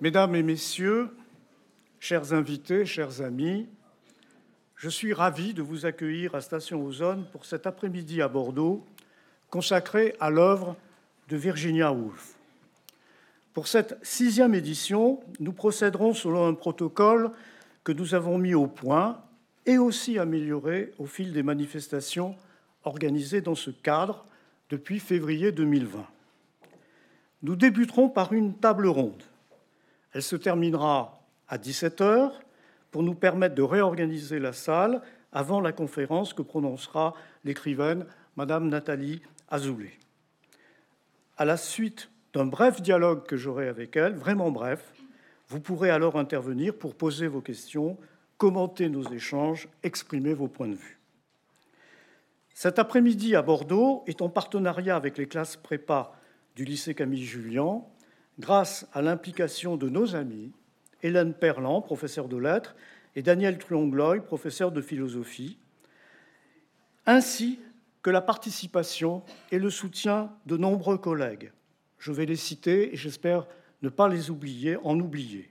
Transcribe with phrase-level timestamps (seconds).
[0.00, 1.10] Mesdames et messieurs,
[1.98, 3.68] chers invités, chers amis,
[4.74, 8.82] je suis ravi de vous accueillir à Station Ozone pour cet après-midi à Bordeaux
[9.50, 10.74] consacré à l'œuvre
[11.28, 12.36] de Virginia Woolf.
[13.52, 17.32] Pour cette sixième édition, nous procéderons selon un protocole
[17.84, 19.22] que nous avons mis au point
[19.66, 22.36] et aussi amélioré au fil des manifestations
[22.84, 24.24] organisées dans ce cadre
[24.70, 26.06] depuis février 2020.
[27.42, 29.24] Nous débuterons par une table ronde.
[30.12, 32.40] Elle se terminera à 17 heures
[32.90, 39.22] pour nous permettre de réorganiser la salle avant la conférence que prononcera l'écrivaine Madame Nathalie
[39.48, 39.92] Azoulay.
[41.36, 44.92] À la suite d'un bref dialogue que j'aurai avec elle, vraiment bref,
[45.48, 47.96] vous pourrez alors intervenir pour poser vos questions,
[48.38, 50.98] commenter nos échanges, exprimer vos points de vue.
[52.54, 56.12] Cet après-midi à Bordeaux est en partenariat avec les classes prépa
[56.56, 57.82] du lycée Camille Julien,
[58.40, 60.50] grâce à l'implication de nos amis
[61.02, 62.74] Hélène Perlan, professeure de lettres,
[63.16, 65.58] et Daniel Truongloy, professeur de philosophie,
[67.06, 67.58] ainsi
[68.02, 71.52] que la participation et le soutien de nombreux collègues.
[71.98, 73.46] Je vais les citer et j'espère
[73.82, 75.50] ne pas les oublier, en oublier.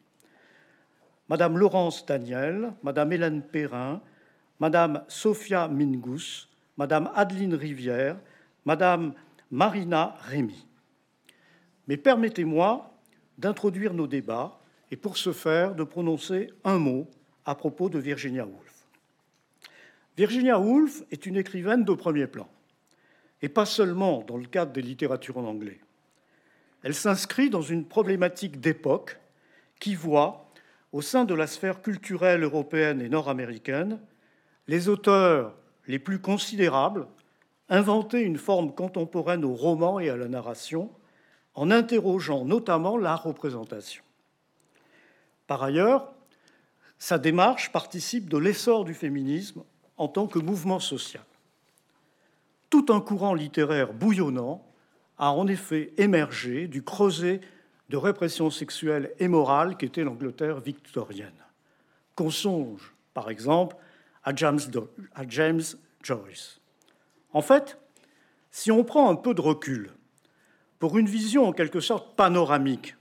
[1.28, 4.02] Madame Laurence Daniel, Madame Hélène Perrin,
[4.60, 8.18] Madame Sophia Mingus, Madame Adeline Rivière,
[8.66, 9.14] Madame
[9.52, 10.69] Marina Rémy.
[11.90, 12.94] Mais permettez-moi
[13.40, 14.60] d'introduire nos débats
[14.92, 17.08] et pour ce faire de prononcer un mot
[17.46, 18.86] à propos de Virginia Woolf.
[20.16, 22.48] Virginia Woolf est une écrivaine de premier plan,
[23.42, 25.80] et pas seulement dans le cadre des littératures en anglais.
[26.84, 29.20] Elle s'inscrit dans une problématique d'époque
[29.80, 30.52] qui voit,
[30.92, 34.00] au sein de la sphère culturelle européenne et nord-américaine,
[34.68, 35.56] les auteurs
[35.88, 37.08] les plus considérables
[37.68, 40.92] inventer une forme contemporaine au roman et à la narration,
[41.60, 44.02] en interrogeant notamment la représentation.
[45.46, 46.14] Par ailleurs,
[46.98, 49.66] sa démarche participe de l'essor du féminisme
[49.98, 51.26] en tant que mouvement social.
[52.70, 54.66] Tout un courant littéraire bouillonnant
[55.18, 57.42] a en effet émergé du creuset
[57.90, 61.44] de répression sexuelle et morale qu'était l'Angleterre victorienne.
[62.16, 63.76] Qu'on songe, par exemple,
[64.24, 65.62] à James,
[66.04, 66.62] Joyce.
[67.34, 67.78] En fait,
[68.50, 69.92] si on prend un peu de recul,
[70.80, 72.96] pour une vision en quelque sorte panoramique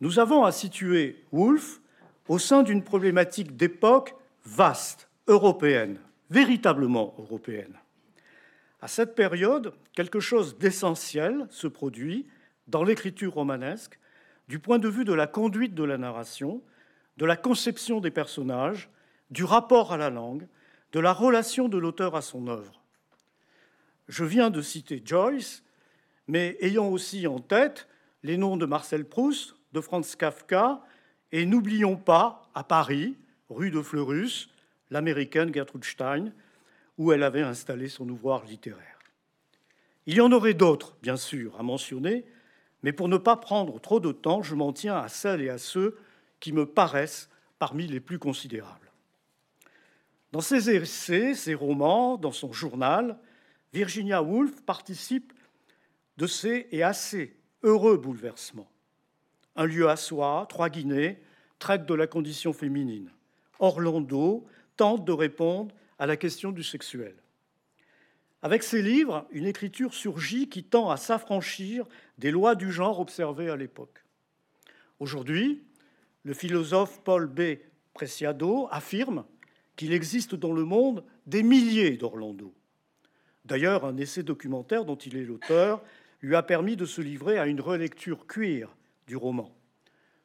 [0.00, 1.80] nous avons à situer Woolf
[2.28, 4.14] au sein d'une problématique d'époque
[4.44, 5.98] vaste, européenne,
[6.30, 7.74] véritablement européenne.
[8.80, 12.26] À cette période, quelque chose d'essentiel se produit
[12.66, 13.98] dans l'écriture romanesque
[14.48, 16.62] du point de vue de la conduite de la narration,
[17.18, 18.88] de la conception des personnages,
[19.30, 20.48] du rapport à la langue,
[20.92, 22.80] de la relation de l'auteur à son œuvre.
[24.08, 25.62] Je viens de citer Joyce,
[26.30, 27.88] mais ayant aussi en tête
[28.22, 30.80] les noms de Marcel Proust, de Franz Kafka,
[31.32, 33.16] et n'oublions pas, à Paris,
[33.48, 34.48] rue de Fleurus,
[34.90, 36.32] l'américaine Gertrude Stein,
[36.98, 39.00] où elle avait installé son ouvroir littéraire.
[40.06, 42.24] Il y en aurait d'autres, bien sûr, à mentionner,
[42.84, 45.58] mais pour ne pas prendre trop de temps, je m'en tiens à celles et à
[45.58, 45.98] ceux
[46.38, 48.92] qui me paraissent parmi les plus considérables.
[50.30, 53.18] Dans ses essais, ses romans, dans son journal,
[53.72, 55.32] Virginia Woolf participe
[56.20, 58.70] de ces et assez heureux bouleversements
[59.56, 61.18] un lieu à soi, Trois Guinées,
[61.58, 63.10] traite de la condition féminine.
[63.58, 67.14] Orlando tente de répondre à la question du sexuel.
[68.42, 71.86] Avec ses livres, une écriture surgit qui tend à s'affranchir
[72.16, 74.02] des lois du genre observées à l'époque.
[74.98, 75.62] Aujourd'hui,
[76.22, 77.58] le philosophe Paul B.
[77.92, 79.26] Preciado affirme
[79.76, 82.54] qu'il existe dans le monde des milliers d'Orlando.
[83.44, 85.82] D'ailleurs, un essai documentaire dont il est l'auteur
[86.22, 88.76] lui a permis de se livrer à une relecture cuir
[89.06, 89.54] du roman.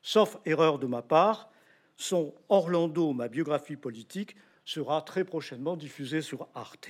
[0.01, 1.51] Sauf erreur de ma part,
[1.97, 4.35] son Orlando, ma biographie politique,
[4.65, 6.89] sera très prochainement diffusé sur Arte.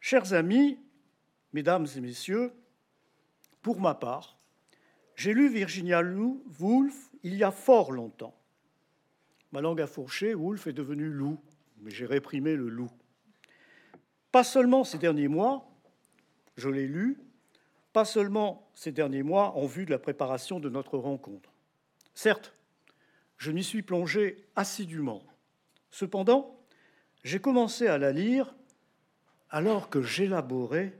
[0.00, 0.78] Chers amis,
[1.52, 2.52] mesdames et messieurs,
[3.62, 4.36] pour ma part,
[5.16, 6.02] j'ai lu Virginia
[6.60, 8.34] Woolf il y a fort longtemps.
[9.50, 11.40] Ma langue a fourché, Woolf est devenu loup,
[11.80, 12.90] mais j'ai réprimé le loup.
[14.30, 15.68] Pas seulement ces derniers mois,
[16.56, 17.18] je l'ai lu,
[17.98, 21.50] pas seulement ces derniers mois en vue de la préparation de notre rencontre.
[22.14, 22.54] Certes,
[23.38, 25.24] je m'y suis plongé assidûment.
[25.90, 26.60] Cependant,
[27.24, 28.54] j'ai commencé à la lire
[29.50, 30.96] alors que j'élaborais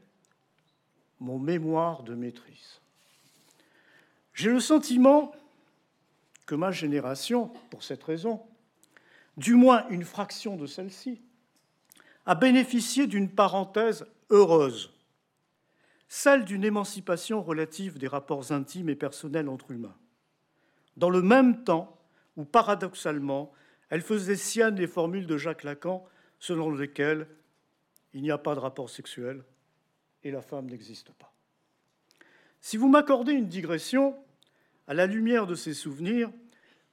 [1.21, 2.81] mon mémoire de maîtrise.
[4.35, 5.31] J'ai le sentiment
[6.47, 8.43] que ma génération, pour cette raison,
[9.37, 11.23] du moins une fraction de celle-ci,
[12.27, 14.98] a bénéficié d'une parenthèse heureuse
[16.08, 19.96] celle d'une émancipation relative des rapports intimes et personnels entre humains.
[20.96, 21.96] dans le même temps
[22.37, 23.52] où, paradoxalement,
[23.88, 26.05] elle faisait sienne les formules de Jacques Lacan
[26.40, 27.28] selon lesquelles
[28.14, 29.44] il n'y a pas de rapport sexuel
[30.25, 31.32] et la femme n'existe pas.
[32.60, 34.16] Si vous m'accordez une digression,
[34.88, 36.31] à la lumière de ces souvenirs,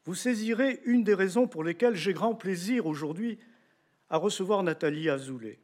[0.03, 3.39] vous saisirez une des raisons pour lesquelles j'ai grand plaisir aujourd'hui
[4.09, 5.59] à recevoir Nathalie Azoulay.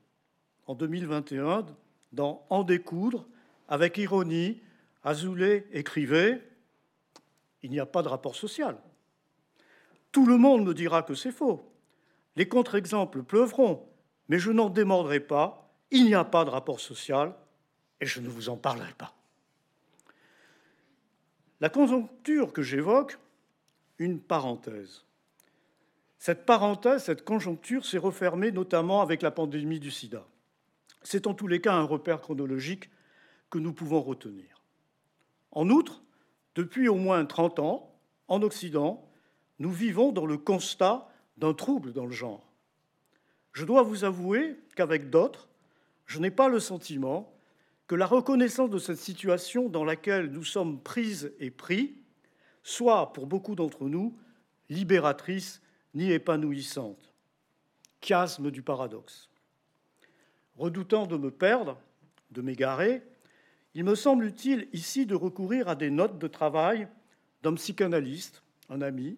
[0.65, 1.65] En 2021,
[2.11, 3.27] dans En découdre,
[3.71, 4.61] avec ironie,
[5.01, 6.45] Azoulay écrivait
[7.63, 8.77] Il n'y a pas de rapport social.
[10.11, 11.71] Tout le monde me dira que c'est faux.
[12.35, 13.87] Les contre-exemples pleuvront,
[14.27, 15.73] mais je n'en démordrai pas.
[15.89, 17.33] Il n'y a pas de rapport social
[18.01, 19.15] et je ne vous en parlerai pas.
[21.61, 23.19] La conjoncture que j'évoque,
[23.99, 25.05] une parenthèse.
[26.19, 30.25] Cette parenthèse, cette conjoncture s'est refermée notamment avec la pandémie du sida.
[31.03, 32.89] C'est en tous les cas un repère chronologique
[33.51, 34.63] que nous pouvons retenir.
[35.51, 36.01] En outre,
[36.55, 37.93] depuis au moins 30 ans,
[38.27, 39.07] en Occident,
[39.59, 41.07] nous vivons dans le constat
[41.37, 42.51] d'un trouble dans le genre.
[43.53, 45.49] Je dois vous avouer qu'avec d'autres,
[46.05, 47.33] je n'ai pas le sentiment
[47.87, 51.95] que la reconnaissance de cette situation dans laquelle nous sommes prises et pris
[52.63, 54.17] soit, pour beaucoup d'entre nous,
[54.69, 55.61] libératrice
[55.93, 57.13] ni épanouissante.
[57.99, 59.29] Chiasme du paradoxe.
[60.55, 61.77] Redoutant de me perdre,
[62.31, 63.03] de m'égarer,
[63.73, 66.87] il me semble utile ici de recourir à des notes de travail
[67.41, 69.17] d'un psychanalyste, un ami,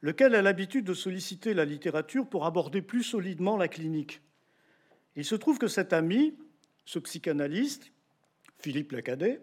[0.00, 4.22] lequel a l'habitude de solliciter la littérature pour aborder plus solidement la clinique.
[5.16, 6.38] Il se trouve que cet ami,
[6.84, 7.92] ce psychanalyste,
[8.58, 9.40] Philippe Lacadet,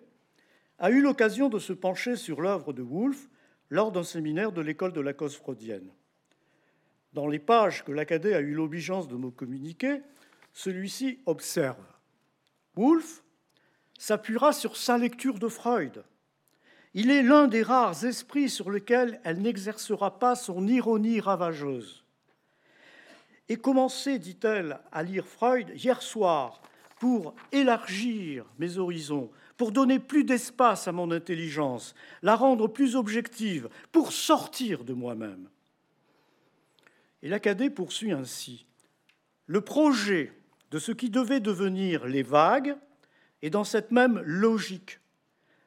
[0.80, 3.30] a eu l'occasion de se pencher sur l'œuvre de Woolf
[3.70, 5.92] lors d'un séminaire de l'école de la cause freudienne.
[7.14, 10.02] Dans les pages que Lacadet a eu l'obligeance de me communiquer,
[10.54, 11.84] celui-ci observe
[12.76, 13.24] Woolf
[13.98, 16.04] s'appuiera sur sa lecture de Freud.
[16.94, 22.04] Il est l'un des rares esprits sur lesquels elle n'exercera pas son ironie ravageuse.
[23.50, 26.62] Et commencé, dit-elle, à lire Freud hier soir
[27.00, 33.70] pour élargir mes horizons, pour donner plus d'espace à mon intelligence, la rendre plus objective,
[33.92, 35.50] pour sortir de moi-même.
[37.22, 38.66] Et l'Acadé poursuit ainsi.
[39.46, 40.34] Le projet
[40.72, 42.76] de ce qui devait devenir les vagues
[43.42, 45.00] est dans cette même logique.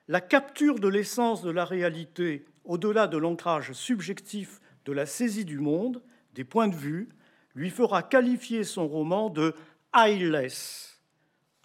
[0.09, 5.59] La capture de l'essence de la réalité au-delà de l'ancrage subjectif de la saisie du
[5.59, 6.03] monde,
[6.35, 7.09] des points de vue,
[7.55, 9.55] lui fera qualifier son roman de
[9.95, 11.01] eyeless,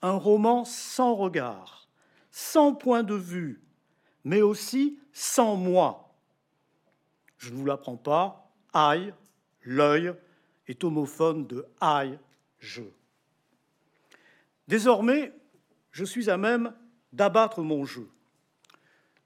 [0.01, 1.89] un roman sans regard,
[2.31, 3.61] sans point de vue,
[4.23, 6.15] mais aussi sans moi.
[7.37, 9.13] Je ne vous l'apprends pas, aïe,
[9.63, 10.13] l'œil
[10.67, 12.17] est homophone de aïe,
[12.59, 12.83] je.
[14.67, 15.31] Désormais,
[15.95, 16.73] je suis à même
[17.13, 18.09] d'abattre mon jeu.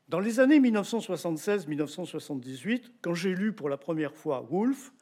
[0.07, 4.93] Dans les années 1976-1978, quand j'ai lu pour la première fois Woolf,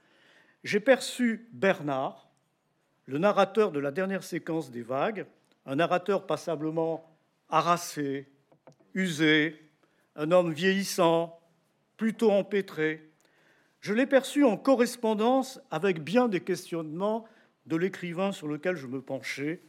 [0.64, 2.30] j'ai perçu Bernard,
[3.06, 5.26] le narrateur de la dernière séquence des vagues,
[5.66, 7.06] un narrateur passablement
[7.50, 8.30] harassé,
[8.94, 9.62] usé,
[10.16, 11.38] un homme vieillissant,
[11.98, 13.12] plutôt empêtré.
[13.82, 17.26] Je l'ai perçu en correspondance avec bien des questionnements
[17.66, 19.62] de l'écrivain sur lequel je me penchais,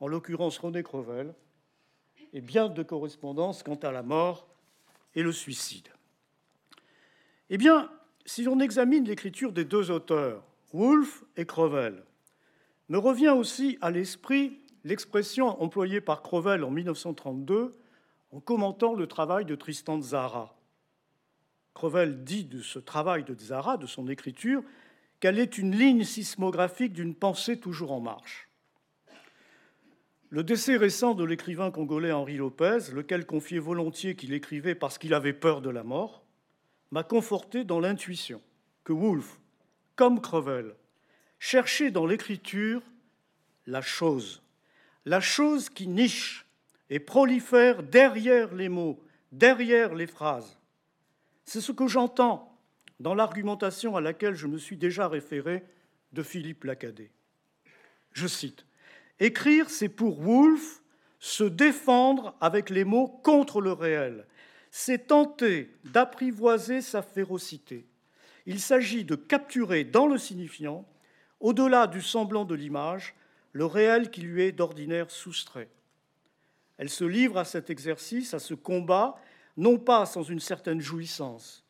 [0.00, 1.32] en l'occurrence René Crevel,
[2.34, 4.46] et bien de correspondance quant à la mort
[5.14, 5.88] et le suicide.
[7.48, 7.90] Eh bien,
[8.26, 12.02] si l'on examine l'écriture des deux auteurs, Woolf et Crevel,
[12.88, 17.76] me revient aussi à l'esprit l'expression employée par Crevel en 1932
[18.32, 20.56] en commentant le travail de Tristan Zara.
[21.72, 24.62] Crevel dit de ce travail de Zara, de son écriture,
[25.20, 28.48] qu'elle est une ligne sismographique d'une pensée toujours en marche.
[30.34, 35.14] Le décès récent de l'écrivain congolais Henri Lopez, lequel confiait volontiers qu'il écrivait parce qu'il
[35.14, 36.24] avait peur de la mort,
[36.90, 38.42] m'a conforté dans l'intuition
[38.82, 39.38] que Woolf,
[39.94, 40.74] comme Crevel,
[41.38, 42.82] cherchait dans l'écriture
[43.68, 44.42] la chose,
[45.04, 46.46] la chose qui niche
[46.90, 49.00] et prolifère derrière les mots,
[49.30, 50.58] derrière les phrases.
[51.44, 52.58] C'est ce que j'entends
[52.98, 55.62] dans l'argumentation à laquelle je me suis déjà référé
[56.12, 57.12] de Philippe Lacadet.
[58.10, 58.66] Je cite
[59.20, 60.82] Écrire, c'est pour Woolf
[61.18, 64.26] se défendre avec les mots contre le réel.
[64.70, 67.86] C'est tenter d'apprivoiser sa férocité.
[68.46, 70.86] Il s'agit de capturer dans le signifiant,
[71.40, 73.14] au-delà du semblant de l'image,
[73.52, 75.70] le réel qui lui est d'ordinaire soustrait.
[76.76, 79.16] Elle se livre à cet exercice, à ce combat,
[79.56, 81.64] non pas sans une certaine jouissance.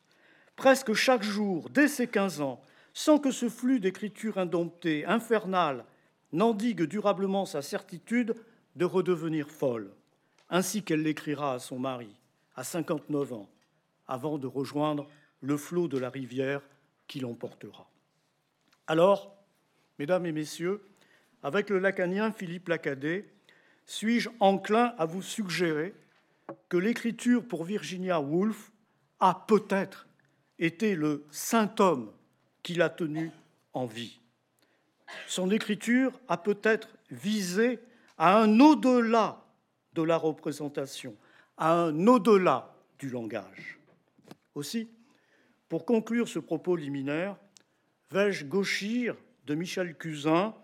[0.57, 2.63] Presque chaque jour, dès ses 15 ans,
[2.95, 5.85] sans que ce flux d'écriture indomptée, infernale,
[6.35, 8.35] n'endigue durablement sa certitude
[8.77, 9.91] de redevenir folle,
[10.51, 12.11] ainsi qu'elle l'écrira à son mari,
[12.57, 13.49] à 59 ans,
[14.09, 15.09] avant de rejoindre
[15.41, 16.61] le flot de la rivière
[17.07, 17.89] qui l'emportera.
[18.89, 19.35] Alors,
[19.99, 20.83] mesdames et messieurs,
[21.43, 23.31] avec le lacanien Philippe Lacadet,
[23.87, 25.95] suis-je enclin à vous suggérer
[26.69, 28.73] que l'écriture pour Virginia Woolf
[29.21, 30.09] a peut-être
[30.59, 32.11] été le saint homme
[32.63, 33.31] qui l'a tenu
[33.73, 34.19] en vie?
[35.27, 37.79] Son écriture a peut-être visé
[38.19, 39.45] à un au-delà
[39.95, 41.17] de la représentation,
[41.57, 43.79] à un au-delà du langage.
[44.55, 44.89] Aussi,
[45.69, 47.37] pour conclure ce propos liminaire,
[48.11, 49.17] vais-je gauchir
[49.47, 50.55] de Michel Cusin,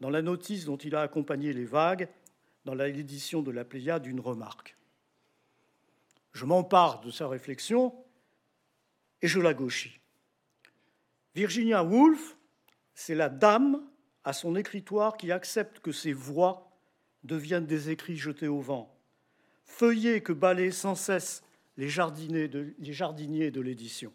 [0.00, 2.08] dans la notice dont il a accompagné les vagues,
[2.64, 4.76] dans l'édition de la Pléiade, d'une remarque.
[6.32, 7.94] Je m'empare de sa réflexion
[9.22, 9.98] et je la gauchis.
[11.34, 12.36] Virginia Woolf,
[12.94, 13.82] c'est la dame
[14.24, 16.70] à son écritoire qui accepte que ses voix
[17.24, 18.94] deviennent des écrits jetés au vent,
[19.64, 21.42] feuillets que balayent sans cesse
[21.76, 24.12] les jardiniers de, les jardiniers de l'édition.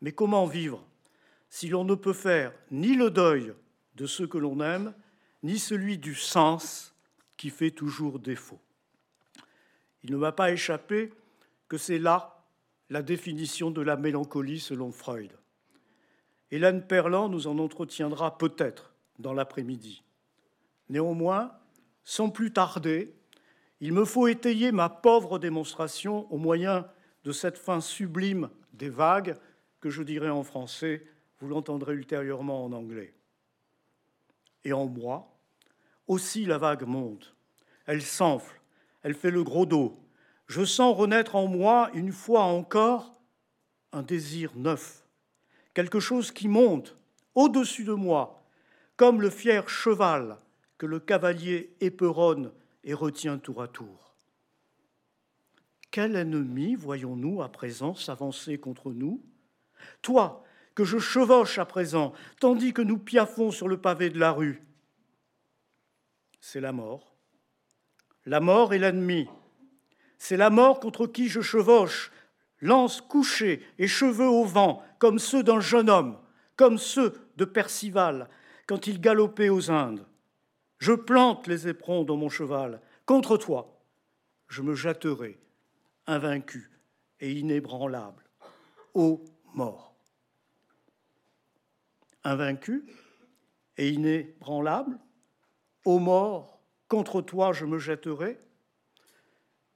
[0.00, 0.86] Mais comment vivre
[1.48, 3.52] si l'on ne peut faire ni le deuil
[3.94, 4.94] de ceux que l'on aime,
[5.42, 6.94] ni celui du sens
[7.36, 8.60] qui fait toujours défaut?
[10.02, 11.12] Il ne m'a pas échappé
[11.68, 12.44] que c'est là
[12.90, 15.32] la définition de la mélancolie selon Freud.
[16.50, 18.91] Hélène Perlan nous en entretiendra peut-être
[19.22, 20.04] dans l'après-midi.
[20.88, 21.52] Néanmoins,
[22.04, 23.14] sans plus tarder,
[23.80, 26.86] il me faut étayer ma pauvre démonstration au moyen
[27.24, 29.36] de cette fin sublime des vagues
[29.80, 31.06] que je dirai en français,
[31.40, 33.14] vous l'entendrez ultérieurement en anglais.
[34.64, 35.36] Et en moi,
[36.06, 37.34] aussi la vague monte,
[37.86, 38.60] elle s'enfle,
[39.02, 39.98] elle fait le gros dos.
[40.46, 43.12] Je sens renaître en moi une fois encore
[43.92, 45.04] un désir neuf,
[45.74, 46.96] quelque chose qui monte
[47.34, 48.41] au-dessus de moi,
[48.96, 50.38] comme le fier cheval
[50.78, 52.52] que le cavalier éperonne
[52.84, 54.14] et retient tour à tour.
[55.90, 59.22] Quel ennemi voyons-nous à présent s'avancer contre nous?
[60.00, 60.42] Toi,
[60.74, 64.62] que je chevauche à présent, tandis que nous piaffons sur le pavé de la rue.
[66.40, 67.14] C'est la mort.
[68.24, 69.28] La mort est l'ennemi.
[70.18, 72.10] C'est la mort contre qui je chevauche,
[72.60, 76.18] lance couchée et cheveux au vent, comme ceux d'un jeune homme,
[76.56, 78.28] comme ceux de Percival
[78.66, 80.06] quand il galopait aux Indes.
[80.78, 82.80] Je plante les éperons dans mon cheval.
[83.06, 83.80] Contre toi,
[84.48, 85.38] je me jetterai,
[86.06, 86.70] invaincu
[87.20, 88.24] et inébranlable,
[88.94, 89.94] ô mort.
[92.24, 92.84] Invaincu
[93.76, 94.98] et inébranlable,
[95.84, 98.38] ô mort, contre toi je me jetterai.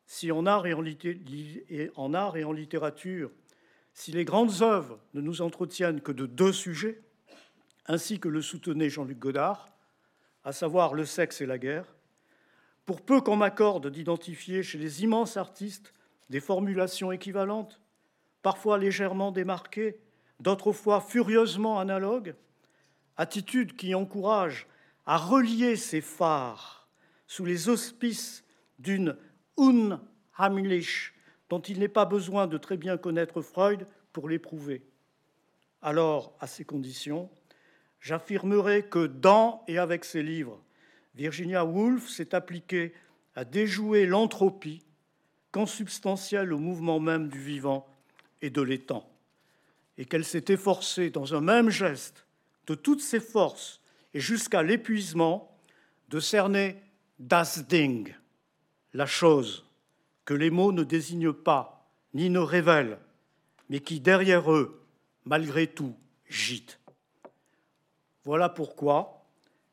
[0.06, 3.30] Si en art et en, art et en littérature,
[3.92, 7.02] si les grandes œuvres ne nous entretiennent que de deux sujets,
[7.86, 9.68] ainsi que le soutenait Jean-Luc Godard,
[10.44, 11.96] à savoir le sexe et la guerre,
[12.84, 15.92] pour peu qu'on m'accorde d'identifier chez les immenses artistes
[16.30, 17.80] des formulations équivalentes,
[18.42, 19.98] parfois légèrement démarquées,
[20.40, 22.34] d'autres fois furieusement analogues,
[23.16, 24.66] attitude qui encourage
[25.06, 26.88] à relier ces phares
[27.26, 28.44] sous les auspices
[28.78, 29.16] d'une
[29.58, 31.12] Unheimlich
[31.48, 34.84] dont il n'est pas besoin de très bien connaître Freud pour l'éprouver.
[35.80, 37.30] Alors, à ces conditions,
[38.00, 40.62] j'affirmerai que dans et avec ses livres,
[41.14, 42.94] Virginia Woolf s'est appliquée
[43.34, 44.84] à déjouer l'entropie,
[45.52, 47.86] consubstantielle au mouvement même du vivant
[48.42, 49.08] et de l'étang,
[49.96, 52.26] et qu'elle s'est efforcée dans un même geste
[52.66, 53.80] de toutes ses forces
[54.12, 55.56] et jusqu'à l'épuisement
[56.08, 56.76] de cerner
[57.18, 58.14] das Ding,
[58.92, 59.64] la chose
[60.24, 62.98] que les mots ne désignent pas ni ne révèlent,
[63.68, 64.82] mais qui derrière eux,
[65.24, 65.94] malgré tout,
[66.28, 66.80] gîte.
[68.26, 69.24] Voilà pourquoi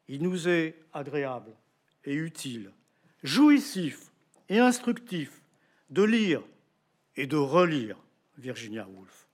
[0.08, 1.52] il nous est agréable
[2.06, 2.72] et utile,
[3.24, 4.12] jouissif
[4.48, 5.42] et instructif
[5.90, 6.44] de lire
[7.16, 7.98] et de relire
[8.38, 9.28] Virginia Woolf.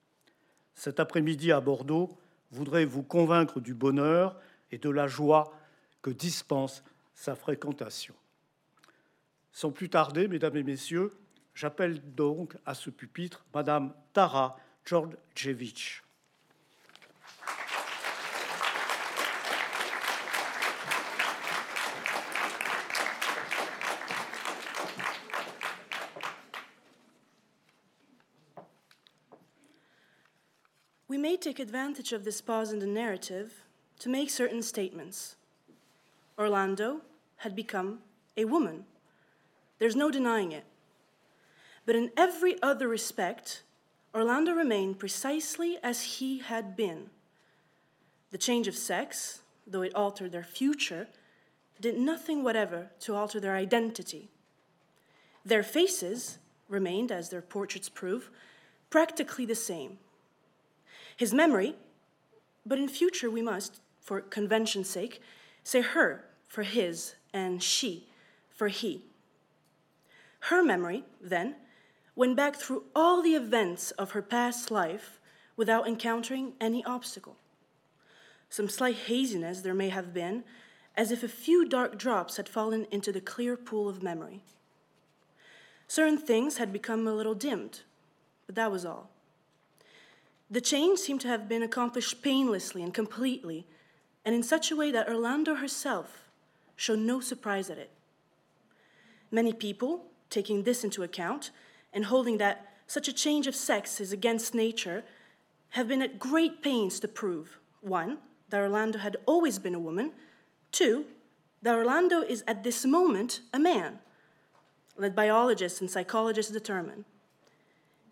[0.74, 2.18] Cet après-midi à Bordeaux,
[2.52, 4.40] voudrais vous convaincre du bonheur
[4.72, 5.54] et de la joie
[6.02, 6.82] que dispense
[7.14, 8.16] sa fréquentation.
[9.52, 11.12] Sans plus tarder, mesdames et messieurs,
[11.54, 16.04] j'appelle donc à ce pupitre Madame Tara Georgievich.
[31.40, 33.64] Take advantage of this pause in the narrative
[34.00, 35.36] to make certain statements.
[36.38, 37.02] Orlando
[37.38, 38.00] had become
[38.36, 38.86] a woman.
[39.78, 40.66] There's no denying it.
[41.86, 43.64] But in every other respect,
[44.14, 47.10] Orlando remained precisely as he had been.
[48.32, 51.08] The change of sex, though it altered their future,
[51.80, 54.30] did nothing whatever to alter their identity.
[55.46, 58.30] Their faces remained, as their portraits prove,
[58.90, 59.98] practically the same
[61.20, 61.76] His memory,
[62.66, 65.22] but in future we must, for convention's sake,
[65.66, 68.08] say her for his and she
[68.50, 69.04] for he.
[70.48, 71.58] Her memory, then,
[72.16, 75.20] went back through all the events of her past life
[75.58, 77.36] without encountering any obstacle.
[78.50, 80.46] Some slight haziness there may have been,
[80.96, 84.42] as if a few dark drops had fallen into the clear pool of memory.
[85.86, 87.82] Certain things had become a little dimmed,
[88.46, 89.10] but that was all.
[90.52, 93.68] The change seemed to have been accomplished painlessly and completely,
[94.26, 96.26] and in such a way that Orlando herself
[96.76, 97.92] showed no surprise at it.
[99.32, 101.52] Many people, taking this into account
[101.94, 105.04] and holding that such a change of sex is against nature,
[105.70, 108.18] have been at great pains to prove one,
[108.50, 110.12] that Orlando had always been a woman,
[110.72, 111.06] two,
[111.62, 114.00] that Orlando is at this moment a man.
[114.98, 117.06] Let biologists and psychologists determine.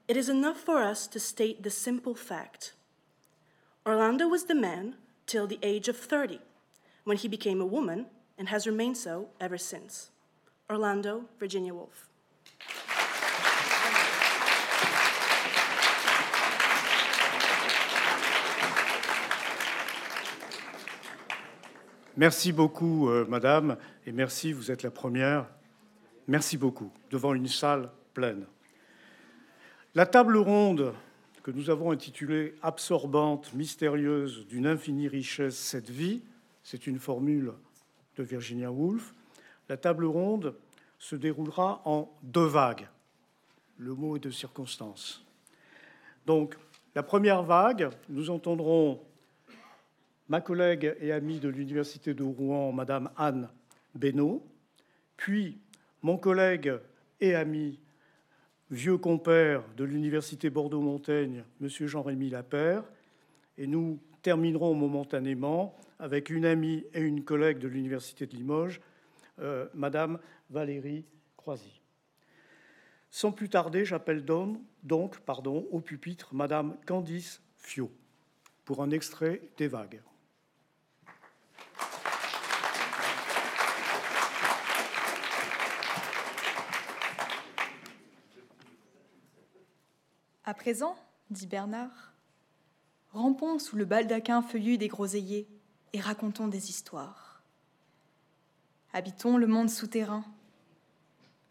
[0.07, 2.71] It is enough for us to state the simple fact
[3.85, 4.95] Orlando was the man
[5.25, 6.39] till the age of 30,
[7.03, 8.05] when he became a woman
[8.37, 10.11] and has remained so ever since.
[10.69, 12.07] Orlando, Virginia Woolf.
[22.15, 25.45] Merci beaucoup, euh, Madame, et merci, vous êtes la première.
[26.27, 28.45] Merci beaucoup, devant une salle pleine.
[29.98, 30.94] La table ronde
[31.42, 36.22] que nous avons intitulée Absorbante, mystérieuse, d'une infinie richesse, cette vie,
[36.62, 37.51] c'est une formule
[38.16, 39.16] de Virginia Woolf.
[39.70, 40.54] La table ronde
[41.00, 42.88] se déroulera en deux vagues.
[43.80, 45.25] Le mot est de circonstance.
[46.27, 46.56] Donc,
[46.94, 49.01] la première vague, nous entendrons
[50.30, 53.50] ma collègue et amie de l'Université de Rouen, Madame Anne
[53.96, 54.42] Benoît,
[55.16, 55.58] puis
[56.04, 56.75] mon collègue
[57.20, 57.80] et ami,
[58.69, 62.83] vieux compère de l'Université Bordeaux-Montaigne, Monsieur Jean-Rémy Lapère,
[63.57, 68.81] et nous terminerons momentanément avec une amie et une collègue de l'Université de Limoges,
[69.39, 71.05] euh, Madame Valérie
[71.37, 71.81] Croisy.
[73.09, 77.92] Sans plus tarder, j'appelle donc pardon, au pupitre Madame Candice Fiot
[78.65, 80.01] pour un extrait des vagues.
[90.48, 90.96] À présent,
[91.29, 92.14] dit Bernard,
[93.12, 95.46] rampons sous le baldaquin feuillu des groseilliers
[95.92, 97.42] et racontons des histoires.
[98.94, 100.24] Habitons le monde souterrain.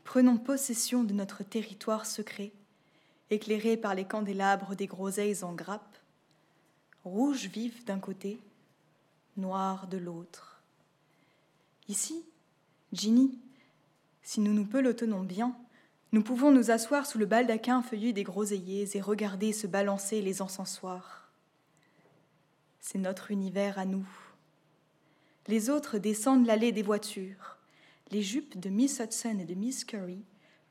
[0.05, 2.53] Prenons possession de notre territoire secret,
[3.29, 5.99] éclairé par les candélabres des groseilles en grappe,
[7.05, 8.41] rouge vif d'un côté,
[9.37, 10.63] noir de l'autre.
[11.89, 12.25] Ici,
[12.95, 13.39] Ginny,
[14.23, 15.55] si nous nous pelotonnons bien,
[16.12, 20.40] nous pouvons nous asseoir sous le baldaquin feuillu des groseilliers et regarder se balancer les
[20.40, 21.31] encensoirs.
[22.81, 24.07] C'est notre univers à nous.
[25.49, 27.57] Les autres descendent l'allée des voitures.
[28.11, 30.23] Les jupes de Miss Hudson et de Miss Curry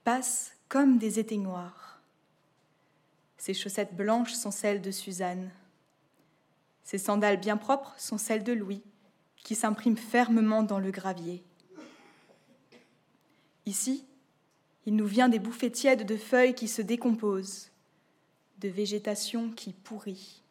[0.03, 1.99] passent comme des éteignoirs.
[3.37, 5.51] Ses chaussettes blanches sont celles de Suzanne.
[6.83, 8.81] Ses sandales bien propres sont celles de Louis,
[9.43, 11.43] qui s'impriment fermement dans le gravier.
[13.65, 14.05] Ici,
[14.85, 17.71] il nous vient des bouffées tièdes de feuilles qui se décomposent,
[18.59, 20.41] de végétation qui pourrit.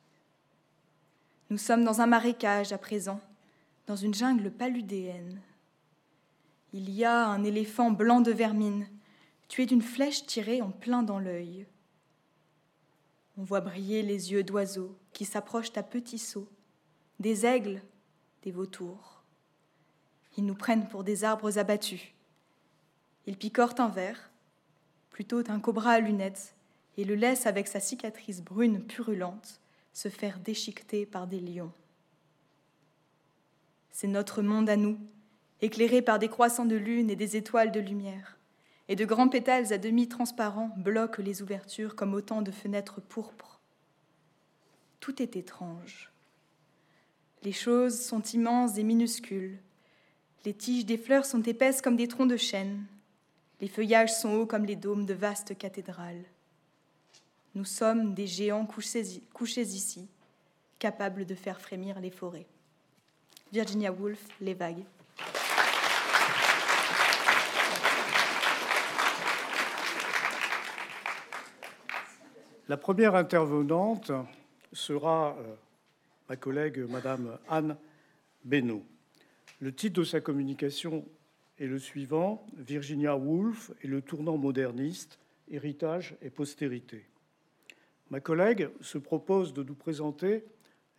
[1.51, 3.21] Nous sommes dans un marécage à présent,
[3.87, 5.41] dans une jungle paludéenne.
[6.73, 8.89] Il y a un éléphant blanc de vermine,
[9.49, 11.67] tué d'une flèche tirée en plein dans l'œil.
[13.37, 16.49] On voit briller les yeux d'oiseaux qui s'approchent à petits sauts,
[17.21, 17.83] des aigles,
[18.43, 19.23] des vautours.
[20.37, 22.01] Ils nous prennent pour des arbres abattus.
[23.27, 24.31] Il picore un verre,
[25.11, 26.55] plutôt un cobra à lunettes,
[26.97, 29.61] et le laisse avec sa cicatrice brune purulente
[29.93, 31.73] se faire déchiqueter par des lions.
[33.91, 34.99] C'est notre monde à nous,
[35.61, 38.37] éclairé par des croissants de lune et des étoiles de lumière,
[38.89, 43.61] et de grands pétales à demi transparents bloquent les ouvertures comme autant de fenêtres pourpres.
[45.01, 46.11] Tout est étrange.
[47.43, 49.59] Les choses sont immenses et minuscules.
[50.45, 52.85] Les tiges des fleurs sont épaisses comme des troncs de chêne.
[53.61, 56.25] Les feuillages sont hauts comme les dômes de vastes cathédrales.
[57.55, 60.09] Nous sommes des géants couchés, ici,
[60.79, 62.47] capables de faire frémir les forêts.
[63.53, 64.85] Virginia Woolf, Les vagues.
[72.67, 74.11] La première intervenante
[74.73, 75.55] sera euh,
[76.31, 77.77] ma collègue Madame Anne
[78.43, 78.81] Benoît.
[79.61, 81.05] Le titre de sa communication
[81.59, 87.07] et le suivant, Virginia Woolf et le tournant moderniste, héritage et postérité.
[88.11, 90.45] Ma collègue se propose de nous présenter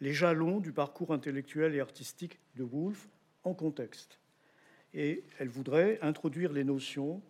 [0.01, 3.07] les jalons du parcours intellectuel et artistique de Woolf
[3.43, 4.19] en contexte.
[4.93, 7.21] Et elle voudrait introduire les notions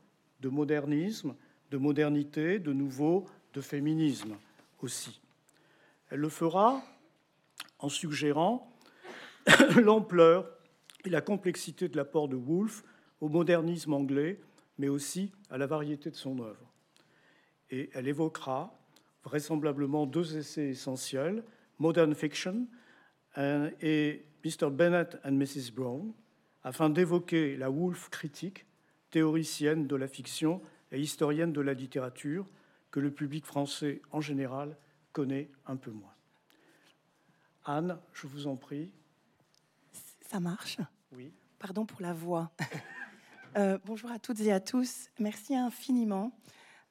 [0.41, 1.35] de modernisme,
[1.71, 4.38] de modernité, de nouveau, de féminisme
[4.81, 5.21] aussi.
[6.09, 6.83] Elle le fera
[7.79, 8.71] en suggérant
[9.81, 10.49] l'ampleur
[11.03, 12.83] et la complexité de l'apport de Woolf
[13.21, 14.39] au modernisme anglais,
[14.78, 16.71] mais aussi à la variété de son œuvre.
[17.69, 18.78] Et elle évoquera
[19.23, 21.43] vraisemblablement deux essais essentiels,
[21.80, 22.67] Modern Fiction
[23.38, 24.69] et Mr.
[24.69, 25.71] Bennett and Mrs.
[25.73, 26.13] Brown,
[26.63, 28.65] afin d'évoquer la Woolf critique,
[29.10, 32.45] théoricienne de la fiction et historienne de la littérature,
[32.91, 34.78] que le public français en général
[35.12, 36.13] connaît un peu moins.
[37.65, 38.91] Anne, je vous en prie.
[40.21, 40.78] Ça marche?
[41.12, 41.34] Oui.
[41.60, 42.51] Pardon pour la voix.
[43.57, 45.09] Euh, bonjour à toutes et à tous.
[45.17, 46.33] Merci infiniment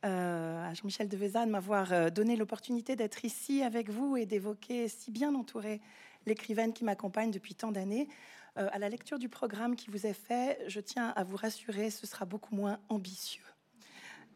[0.07, 4.89] euh, à Jean-Michel Devezan de m'avoir euh, donné l'opportunité d'être ici avec vous et d'évoquer
[4.89, 5.83] si bien entouré
[6.25, 8.09] l'écrivaine qui m'accompagne depuis tant d'années.
[8.57, 12.07] à la lecture du programme qui vous est fait, je tiens à vous rassurer, ce
[12.07, 13.45] sera beaucoup moins ambitieux.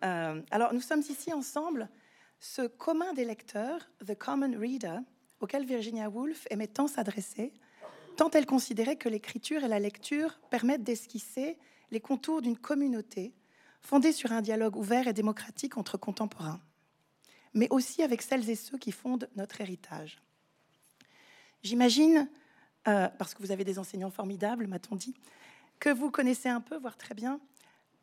[0.02, 1.88] alors, nous sommes ici ensemble,
[2.40, 4.98] ce commun des lecteurs, The Common Reader,
[5.40, 7.54] auquel Virginia Woolf aimait tant s'adresser,
[8.18, 11.56] tant elle considérait que l'écriture et la lecture permettent d'esquisser
[11.90, 13.34] les contours d'une communauté
[13.80, 16.60] fondée sur un dialogue ouvert et démocratique entre contemporains,
[17.54, 20.20] mais aussi avec celles et ceux qui fondent notre héritage.
[21.62, 22.28] J'imagine,
[22.86, 25.14] euh, parce que vous avez des enseignants formidables, m'a-t-on dit,
[25.80, 27.40] que vous connaissez un peu, voire très bien,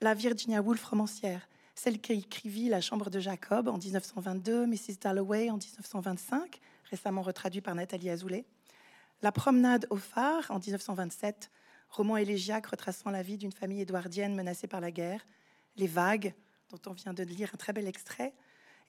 [0.01, 4.97] la Virginia Woolf romancière, celle qui écrivit La Chambre de Jacob en 1922, Mrs.
[5.01, 8.45] Dalloway en 1925, récemment retraduit par Nathalie Azoulay,
[9.21, 11.51] La Promenade au phare en 1927,
[11.95, 15.25] roman élégiaque retraçant la vie d'une famille édouardienne menacée par la guerre,
[15.77, 16.33] Les Vagues,
[16.69, 18.33] dont on vient de lire un très bel extrait,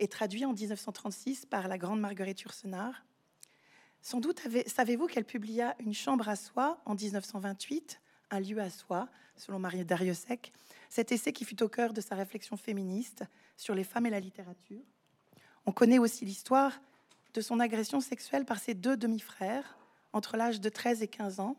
[0.01, 3.05] et traduit en 1936 par la grande Marguerite Yourcenar.
[4.03, 9.09] Sans doute savez-vous qu'elle publia Une chambre à soi en 1928, Un lieu à soi,
[9.37, 10.53] selon Marie Dariussec,
[10.89, 13.25] cet essai qui fut au cœur de sa réflexion féministe
[13.57, 14.83] sur les femmes et la littérature.
[15.65, 16.81] On connaît aussi l'histoire
[17.35, 19.79] de son agression sexuelle par ses deux demi-frères
[20.13, 21.57] entre l'âge de 13 et 15 ans,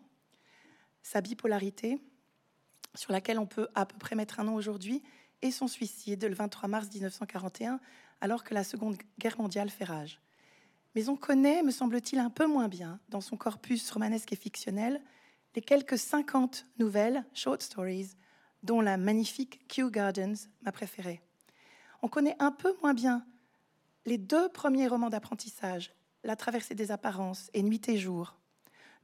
[1.07, 2.01] sa bipolarité,
[2.93, 5.01] sur laquelle on peut à peu près mettre un nom aujourd'hui,
[5.41, 7.79] et son suicide le 23 mars 1941,
[8.19, 10.19] alors que la Seconde Guerre mondiale fait rage.
[10.95, 15.01] Mais on connaît, me semble-t-il, un peu moins bien, dans son corpus romanesque et fictionnel,
[15.55, 18.15] les quelques 50 nouvelles, short stories,
[18.63, 21.21] dont la magnifique Kew Gardens, ma préférée.
[22.01, 23.25] On connaît un peu moins bien
[24.05, 25.93] les deux premiers romans d'apprentissage,
[26.23, 28.35] La traversée des apparences et Nuit et jour.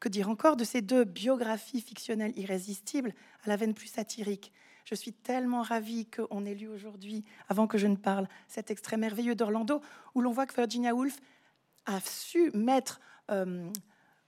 [0.03, 3.13] Que dire encore de ces deux biographies fictionnelles irrésistibles
[3.45, 4.51] à la veine plus satirique.
[4.83, 8.97] Je suis tellement ravie qu'on ait lu aujourd'hui, avant que je ne parle, cet extrait
[8.97, 9.81] merveilleux d'Orlando,
[10.13, 11.21] où l'on voit que Virginia Woolf
[11.85, 12.99] a su mettre
[13.31, 13.71] euh,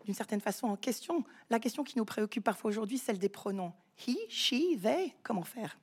[0.06, 3.74] d'une certaine façon en question la question qui nous préoccupe parfois aujourd'hui, celle des pronoms.
[4.08, 5.78] He, she, they, comment faire?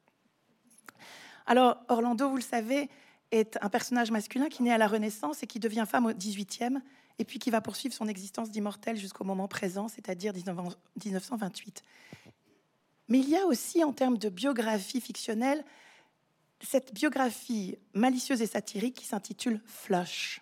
[1.45, 2.89] Alors, Orlando, vous le savez,
[3.31, 6.81] est un personnage masculin qui naît à la Renaissance et qui devient femme au XVIIIe
[7.19, 11.83] et puis qui va poursuivre son existence d'immortel jusqu'au moment présent, c'est-à-dire 1928.
[13.09, 15.65] Mais il y a aussi, en termes de biographie fictionnelle,
[16.61, 20.41] cette biographie malicieuse et satirique qui s'intitule Flush.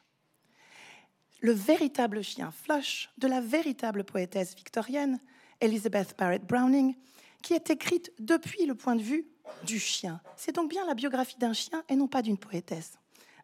[1.41, 5.19] Le véritable chien Flush de la véritable poétesse victorienne,
[5.61, 6.95] Elizabeth Barrett Browning,
[7.43, 9.27] qui est écrite depuis le point de vue
[9.65, 10.21] du chien.
[10.37, 12.99] C'est donc bien la biographie d'un chien et non pas d'une poétesse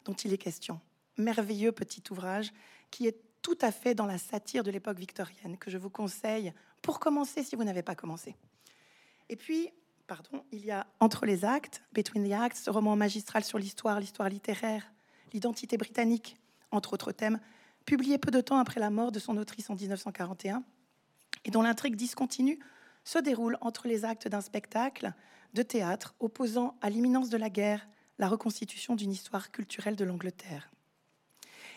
[0.05, 0.79] dont il est question.
[1.17, 2.53] Merveilleux petit ouvrage
[2.91, 6.53] qui est tout à fait dans la satire de l'époque victorienne, que je vous conseille
[6.81, 8.35] pour commencer si vous n'avez pas commencé.
[9.29, 9.69] Et puis,
[10.07, 13.99] pardon, il y a Entre les actes, Between the Acts, ce roman magistral sur l'histoire,
[13.99, 14.91] l'histoire littéraire,
[15.33, 16.37] l'identité britannique,
[16.71, 17.39] entre autres thèmes,
[17.85, 20.63] publié peu de temps après la mort de son autrice en 1941,
[21.45, 22.59] et dont l'intrigue discontinue
[23.03, 25.13] se déroule entre les actes d'un spectacle
[25.53, 27.87] de théâtre opposant à l'imminence de la guerre
[28.19, 30.69] la reconstitution d'une histoire culturelle de l'Angleterre.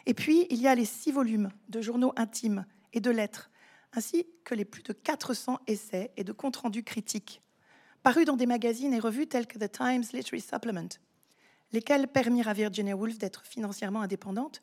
[0.06, 3.50] Et puis, il y a les six volumes de journaux intimes et de lettres,
[3.92, 7.42] ainsi que les plus de 400 essais et de comptes rendus critiques,
[8.02, 10.88] parus dans des magazines et revues tels que The Times Literary Supplement,
[11.72, 14.60] lesquels permirent à Virginia Woolf d'être financièrement indépendante,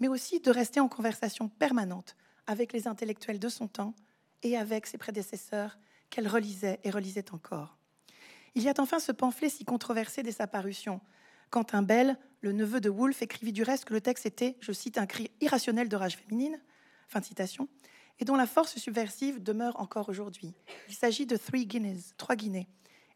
[0.00, 3.94] mais aussi de rester en conversation permanente avec les intellectuels de son temps
[4.42, 7.76] et avec ses prédécesseurs qu'elle relisait et relisait encore.
[8.54, 11.00] Il y a enfin ce pamphlet si controversé dès sa parution,
[11.50, 14.98] Quentin Bell, le neveu de Woolf, écrivit du reste que le texte était, je cite,
[14.98, 16.60] un cri irrationnel de rage féminine,
[17.08, 17.68] fin de citation,
[18.18, 20.54] et dont la force subversive demeure encore aujourd'hui.
[20.88, 22.68] Il s'agit de Three Guineas, trois Guinées.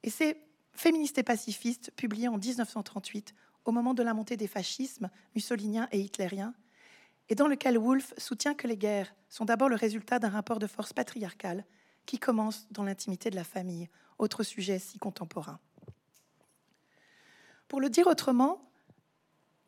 [0.03, 0.39] Et c'est
[0.75, 3.33] Féministe et pacifiste, publié en 1938,
[3.65, 6.53] au moment de la montée des fascismes mussoliniens et hitlériens,
[7.29, 10.67] et dans lequel Woolf soutient que les guerres sont d'abord le résultat d'un rapport de
[10.67, 11.65] force patriarcal
[12.07, 15.59] qui commence dans l'intimité de la famille, autre sujet si contemporain.
[17.69, 18.71] Pour le dire autrement,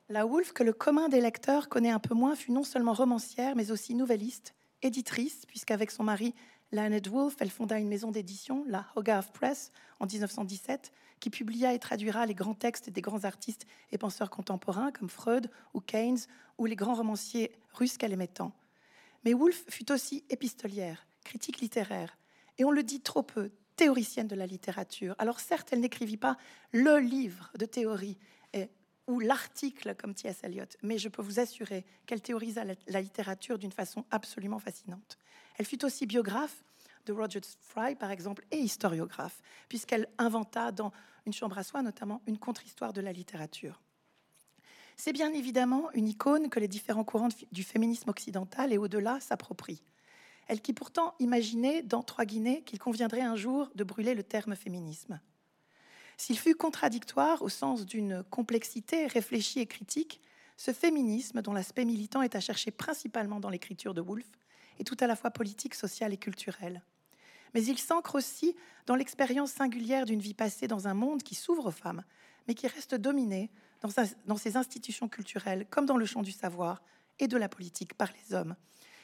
[0.09, 3.57] la Woolf que le commun des lecteurs connaît un peu moins fut non seulement romancière,
[3.57, 6.35] mais aussi nouvelliste, éditrice, puisqu'avec son mari
[6.73, 11.79] Leonard Woolf, elle fonda une maison d'édition, la Hogarth Press, en 1917, qui publia et
[11.79, 16.19] traduira les grands textes des grands artistes et penseurs contemporains comme Freud ou Keynes
[16.59, 18.53] ou les grands romanciers russes qu'elle aimait tant.
[19.25, 22.17] Mais Woolf fut aussi épistolière, critique littéraire,
[22.59, 25.15] et on le dit trop peu, théoricienne de la littérature.
[25.19, 26.37] Alors certes, elle n'écrivit pas
[26.73, 28.19] le livre de théorie
[29.07, 30.43] ou l'article comme T.S.
[30.43, 35.19] Eliot, mais je peux vous assurer qu'elle théorisa la, littérature d'une façon absolument fascinante.
[35.59, 36.65] Elle fut aussi biographe
[37.07, 40.93] de Roger Fry, par exemple, et historiographe, puisqu'elle inventa dans
[41.25, 43.81] Une chambre à soi, notamment, une contre-histoire de la littérature.
[44.97, 49.83] C'est bien évidemment une icône que les différents courants du féminisme occidental et au-delà s'approprient.
[50.49, 54.55] Elle qui pourtant imaginait dans Trois Guinées qu'il conviendrait un jour de brûler le terme
[54.55, 55.21] féminisme.
[56.17, 60.21] S'il fut contradictoire au sens d'une complexité réfléchie et critique,
[60.57, 64.27] ce féminisme, dont l'aspect militant est à chercher principalement dans l'écriture de Woolf,
[64.79, 66.83] est tout à la fois politique, social et culturel.
[67.55, 71.67] Mais il s'ancre aussi dans l'expérience singulière d'une vie passée dans un monde qui s'ouvre
[71.67, 72.03] aux femmes,
[72.49, 73.51] mais qui reste dominé
[74.27, 76.83] dans ses institutions culturelles, comme dans le champ du savoir
[77.19, 78.57] et de la politique, par les hommes,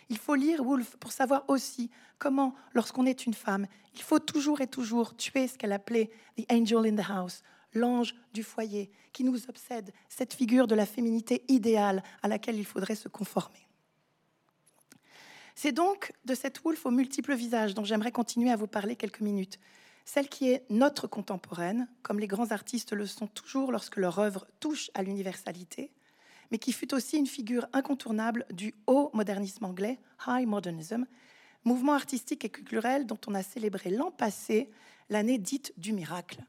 [0.09, 4.61] il faut lire Woolf pour savoir aussi comment, lorsqu'on est une femme, il faut toujours
[4.61, 7.43] et toujours tuer ce qu'elle appelait the angel in the house,
[7.75, 12.67] l'ange du foyer, qui nous obsède, cette figure de la féminité idéale à laquelle il
[12.67, 13.67] faudrait se conformer.
[15.55, 19.21] C'est donc de cette Woolf aux multiples visages dont j'aimerais continuer à vous parler quelques
[19.21, 19.59] minutes.
[20.05, 24.47] Celle qui est notre contemporaine, comme les grands artistes le sont toujours lorsque leur œuvre
[24.61, 25.93] touche à l'universalité,
[26.51, 31.07] mais qui fut aussi une figure incontournable du haut modernisme anglais, High Modernism,
[31.65, 34.71] mouvement artistique et culturel dont on a célébré l'an passé
[35.09, 36.45] l'année dite du miracle,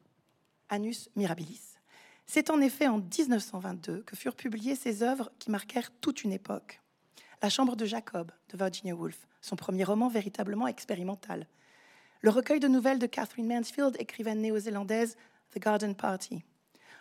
[0.69, 1.77] Annus Mirabilis.
[2.25, 6.82] C'est en effet en 1922 que furent publiées ces œuvres qui marquèrent toute une époque.
[7.41, 11.47] La Chambre de Jacob de Virginia Woolf, son premier roman véritablement expérimental.
[12.21, 15.17] Le recueil de nouvelles de Catherine Mansfield, écrivaine néo-zélandaise,
[15.53, 16.43] The Garden Party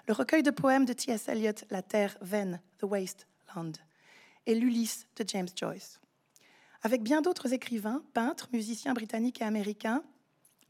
[0.06, 1.28] le recueil de poèmes de T.S.
[1.28, 3.72] Eliot, La Terre vaine, The Waste Land,
[4.46, 6.00] et l'Ulysse de James Joyce.
[6.82, 10.02] Avec bien d'autres écrivains, peintres, musiciens britanniques et américains,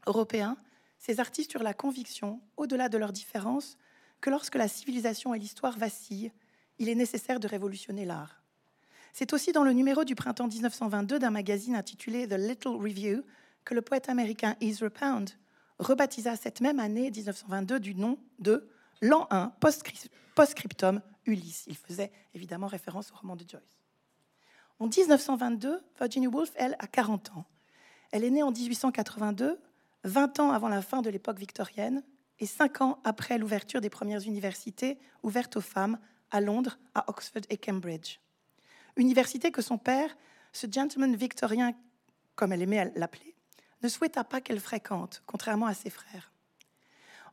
[0.05, 0.57] européens,
[0.99, 3.77] ces artistes eurent la conviction, au-delà de leurs différences,
[4.21, 6.31] que lorsque la civilisation et l'histoire vacillent,
[6.79, 8.41] il est nécessaire de révolutionner l'art.
[9.11, 13.23] C'est aussi dans le numéro du printemps 1922 d'un magazine intitulé The Little Review
[13.65, 15.31] que le poète américain Ezra Pound
[15.79, 18.67] rebaptisa cette même année 1922 du nom de
[19.03, 21.65] l'an 1, post-scriptum, Ulysse.
[21.67, 23.81] Il faisait évidemment référence au roman de Joyce.
[24.79, 27.45] En 1922, Virginia Woolf, elle, a 40 ans.
[28.11, 29.59] Elle est née en 1882,
[30.05, 32.03] 20 ans avant la fin de l'époque victorienne
[32.39, 35.99] et 5 ans après l'ouverture des premières universités ouvertes aux femmes
[36.31, 38.19] à Londres, à Oxford et Cambridge.
[38.95, 40.15] Université que son père,
[40.53, 41.73] ce gentleman victorien,
[42.35, 43.35] comme elle aimait l'appeler,
[43.81, 46.32] ne souhaita pas qu'elle fréquente, contrairement à ses frères.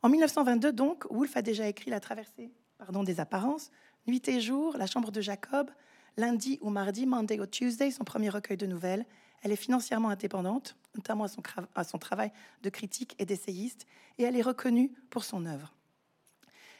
[0.01, 3.69] En 1922, donc, a déjà écrit La traversée pardon, des apparences,
[4.07, 5.69] Nuit et jour, La chambre de Jacob,
[6.17, 9.05] lundi ou mardi, Monday ou Tuesday, son premier recueil de nouvelles.
[9.43, 11.43] Elle est financièrement indépendante, notamment à son,
[11.75, 12.31] à son travail
[12.63, 13.85] de critique et d'essayiste,
[14.17, 15.73] et elle est reconnue pour son œuvre.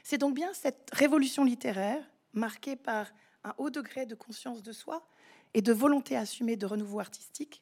[0.04, 2.04] C'est donc bien cette révolution littéraire,
[2.34, 3.12] marquée par
[3.44, 5.08] un haut degré de conscience de soi
[5.54, 7.62] et de volonté assumée de renouveau artistique,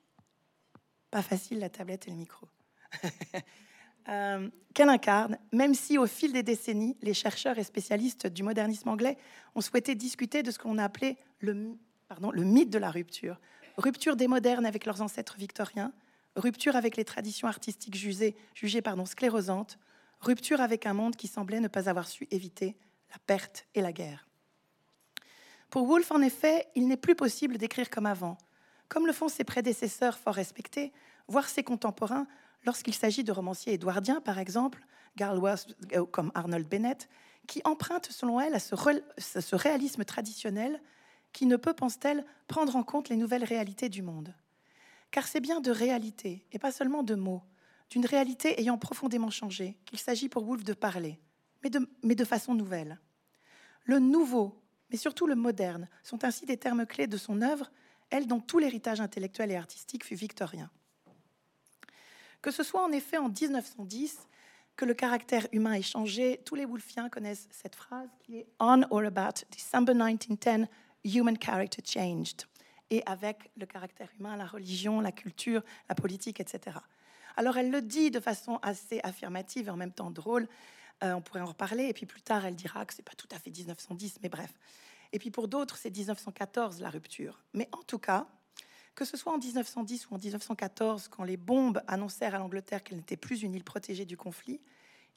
[1.12, 2.48] pas facile la tablette et le micro,
[4.10, 8.90] Euh, qu'elle incarne, même si au fil des décennies, les chercheurs et spécialistes du modernisme
[8.90, 9.18] anglais
[9.56, 11.76] ont souhaité discuter de ce qu'on a appelé le,
[12.32, 13.40] le mythe de la rupture.
[13.78, 15.92] Rupture des modernes avec leurs ancêtres victoriens,
[16.36, 18.36] rupture avec les traditions artistiques jugées,
[19.06, 19.78] sclérosantes,
[20.22, 22.78] rupture avec un monde qui semblait ne pas avoir su éviter
[23.12, 24.28] la perte et la guerre.
[25.70, 28.38] Pour Woolf, en effet, il n'est plus possible d'écrire comme avant.
[28.88, 30.94] Comme le font ses prédécesseurs fort respectés,
[31.28, 32.28] voire ses contemporains,
[32.66, 34.86] lorsqu'il s'agit de romanciers édouardiens, par exemple,
[35.22, 37.10] euh, comme Arnold Bennett,
[37.48, 40.82] qui empruntent, selon elle, à ce, réalisme traditionnel
[41.34, 44.34] qui ne peut, pense-t-elle, prendre en compte les nouvelles réalités du monde.
[45.12, 47.42] Car c'est bien de réalité, et pas seulement de mots,
[47.90, 51.20] d'une réalité ayant profondément changé, qu'il s'agit pour Woolf de parler,
[51.64, 53.00] mais de, mais de façon nouvelle.
[53.84, 57.72] Le nouveau, mais surtout le moderne, sont ainsi des termes clés de son œuvre,
[58.12, 60.70] elle dont tout l'héritage intellectuel et artistique fut victorien.
[62.42, 64.28] Que ce soit en effet en 1910
[64.76, 68.82] que le caractère humain est changé, tous les Woolfiens connaissent cette phrase qui est On
[68.92, 70.68] or about December 1910,
[71.04, 72.44] Human Character Changed,
[72.90, 76.78] et avec le caractère humain, la religion, la culture, la politique, etc.
[77.36, 80.48] Alors elle le dit de façon assez affirmative et en même temps drôle.
[81.04, 81.86] Euh, on pourrait en reparler.
[81.86, 84.54] Et puis plus tard, elle dira que c'est pas tout à fait 1910, mais bref.
[85.12, 87.42] Et puis pour d'autres, c'est 1914 la rupture.
[87.54, 88.28] Mais en tout cas,
[89.00, 92.98] que ce soit en 1910 ou en 1914, quand les bombes annoncèrent à l'Angleterre qu'elle
[92.98, 94.60] n'était plus une île protégée du conflit,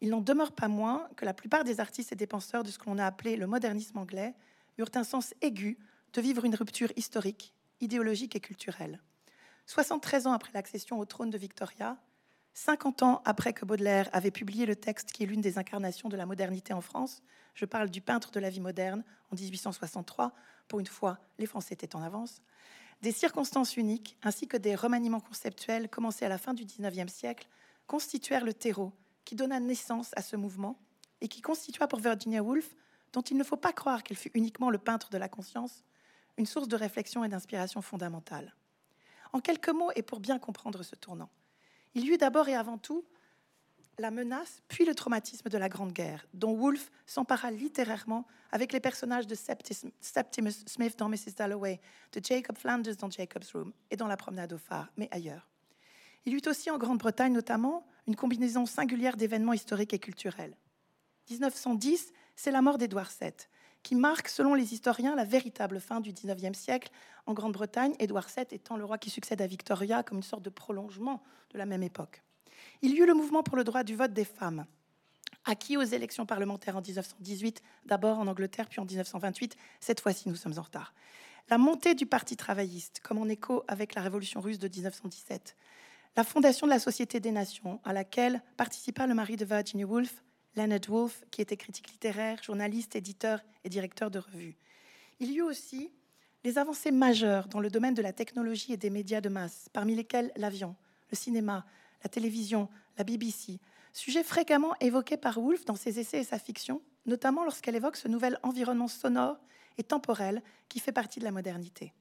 [0.00, 2.78] il n'en demeure pas moins que la plupart des artistes et des penseurs de ce
[2.78, 4.34] que l'on a appelé le modernisme anglais
[4.78, 5.78] eurent un sens aigu
[6.12, 9.00] de vivre une rupture historique, idéologique et culturelle.
[9.66, 11.98] 73 ans après l'accession au trône de Victoria,
[12.54, 16.16] 50 ans après que Baudelaire avait publié le texte qui est l'une des incarnations de
[16.16, 17.20] la modernité en France,
[17.54, 20.32] je parle du peintre de la vie moderne en 1863,
[20.68, 22.42] pour une fois les Français étaient en avance,
[23.02, 27.48] des circonstances uniques ainsi que des remaniements conceptuels commencés à la fin du XIXe siècle
[27.86, 28.92] constituèrent le terreau
[29.24, 30.78] qui donna naissance à ce mouvement
[31.20, 32.74] et qui constitua pour Virginia Woolf,
[33.12, 35.84] dont il ne faut pas croire qu'elle fut uniquement le peintre de la conscience,
[36.38, 38.54] une source de réflexion et d'inspiration fondamentale.
[39.32, 41.30] En quelques mots, et pour bien comprendre ce tournant,
[41.94, 43.04] il y eut d'abord et avant tout
[43.98, 48.80] la menace, puis le traumatisme de la Grande Guerre, dont Woolf s'empara littérairement avec les
[48.80, 51.34] personnages de Septimus Smith dans Mrs.
[51.36, 51.80] Dalloway,
[52.12, 55.48] de Jacob Flanders dans Jacob's Room et dans La Promenade au phare, mais ailleurs.
[56.24, 60.56] Il eut aussi en Grande-Bretagne notamment une combinaison singulière d'événements historiques et culturels.
[61.30, 63.32] 1910, c'est la mort d'Édouard VII,
[63.82, 66.90] qui marque, selon les historiens, la véritable fin du XIXe siècle
[67.26, 70.50] en Grande-Bretagne, Édouard VII étant le roi qui succède à Victoria comme une sorte de
[70.50, 72.22] prolongement de la même époque.
[72.82, 74.66] Il y eut le mouvement pour le droit du vote des femmes,
[75.44, 79.56] acquis aux élections parlementaires en 1918, d'abord en Angleterre, puis en 1928.
[79.78, 80.92] Cette fois-ci, nous sommes en retard.
[81.48, 85.56] La montée du Parti travailliste, comme en écho avec la Révolution russe de 1917.
[86.16, 90.22] La fondation de la Société des Nations, à laquelle participa le mari de Virginia Woolf,
[90.56, 94.56] Leonard Woolf, qui était critique littéraire, journaliste, éditeur et directeur de revue.
[95.20, 95.92] Il y eut aussi
[96.42, 99.94] les avancées majeures dans le domaine de la technologie et des médias de masse, parmi
[99.94, 100.74] lesquels l'avion,
[101.10, 101.64] le cinéma,
[102.02, 103.60] la télévision, la BBC,
[103.92, 108.08] sujet fréquemment évoqué par Woolf dans ses essais et sa fiction, notamment lorsqu'elle évoque ce
[108.08, 109.38] nouvel environnement sonore
[109.78, 111.92] et temporel qui fait partie de la modernité.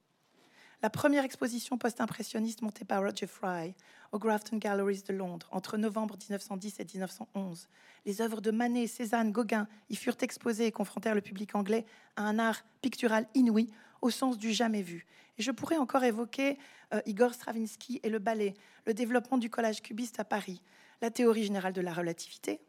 [0.82, 3.74] La première exposition post-impressionniste montée par Roger Fry
[4.10, 7.68] aux Grafton Galleries de Londres entre novembre 1910 et 1911.
[8.04, 11.86] Les œuvres de Manet, Cézanne, Gauguin y furent exposées et confrontèrent le public anglais
[12.16, 13.70] à un art pictural inouï
[14.02, 15.06] au sens du jamais vu.
[15.38, 16.58] Et je pourrais encore évoquer
[16.92, 20.60] euh, Igor Stravinsky et le ballet, le développement du collage cubiste à Paris,
[21.00, 22.60] la théorie générale de la relativité,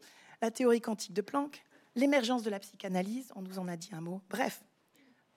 [0.42, 1.64] la théorie quantique de Planck,
[1.96, 4.64] l'émergence de la psychanalyse, on nous en a dit un mot, bref,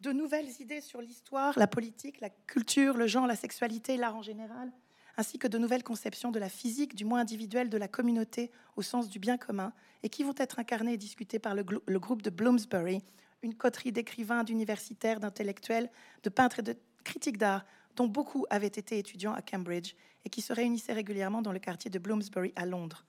[0.01, 4.23] de nouvelles idées sur l'histoire, la politique, la culture, le genre, la sexualité, l'art en
[4.23, 4.71] général,
[5.17, 8.83] ainsi que de nouvelles conceptions de la physique, du moins individuel, de la communauté au
[8.83, 12.29] sens du bien commun, et qui vont être incarnées et discutées par le groupe de
[12.29, 13.03] Bloomsbury,
[13.47, 15.91] une coterie d'écrivains, d'universitaires, d'intellectuels,
[16.23, 17.65] de peintres et de critiques d'art,
[17.97, 21.91] dont beaucoup avaient été étudiants à Cambridge et qui se réunissaient régulièrement dans le quartier
[21.91, 23.05] de Bloomsbury à Londres,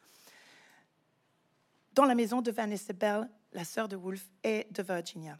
[1.93, 5.37] dans la maison de Vanessa Bell, la sœur de Woolf, et de Virginia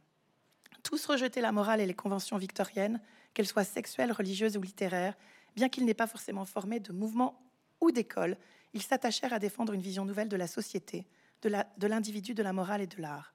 [0.87, 3.01] tous rejeter la morale et les conventions victoriennes,
[3.33, 5.15] qu'elles soient sexuelles, religieuses ou littéraires,
[5.53, 7.41] bien qu'ils n'aient pas forcément formé de mouvement
[7.81, 8.37] ou d'école,
[8.73, 11.05] ils s'attachèrent à défendre une vision nouvelle de la société,
[11.41, 13.33] de l'individu, de, de la morale et de l'art.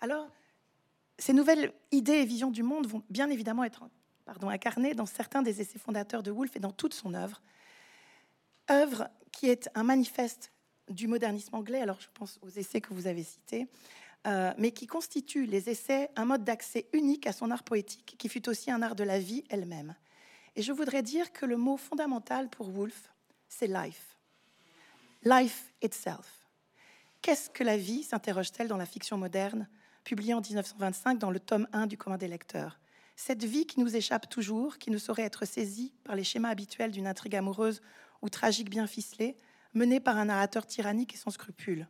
[0.00, 0.30] Alors,
[1.18, 3.88] ces nouvelles idées et visions du monde vont bien évidemment être
[4.24, 7.42] pardon, incarnées dans certains des essais fondateurs de Woolf et dans toute son œuvre.
[8.70, 10.52] Œuvre qui est un manifeste
[10.90, 13.68] du modernisme anglais, alors je pense aux essais que vous avez cités,
[14.26, 18.28] euh, mais qui constitue les essais un mode d'accès unique à son art poétique, qui
[18.28, 19.94] fut aussi un art de la vie elle-même.
[20.56, 23.10] Et je voudrais dire que le mot fondamental pour Woolf,
[23.48, 24.18] c'est life.
[25.24, 26.46] Life itself.
[27.22, 29.68] Qu'est-ce que la vie s'interroge-t-elle dans la fiction moderne,
[30.08, 32.80] publiée en 1925 dans le tome 1 du commun des lecteurs
[33.14, 36.92] Cette vie qui nous échappe toujours, qui ne saurait être saisie par les schémas habituels
[36.92, 37.82] d'une intrigue amoureuse
[38.22, 39.36] ou tragique bien ficelée,
[39.74, 41.86] menée par un narrateur tyrannique et sans scrupules.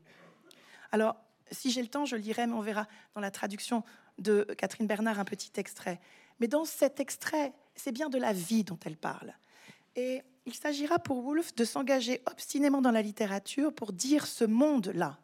[0.90, 1.14] Alors,
[1.52, 3.84] si j'ai le temps, je lirai, mais on verra dans la traduction
[4.18, 6.00] de Catherine Bernard un petit extrait.
[6.40, 9.32] Mais dans cet extrait, c'est bien de la vie dont elle parle.
[9.94, 15.20] Et il s'agira pour Woolf de s'engager obstinément dans la littérature pour dire ce monde-là.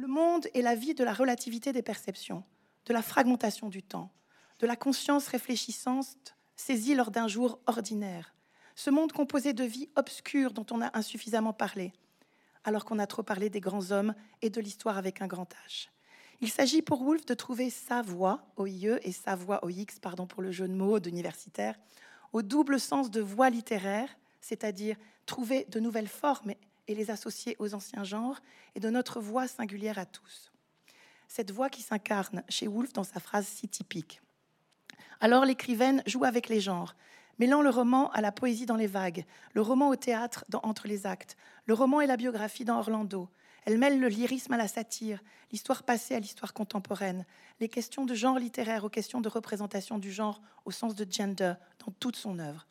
[0.00, 2.42] Le monde est la vie de la relativité des perceptions,
[2.86, 4.10] de la fragmentation du temps,
[4.58, 8.34] de la conscience réfléchissante saisie lors d'un jour ordinaire.
[8.76, 11.92] Ce monde composé de vies obscures dont on a insuffisamment parlé,
[12.64, 15.88] alors qu'on a trop parlé des grands hommes et de l'histoire avec un grand H.
[16.40, 20.40] Il s'agit pour Woolf de trouver sa voix, OIE, et sa voix, OX, pardon pour
[20.40, 21.78] le jeu de mots d'universitaire,
[22.32, 24.08] au double sens de voix littéraire,
[24.40, 24.96] c'est-à-dire
[25.26, 26.54] trouver de nouvelles formes
[26.88, 28.40] et les associer aux anciens genres,
[28.74, 30.52] et de notre voix singulière à tous.
[31.28, 34.20] Cette voix qui s'incarne chez Woolf dans sa phrase si typique.
[35.20, 36.94] Alors l'écrivaine joue avec les genres,
[37.38, 39.24] mêlant le roman à la poésie dans les vagues,
[39.54, 43.28] le roman au théâtre dans Entre les actes, le roman et la biographie dans Orlando.
[43.64, 45.22] Elle mêle le lyrisme à la satire,
[45.52, 47.26] l'histoire passée à l'histoire contemporaine,
[47.60, 51.54] les questions de genre littéraire aux questions de représentation du genre au sens de gender
[51.84, 52.66] dans toute son œuvre.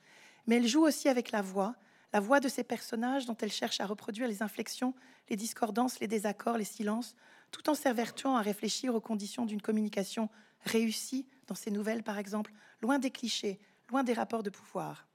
[0.47, 1.75] Mais elle joue aussi avec la voix,
[2.13, 4.93] la voix de ses personnages dont elle cherche à reproduire les inflexions,
[5.29, 7.15] les discordances, les désaccords, les silences,
[7.51, 10.29] tout en s'évertuant à réfléchir aux conditions d'une communication
[10.65, 12.51] réussie dans ses nouvelles, par exemple,
[12.81, 15.07] loin des clichés, loin des rapports de pouvoir.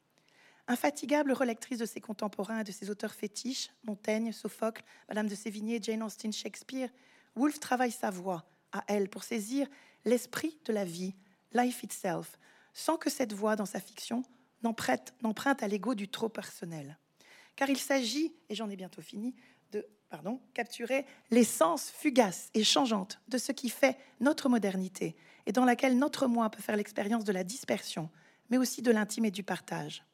[0.67, 5.79] Infatigable relectrice de ses contemporains et de ses auteurs fétiches, Montaigne, Sophocle, Madame de Sévigné,
[5.83, 6.89] Jane Austen, Shakespeare,
[7.37, 9.69] Woolf travaille sa voix à elle pour saisir
[10.05, 11.15] l'esprit de la vie,
[11.53, 12.39] life itself,
[12.73, 14.23] sans que cette voix dans sa fiction
[14.65, 16.99] n'emprunte à l'ego du trop personnel.
[17.57, 19.35] Car il s'agit, et j'en ai bientôt fini,
[19.71, 25.65] de pardon, capturer l'essence fugace et changeante de ce qui fait notre modernité et dans
[25.65, 28.11] laquelle notre moi peut faire l'expérience de la dispersion,
[28.51, 30.05] mais aussi de l'intime et du partage.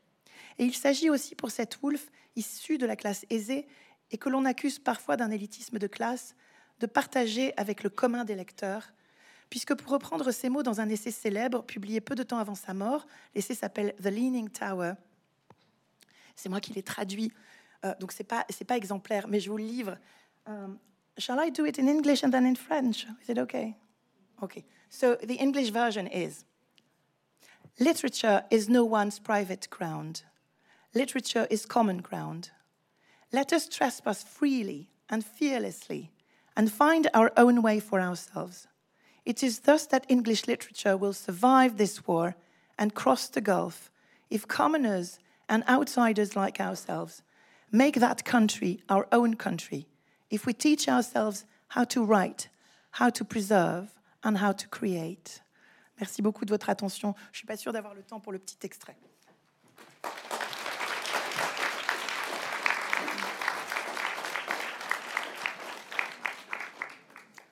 [0.58, 3.66] Et il s'agit aussi pour cette Woolf, issue de la classe aisée
[4.10, 6.34] et que l'on accuse parfois d'un élitisme de classe,
[6.80, 8.92] de partager avec le commun des lecteurs,
[9.50, 12.72] puisque pour reprendre ces mots dans un essai célèbre publié peu de temps avant sa
[12.72, 14.94] mort, l'essai s'appelle The Leaning Tower.
[16.36, 17.32] C'est moi qui l'ai traduit,
[17.84, 19.98] euh, donc c'est pas pas exemplaire, mais je vous le livre.
[20.46, 20.78] Um,
[21.18, 23.06] shall I do it in English and then in French?
[23.22, 23.76] Is it okay?
[24.42, 24.64] Okay.
[24.88, 26.44] So the English version is.
[27.78, 30.22] Literature is no one's private ground.
[30.94, 32.50] Literature is common ground.
[33.32, 36.10] Let us trespass freely and fearlessly
[36.56, 38.66] and find our own way for ourselves.
[39.24, 42.36] It is thus that English literature will survive this war
[42.78, 43.90] and cross the gulf
[44.30, 45.18] if commoners
[45.48, 47.22] and outsiders like ourselves
[47.70, 49.86] make that country our own country,
[50.30, 52.48] if we teach ourselves how to write,
[52.92, 55.40] how to preserve, and how to create.
[55.98, 57.14] Merci beaucoup de votre attention.
[57.32, 58.96] Je ne suis pas sûre d'avoir le temps pour le petit extrait.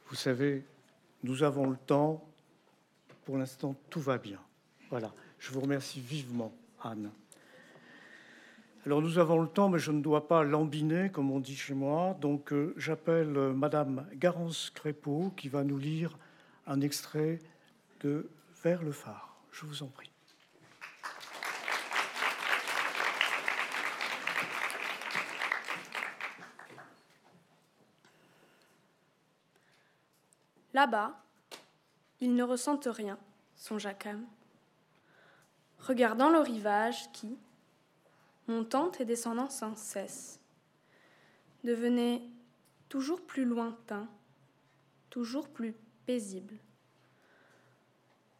[0.08, 0.64] Vous savez,
[1.22, 2.24] nous avons le temps.
[3.24, 4.40] Pour l'instant, tout va bien.
[4.90, 5.12] Voilà.
[5.38, 6.52] Je vous remercie vivement,
[6.82, 7.10] Anne.
[8.86, 11.74] Alors nous avons le temps, mais je ne dois pas lambiner, comme on dit chez
[11.74, 12.16] moi.
[12.20, 16.16] Donc euh, j'appelle euh, Madame Garance Crépeau qui va nous lire
[16.66, 17.38] un extrait
[18.00, 18.30] de
[18.62, 19.36] vers le phare.
[19.52, 20.10] Je vous en prie.
[30.78, 31.20] Là-bas,
[32.20, 33.18] ils ne ressentent rien,
[33.56, 34.24] son Jacam.
[35.80, 37.36] Regardant le rivage qui,
[38.46, 40.38] montant et descendant sans cesse,
[41.64, 42.22] devenait
[42.88, 44.06] toujours plus lointain,
[45.10, 45.74] toujours plus
[46.06, 46.54] paisible.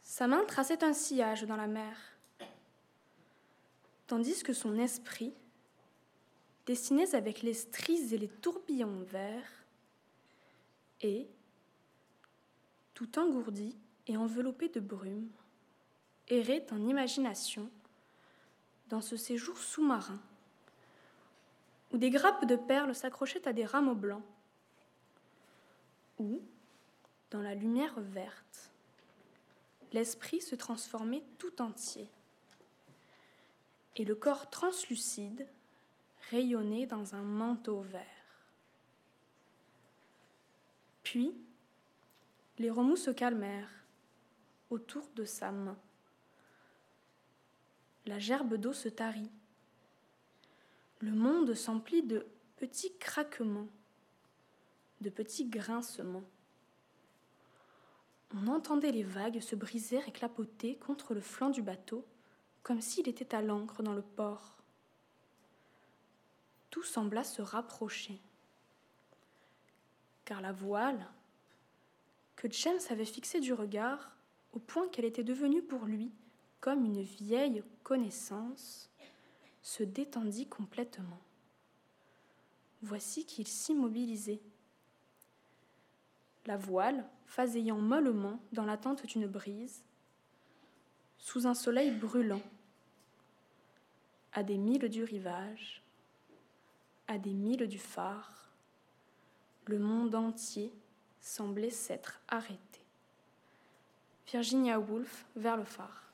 [0.03, 1.97] Sa main traçait un sillage dans la mer,
[4.07, 5.34] tandis que son esprit
[6.66, 9.64] dessinait avec les stries et les tourbillons verts,
[11.01, 11.28] et,
[12.99, 13.76] tout engourdi
[14.09, 15.30] et enveloppé de brume,
[16.26, 17.70] errait en imagination
[18.88, 20.20] dans ce séjour sous-marin,
[21.92, 24.24] où des grappes de perles s'accrochaient à des rameaux blancs,
[26.18, 26.42] où,
[27.30, 28.72] dans la lumière verte,
[29.92, 32.11] l'esprit se transformait tout entier,
[33.94, 35.46] et le corps translucide
[36.32, 38.03] rayonnait dans un manteau vert.
[41.05, 41.32] Puis,
[42.59, 43.70] les remous se calmèrent
[44.70, 45.78] autour de sa main.
[48.06, 49.30] La gerbe d'eau se tarit.
[51.00, 53.68] Le monde s'emplit de petits craquements,
[55.00, 56.24] de petits grincements.
[58.34, 62.04] On entendait les vagues se briser et clapoter contre le flanc du bateau,
[62.62, 64.59] comme s'il était à l'ancre dans le port.
[66.70, 68.20] Tout sembla se rapprocher,
[70.24, 71.09] car la voile,
[72.39, 74.16] que James avait fixée du regard,
[74.53, 76.12] au point qu'elle était devenue pour lui
[76.61, 78.91] comme une vieille connaissance,
[79.61, 81.18] se détendit complètement.
[82.82, 84.41] Voici qu'il s'immobilisait.
[86.47, 89.82] La voile, faseillant mollement dans l'attente d'une brise,
[91.18, 92.43] sous un soleil brûlant,
[94.32, 95.82] à des milles du rivage,
[97.09, 98.53] à des milles du phare,
[99.66, 100.72] le monde entier
[101.28, 102.58] semblait s'être arrêté.
[104.32, 106.10] Virginia Woolf, vers le phare.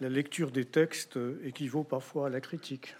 [0.00, 2.94] La lecture des textes équivaut parfois à la critique.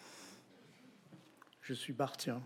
[1.60, 2.42] je suis bartien.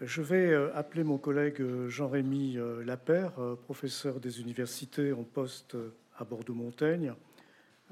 [0.00, 3.32] Je vais euh, appeler mon collègue euh, Jean-Rémy euh, Lapère,
[3.64, 5.76] professeur des universités en poste
[6.16, 7.14] à Bordeaux-Montaigne.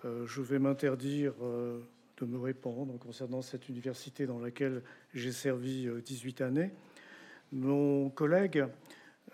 [0.04, 4.82] Je vais m'interdire de me répondre concernant cette université dans laquelle
[5.14, 6.70] j'ai servi 18 années.
[7.52, 8.64] Mon collègue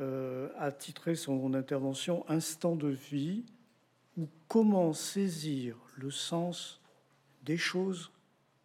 [0.01, 3.45] a titré son intervention Instant de vie
[4.17, 6.81] ou comment saisir le sens
[7.45, 8.11] des choses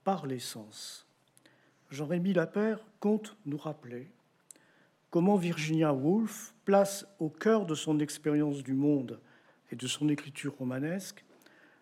[0.04, 1.08] par les sens.
[1.91, 4.10] Jean-Rémy Lapère compte nous rappeler
[5.10, 9.20] comment Virginia Woolf place au cœur de son expérience du monde
[9.72, 11.24] et de son écriture romanesque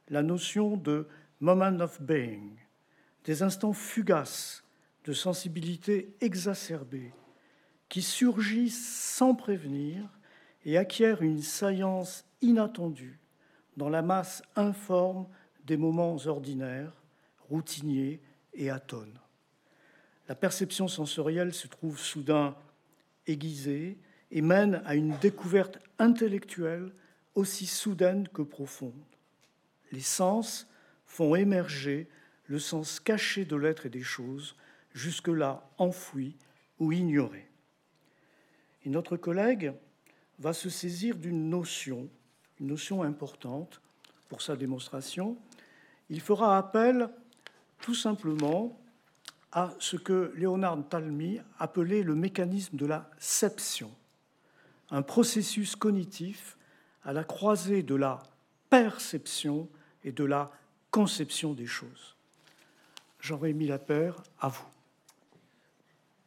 [0.10, 1.08] la notion de
[1.40, 2.58] moment of being,
[3.24, 4.64] des instants fugaces
[5.06, 7.14] de sensibilité exacerbée
[7.88, 10.08] qui surgissent sans prévenir
[10.66, 13.20] et acquièrent une saillance inattendue
[13.78, 15.28] dans la masse informe
[15.66, 16.94] des moments ordinaires,
[17.50, 18.22] routiniers
[18.54, 19.20] et atones.
[20.28, 22.56] La perception sensorielle se trouve soudain
[23.26, 23.98] aiguisée
[24.32, 26.92] et mène à une découverte intellectuelle
[27.36, 29.09] aussi soudaine que profonde.
[29.92, 30.68] Les sens
[31.06, 32.08] font émerger
[32.46, 34.56] le sens caché de l'être et des choses,
[34.94, 36.36] jusque-là enfoui
[36.80, 37.48] ou ignoré.
[38.86, 39.74] Et notre collègue
[40.40, 42.10] va se saisir d'une notion,
[42.60, 43.82] une notion importante
[44.30, 45.38] pour sa démonstration.
[46.10, 47.10] Il fera appel
[47.80, 48.80] tout simplement
[49.52, 53.92] à ce que Léonard Talmy appelait le mécanisme de la seption,
[54.92, 56.58] un processus cognitif
[57.04, 58.24] à la croisée de la
[58.70, 59.68] perception
[60.04, 60.52] et de la
[60.92, 62.16] conception des choses.
[63.20, 64.66] Jean-Rémy Lapère, à vous.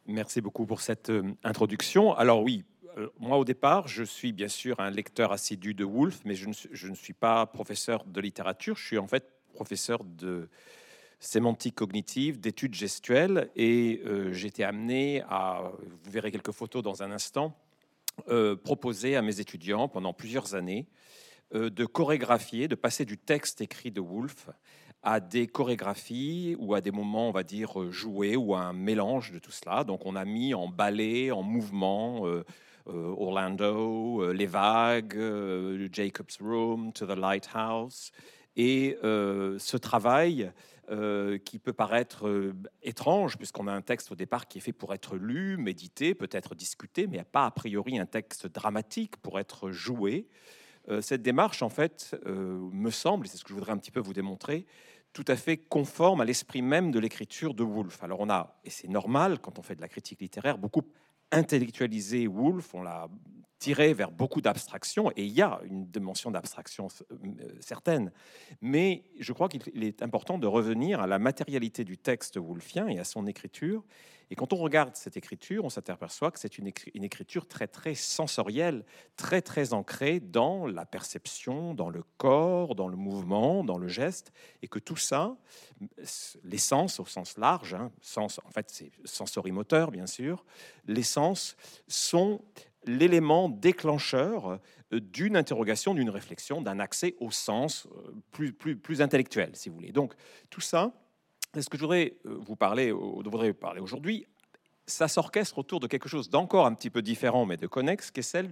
[0.05, 2.13] Merci beaucoup pour cette euh, introduction.
[2.13, 2.63] Alors oui,
[2.97, 6.47] euh, moi au départ, je suis bien sûr un lecteur assidu de Woolf, mais je
[6.47, 10.49] ne, suis pas professeur de littérature, je suis en fait professeur de
[11.19, 15.71] sémantique cognitive, d'études gestuelles, et euh, été amené à,
[16.03, 17.57] vous verrez quelques photos dans un instant,
[18.27, 20.85] euh, proposer à mes étudiants pendant plusieurs années
[21.53, 24.49] de chorégraphier, de passer du texte écrit de Woolf
[25.01, 29.31] à des chorégraphies ou à des moments, on va dire, joués ou à un mélange
[29.31, 29.83] de tout cela.
[29.83, 32.25] Donc on a mis en ballet, en mouvement,
[32.85, 35.19] Orlando, les vagues,
[35.91, 38.11] Jacob's Room, To the Lighthouse.
[38.55, 40.51] Et ce travail
[40.89, 44.73] euh, qui peut paraître euh, étrange, puisqu'on a un texte au départ qui est fait
[44.73, 49.71] pour être lu, médité, peut-être discuté, mais pas a priori un texte dramatique pour être
[49.71, 50.27] joué.
[50.89, 53.91] Euh, cette démarche, en fait, me semble, et c'est ce que je voudrais un petit
[53.91, 54.65] peu vous démontrer,
[55.13, 58.03] tout à fait conforme à l'esprit même de l'écriture de Woolf.
[58.03, 60.81] Alors on a, et c'est normal quand on fait de la critique littéraire, beaucoup
[61.31, 63.07] intellectualisé Woolf, on l'a
[63.63, 67.15] tiré vers beaucoup d'abstraction, et il y a une dimension d'abstraction euh,
[67.61, 68.11] certaine.
[68.59, 72.99] Mais je crois qu'il est important de revenir à la matérialité du texte woolfien et
[72.99, 73.85] à son écriture.
[74.29, 78.83] Et quand on regarde cette écriture, on s'aperçoit que c'est une, écriture très très sensorielle,
[79.15, 84.33] très très ancrée dans la perception, dans le corps, dans le mouvement, dans le geste,
[84.61, 85.37] et que tout ça,
[86.43, 90.43] les sens au sens large, hein, sens, en fait c'est sensorimoteur bien sûr,
[90.85, 91.55] les sens
[91.87, 92.41] sont
[92.85, 94.59] l'élément déclencheur
[94.93, 99.75] euh, d'une interrogation, d'une réflexion, d'un accès au sens euh, plus, plus, intellectuel, si vous
[99.75, 99.91] voulez.
[99.91, 100.13] Donc
[100.49, 100.93] tout ça,
[101.53, 102.93] c'est ce que je voudrais euh, vous parler,
[103.59, 104.25] parler aujourd'hui
[104.85, 108.19] ça s'orchestre autour de quelque chose d'encore un petit peu différent, mais de connexe, qui
[108.19, 108.45] est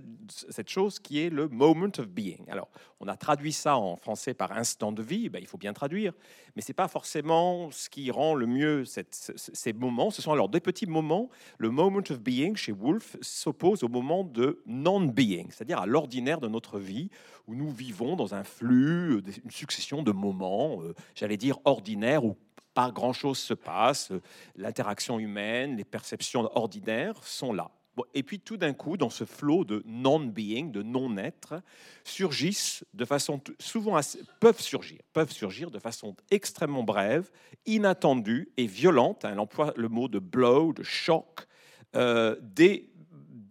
[0.50, 2.50] cette chose qui est le moment of being.
[2.50, 2.70] Alors,
[3.02, 6.14] on a traduit ça en français par instant de vie, ben, il faut bien traduire,
[6.56, 10.10] mais c'est pas forcément ce qui rend le mieux ces moments.
[10.10, 11.30] Ce sont alors des petits moments.
[11.58, 16.48] Le moment of being chez Wolf s'oppose au moment de non-being, c'est-à-dire à, l'ordinaire de
[16.48, 17.10] notre vie,
[17.48, 22.24] où nous vivons dans un flux, euh, une succession de moments, euh, j'allais dire ordinaires
[22.24, 22.38] ou
[22.74, 24.11] pas grand-chose se passe,
[24.55, 27.72] l'interaction humaine, les perceptions ordinaires sont là.
[28.13, 31.61] et puis tout d'un coup, dans ce flot de non-being, de non-être,
[32.03, 33.99] surgissent de façon souvent
[34.39, 37.30] peuvent surgir, peuvent surgir de façon extrêmement brève,
[37.65, 39.26] inattendue et violente.
[39.26, 41.47] Hein, elle emploie le mot de blow, de choc,
[41.95, 42.91] euh, des,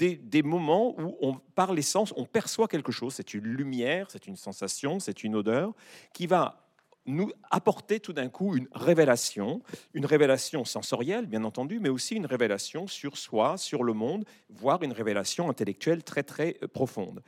[0.08, 3.14] des, moments où, on, par l'essence, on perçoit quelque chose.
[3.14, 5.74] C'est une lumière, c'est une sensation, c'est une odeur
[6.12, 6.59] qui va
[7.10, 9.62] nous apporter tout d'un coup une révélation,
[9.94, 14.82] une révélation sensorielle, bien entendu, mais aussi une révélation sur soi, sur le monde, voire
[14.82, 17.22] une révélation intellectuelle très, très euh, profonde.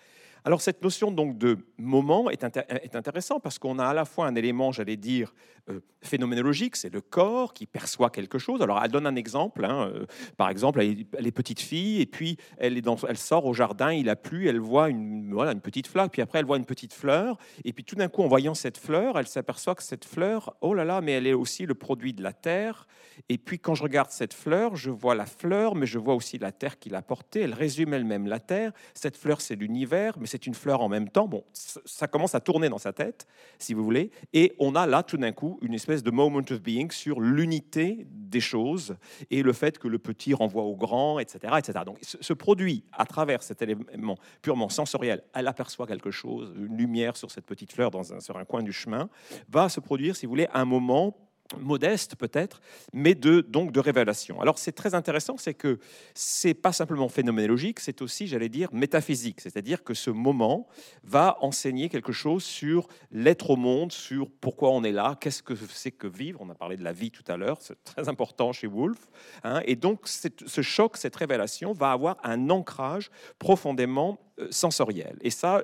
[0.45, 4.34] Alors cette notion donc de moment est, intéressante parce qu'on a à la fois un
[4.34, 5.32] élément, j'allais dire,
[5.70, 8.61] euh, phénoménologique, c'est le corps qui perçoit quelque chose.
[8.61, 12.36] Alors elle donne un exemple, hein, euh, par exemple, elle est, petite fille et puis
[12.59, 16.11] elle, elle sort au jardin, il a plu, elle voit une, voilà, une petite fleur,
[16.11, 18.78] puis après elle voit une petite fleur, et puis tout d'un coup en voyant cette
[18.78, 22.12] fleur, elle s'aperçoit que cette fleur, oh là là, mais elle est aussi le produit
[22.12, 22.88] de la terre.
[23.28, 26.38] Et puis quand je regarde cette fleur, je vois la fleur, mais je vois aussi
[26.38, 27.40] la terre qui l'a portée.
[27.40, 28.72] Elle résume elle-même la terre.
[28.95, 31.28] Cette fleur, c'est l'univers, mais c'est une fleur en même temps.
[31.28, 33.26] Bon, ça commence à tourner dans sa tête,
[33.59, 34.11] si vous voulez.
[34.33, 38.07] Et on a là, tout d'un coup, une espèce de moment of being sur l'unité
[38.11, 38.97] des choses
[39.30, 41.55] et le fait que le petit renvoie au grand, etc.
[41.59, 41.80] etc.
[41.85, 47.16] Donc, ce produit, à travers cet élément purement sensoriel, elle aperçoit quelque chose, une lumière
[47.16, 49.11] sur cette petite fleur dans un, sur un coin du chemin,
[49.51, 51.14] va se produire, si vous voulez, un moment
[51.59, 52.61] modeste peut-être,
[52.93, 54.41] mais de, donc de révélation.
[54.41, 55.79] Alors c'est très intéressant, c'est que
[56.15, 60.67] c'est pas simplement phénoménologique, c'est aussi, j'allais dire, métaphysique, c'est-à-dire que ce moment
[61.05, 65.55] va enseigner quelque chose sur l'être au monde, sur pourquoi on est là, qu'est-ce que
[65.55, 66.41] c'est que vivre.
[66.41, 69.11] On a parlé de la vie tout à l'heure, c'est très important chez Woolf.
[69.45, 75.17] Hein, et donc ce choc, cette révélation va avoir un ancrage profondément euh, sensoriel.
[75.21, 75.63] Et ça,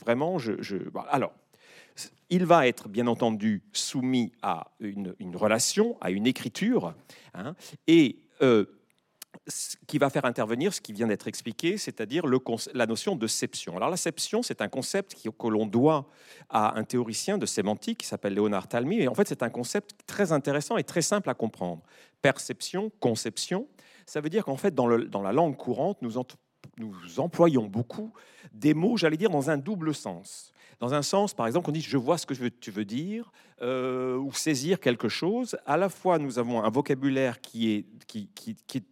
[0.00, 0.76] vraiment, je, je,
[1.10, 1.32] alors
[2.30, 6.94] il va être bien entendu soumis à une, relation, à une écriture,
[7.34, 7.54] hein,
[7.86, 8.66] et euh,
[9.46, 12.24] ce qui va faire intervenir ce qui vient d'être expliqué, c'est-à-dire
[12.74, 13.76] la notion de seption.
[13.76, 16.08] Alors la seption, c'est un concept que l'on doit
[16.50, 19.92] à un théoricien de sémantique qui s'appelle Léonard Talmy, et en fait c'est un concept
[20.06, 21.82] très intéressant et très simple à comprendre.
[22.20, 23.68] Perception, conception,
[24.06, 28.12] ça veut dire qu'en fait dans, la langue courante, nous employons beaucoup
[28.52, 30.52] des mots, j'allais dire, dans un double sens.
[30.80, 34.16] Dans un sens, par exemple, on dit je vois ce que tu veux dire euh,
[34.16, 35.56] ou saisir quelque chose.
[35.66, 37.84] À la fois, nous avons un vocabulaire qui est,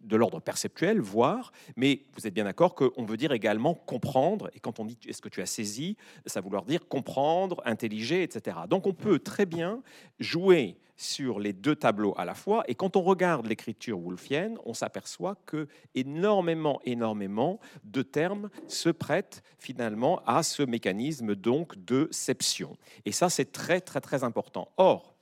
[0.03, 4.49] de l'ordre perceptuel, voir, mais vous êtes bien d'accord qu'on veut dire également comprendre.
[4.53, 8.21] Et quand on dit est-ce que tu as saisi, ça veut vouloir dire comprendre, intelliger,
[8.21, 8.57] etc.
[8.69, 9.81] Donc on peut très bien
[10.19, 12.63] jouer sur les deux tableaux à la fois.
[12.67, 19.43] Et quand on regarde l'écriture wolfienne, on s'aperçoit que énormément, énormément de termes se prêtent
[19.59, 22.75] finalement à ce mécanisme donc de seption.
[23.05, 24.69] Et ça, c'est très, très, très important.
[24.77, 25.15] Or,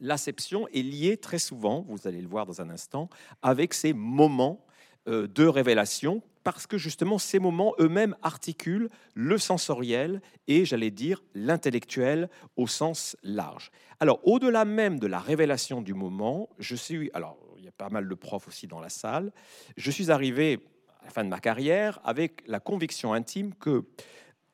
[0.00, 3.08] l'acception est liée très souvent, vous allez le voir dans un instant,
[3.42, 4.64] avec ces moments
[5.08, 6.22] euh, de révélation
[6.52, 13.18] parce que justement ces moments eux-mêmes articulent le sensoriel et, j'allais dire, l'intellectuel au sens
[13.22, 13.70] large.
[14.00, 17.90] Alors, au-delà même de la révélation du moment, je suis, alors il y a pas
[17.90, 19.30] mal de profs aussi dans la salle,
[19.76, 20.60] je suis arrivé
[21.02, 23.84] à la fin de ma carrière avec la conviction intime que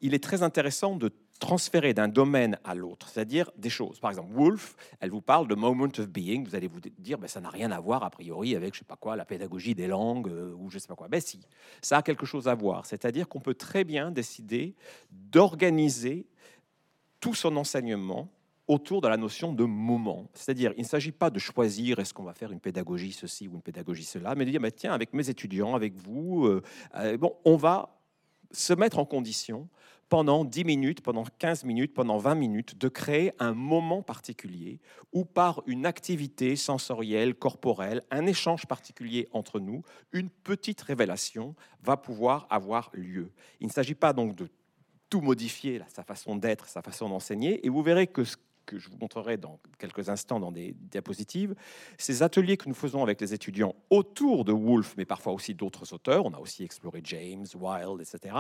[0.01, 3.99] il est très intéressant de transférer d'un domaine à l'autre, c'est-à-dire des choses.
[3.99, 6.45] Par exemple, Wolf, elle vous parle de moment of being.
[6.45, 8.85] Vous allez vous dire, ben, ça n'a rien à voir a priori avec, je sais
[8.85, 11.09] pas quoi, la pédagogie des langues euh, ou je sais pas quoi.
[11.09, 11.41] Ben si,
[11.82, 12.87] ça a quelque chose à voir.
[12.87, 14.74] C'est-à-dire qu'on peut très bien décider
[15.11, 16.26] d'organiser
[17.20, 18.28] tout son enseignement
[18.66, 20.28] autour de la notion de moment.
[20.32, 23.55] C'est-à-dire, il ne s'agit pas de choisir est-ce qu'on va faire une pédagogie ceci ou
[23.55, 26.62] une pédagogie cela, mais de dire, ben, tiens, avec mes étudiants, avec vous, euh,
[26.97, 27.99] euh, bon, on va
[28.51, 29.68] se mettre en condition
[30.09, 34.81] pendant 10 minutes, pendant 15 minutes, pendant 20 minutes, de créer un moment particulier
[35.13, 39.83] où par une activité sensorielle, corporelle, un échange particulier entre nous,
[40.13, 43.33] une petite révélation va pouvoir avoir lieu.
[43.61, 44.49] Il ne s'agit pas donc de
[45.11, 48.89] tout modifier, sa façon d'être, sa façon d'enseigner, et vous verrez que ce que je
[48.89, 51.55] vous montrerai dans quelques instants dans des diapositives,
[51.99, 55.93] ces ateliers que nous faisons avec les étudiants autour de Woolf, mais parfois aussi d'autres
[55.93, 58.37] auteurs, on a aussi exploré James, Wilde, etc.,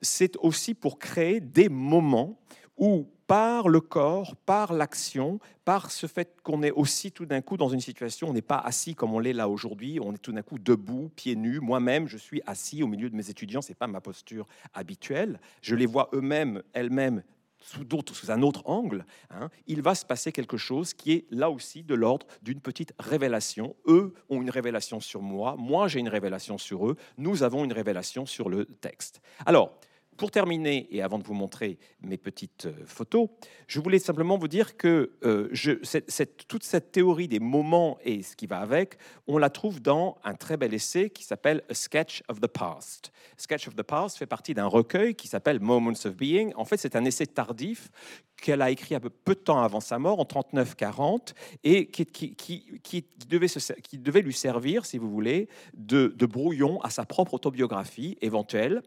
[0.00, 2.38] c'est aussi pour créer des moments
[2.76, 7.56] où, par le corps, par l'action, par ce fait qu'on est aussi tout d'un coup
[7.56, 10.32] dans une situation, on n'est pas assis comme on l'est là aujourd'hui, on est tout
[10.32, 11.60] d'un coup debout, pieds nus.
[11.60, 15.40] Moi-même, je suis assis au milieu de mes étudiants, c'est pas ma posture habituelle.
[15.62, 17.22] Je les vois eux-mêmes, elles-mêmes
[17.66, 21.82] sous, un autre angle, hein, il va se passer quelque chose qui est là aussi
[21.82, 23.74] de l'ordre d'une petite révélation.
[23.86, 27.72] Eux ont une révélation sur moi, moi j'ai une révélation sur eux, nous avons une
[27.72, 29.20] révélation sur le texte.
[29.44, 29.78] Alors,
[30.16, 33.28] pour terminer, et avant de vous montrer mes petites euh, photos,
[33.66, 35.48] je voulais simplement vous dire que euh,
[36.48, 40.34] toute cette théorie des moments et ce qui va avec, on la trouve dans un
[40.34, 43.12] très bel essai qui s'appelle A Sketch of the Past.
[43.36, 46.52] Sketch of the Past fait partie d'un recueil qui s'appelle Moments of Being.
[46.56, 47.90] En fait, c'est un essai tardif
[48.40, 48.94] qu'elle a écrit
[49.24, 55.10] peu, de temps avant sa mort, en 39-40, et qui, devait lui servir, si vous
[55.10, 58.82] voulez, de brouillon à sa propre autobiographie éventuelle.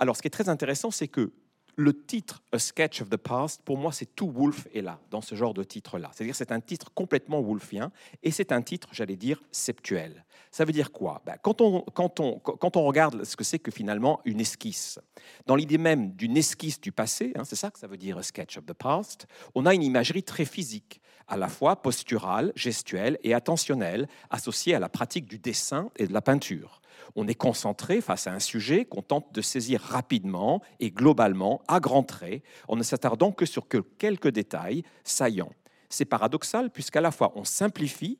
[0.00, 1.30] Alors, ce qui est très intéressant, c'est que
[1.76, 5.20] le titre A Sketch of the Past, pour moi, c'est tout Woolf est là, dans
[5.20, 6.10] ce genre de titre-là.
[6.12, 7.92] C'est-à-dire c'est un titre complètement wolfien,
[8.22, 10.24] et c'est un titre, j'allais dire, septuel.
[10.50, 11.22] Ça veut dire quoi?
[11.24, 14.98] Ben, quand, on, quand, on, quand on regarde ce que c'est que finalement une esquisse,
[15.46, 18.22] dans l'idée même d'une esquisse du passé, hein, c'est ça que ça veut dire A
[18.22, 21.00] Sketch of the Past, on a une imagerie très physique,
[21.30, 26.12] à la fois posturale, gestuelle et attentionnelle, associée à la pratique du dessin et de
[26.12, 26.82] la peinture.
[27.16, 31.80] On est concentré face à un sujet qu'on tente de saisir rapidement et globalement, à
[31.80, 33.66] grands traits, en ne s'attardant que sur
[33.98, 35.52] quelques détails saillants.
[35.88, 38.18] C'est paradoxal puisqu'à la fois on simplifie,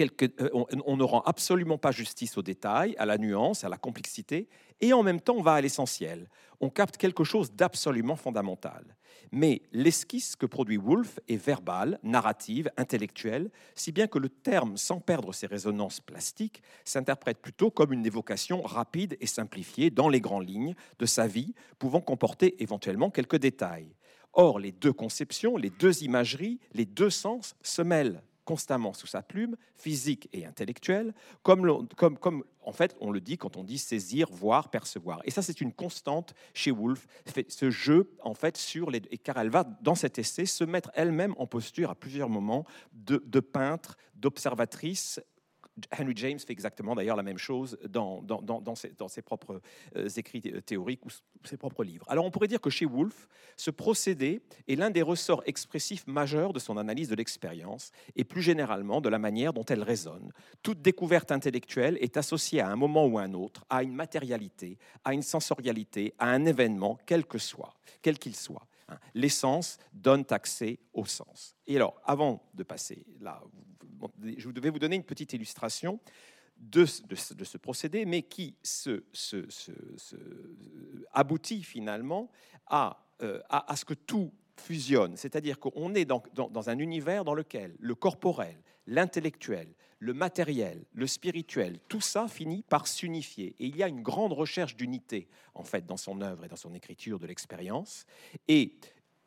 [0.00, 4.48] euh, on, ne rend absolument pas justice aux détails, à la nuance, à la complexité,
[4.80, 6.28] et en même temps on va à l'essentiel.
[6.60, 8.96] On capte quelque chose d'absolument fondamental.
[9.32, 15.00] Mais l'esquisse que produit Woolf est verbale, narrative, intellectuelle, si bien que le terme, sans
[15.00, 20.48] perdre ses résonances plastiques, s'interprète plutôt comme une évocation rapide et simplifiée dans les grandes
[20.48, 23.94] lignes de sa vie, pouvant comporter éventuellement quelques détails.
[24.32, 29.22] Or, les deux conceptions, les deux imageries, les deux sens se mêlent constamment sous sa
[29.22, 33.78] plume, physique et intellectuelle, comme, comme, comme en fait on le dit quand on dit
[33.78, 35.20] saisir, voir, percevoir.
[35.24, 37.06] Et ça c'est une constante chez Woolf,
[37.46, 39.00] ce jeu en fait sur les...
[39.00, 43.22] car elle va dans cet essai se mettre elle-même en posture à plusieurs moments de,
[43.24, 45.20] de peintre, d'observatrice
[45.98, 48.22] Henry James fait exactement d'ailleurs la même chose dans,
[48.74, 49.60] ses, propres
[49.96, 51.10] euh, écrits théoriques ou
[51.44, 52.06] ses propres livres.
[52.08, 56.52] Alors on pourrait dire que chez Woolf, ce procédé est l'un des ressorts expressifs majeurs
[56.52, 60.32] de son analyse de l'expérience et plus généralement de la manière dont elle résonne.
[60.62, 64.78] Toute découverte intellectuelle est associée à un moment ou à un autre, à une matérialité,
[65.04, 68.66] à une sensorialité, à un événement, quel que soit, quel qu'il soit.
[68.88, 68.98] Hein.
[69.14, 71.56] L'essence donne accès au sens.
[71.66, 73.42] Et alors, avant de passer là,
[74.36, 76.00] je devais vous donner une petite illustration
[76.60, 79.02] de, ce procédé, mais qui se,
[81.12, 82.30] aboutit finalement
[82.72, 85.16] euh, à, ce que tout fusionne.
[85.16, 91.06] C'est-à-dire qu'on est dans, dans, un univers dans lequel le corporel, l'intellectuel, le matériel, le
[91.06, 93.54] spirituel, tout ça finit par s'unifier.
[93.58, 96.56] Et il y a une grande recherche d'unité, en fait, dans son œuvre et dans
[96.56, 98.06] son écriture de l'expérience.
[98.48, 98.74] Et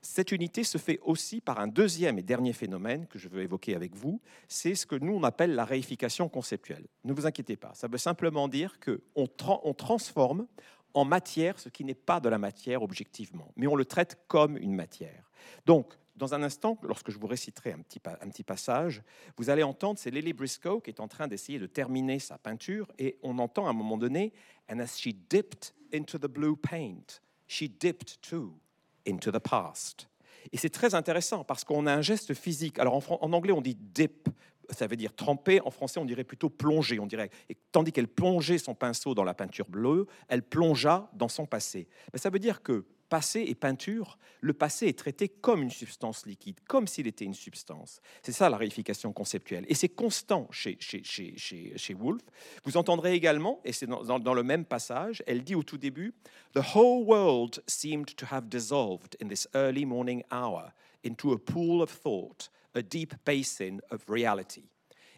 [0.03, 3.73] cette unité se fait aussi par un deuxième et dernier phénomène que je veux évoquer
[3.73, 6.85] avec vous, c'est ce que nous on appelle la réification conceptuelle.
[7.05, 10.45] Ne vous inquiétez pas, ça veut simplement dire qu'on on transforme
[10.93, 14.57] en matière ce qui n'est pas de la matière objectivement, mais on le traite comme
[14.57, 15.31] une matière.
[15.65, 19.01] Donc, dans un instant, lorsque je vous réciterai un petit, un petit passage,
[19.37, 22.91] vous allez entendre, c'est Lily Briscoe qui est en train d'essayer de terminer sa peinture,
[22.99, 24.33] et on entend à un moment donné,
[24.69, 28.59] and as she dipped into the blue paint, she dipped too
[29.07, 30.07] into the past.
[30.51, 32.79] Et c'est très intéressant parce qu'on a un geste physique.
[32.79, 34.29] Alors en, anglais, on dit dip,
[34.69, 35.61] ça veut dire tremper.
[35.61, 36.99] En français, on dirait plutôt plonger.
[36.99, 41.29] On dirait, et tandis qu'elle plongeait son pinceau dans la peinture bleue, elle plongea dans
[41.29, 41.87] son passé.
[42.11, 46.25] Mais ça veut dire que passé et peinture, le passé est traité comme une substance
[46.25, 48.01] liquide, comme s'il était une substance.
[48.23, 49.67] C'est ça la réification conceptuelle.
[49.67, 52.23] Et c'est constant chez, chez, chez, chez, chez Woolf.
[52.63, 56.15] Vous entendrez également, et c'est dans, dans, le même passage, elle dit au tout début,
[56.55, 60.73] The whole world seemed to have dissolved in this early morning hour
[61.05, 64.65] into a pool of thought, a deep basin of reality.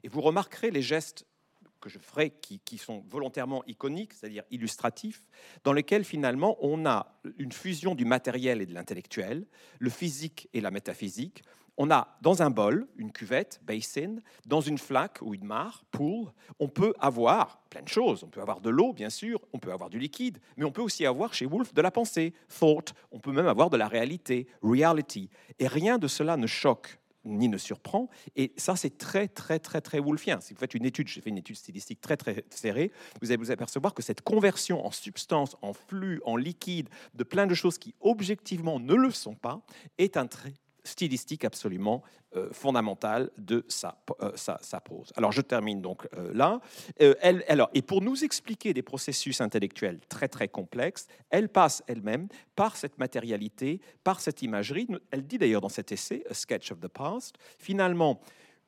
[0.04, 1.26] Et vous remarquerez les gestes
[1.86, 5.22] que je ferai qui, sont volontairement iconiques, c'est-à-dire illustratifs,
[5.64, 9.46] dans lesquels finalement on a une fusion du matériel et de l'intellectuel,
[9.78, 11.44] le physique et la métaphysique.
[11.78, 14.16] On a dans un bol, une cuvette, basin,
[14.48, 18.24] dans une flaque ou une mare, pool, on peut avoir plein de choses.
[18.24, 20.82] On peut avoir de l'eau, bien sûr, on peut avoir du liquide, mais on peut
[20.82, 24.48] aussi avoir chez Wolf de la pensée, thought, on peut même avoir de la réalité,
[24.64, 25.30] reality.
[25.60, 28.10] Et rien de cela ne choque ni ne surprend.
[28.36, 30.40] Et ça, c'est très, très, très, très wolfien.
[30.42, 33.38] Si vous faites une étude, j'ai fait une étude stylistique très, très serrée, vous allez
[33.38, 37.78] vous apercevoir que cette conversion en substance, en flux, en liquide, de plein de choses
[37.78, 39.62] qui objectivement ne le sont pas,
[39.98, 40.54] est un trait
[40.86, 42.04] stylistique absolument
[42.36, 45.12] euh, fondamentale de sa, euh, sa, sa, prose.
[45.16, 46.62] Alors je termine donc euh, là.
[46.98, 52.28] elle, alors, et pour nous expliquer des processus intellectuels très très complexes, elle passe elle-même
[52.56, 54.88] par cette matérialité, par cette imagerie.
[55.12, 58.22] Elle dit d'ailleurs dans cet essai, A Sketch of the Past, finalement,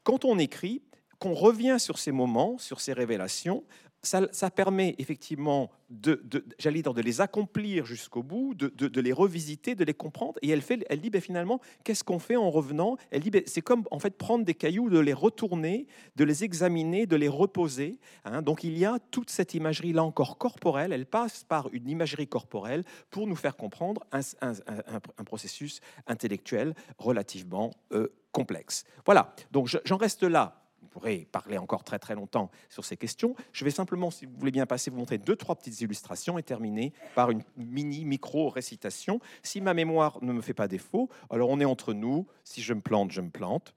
[0.04, 0.82] quand on écrit,
[1.20, 3.64] qu'on revient sur ces moments, sur ces révélations,
[4.04, 6.22] ça, permet effectivement de,
[6.60, 10.40] j'allais dire, de les accomplir jusqu'au bout, de, les revisiter, de les comprendre.
[10.42, 12.98] Et elle, fait, elle dit ben, finalement, qu'est-ce qu'on fait en revenant?
[13.12, 16.44] Elle dit ben, c'est comme en fait prendre des cailloux, de les retourner, de les
[16.44, 18.00] examiner, de les reposer.
[18.26, 18.42] Hein.
[18.42, 20.94] Donc il y a toute cette imagerie là encore corporelle.
[20.94, 28.08] Elle passe par une imagerie corporelle pour nous faire comprendre un, processus intellectuel relativement euh,
[28.32, 28.86] complexe.
[29.06, 29.34] Voilà.
[29.52, 30.67] Donc j'en reste là
[30.98, 33.36] pourrais parler encore très très longtemps sur ces questions.
[33.54, 36.44] Je vais simplement, si vous voulez bien passer, vous montrer deux, trois petites illustrations et
[36.44, 39.20] terminer par une mini micro-récitation.
[39.44, 42.26] Si ma mémoire ne me fait pas défaut, alors on est entre nous.
[42.44, 43.76] Si je me plante, je me plante.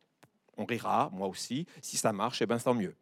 [0.56, 1.66] On rira, moi aussi.
[1.82, 2.94] Si ça marche, eh bien tant mieux.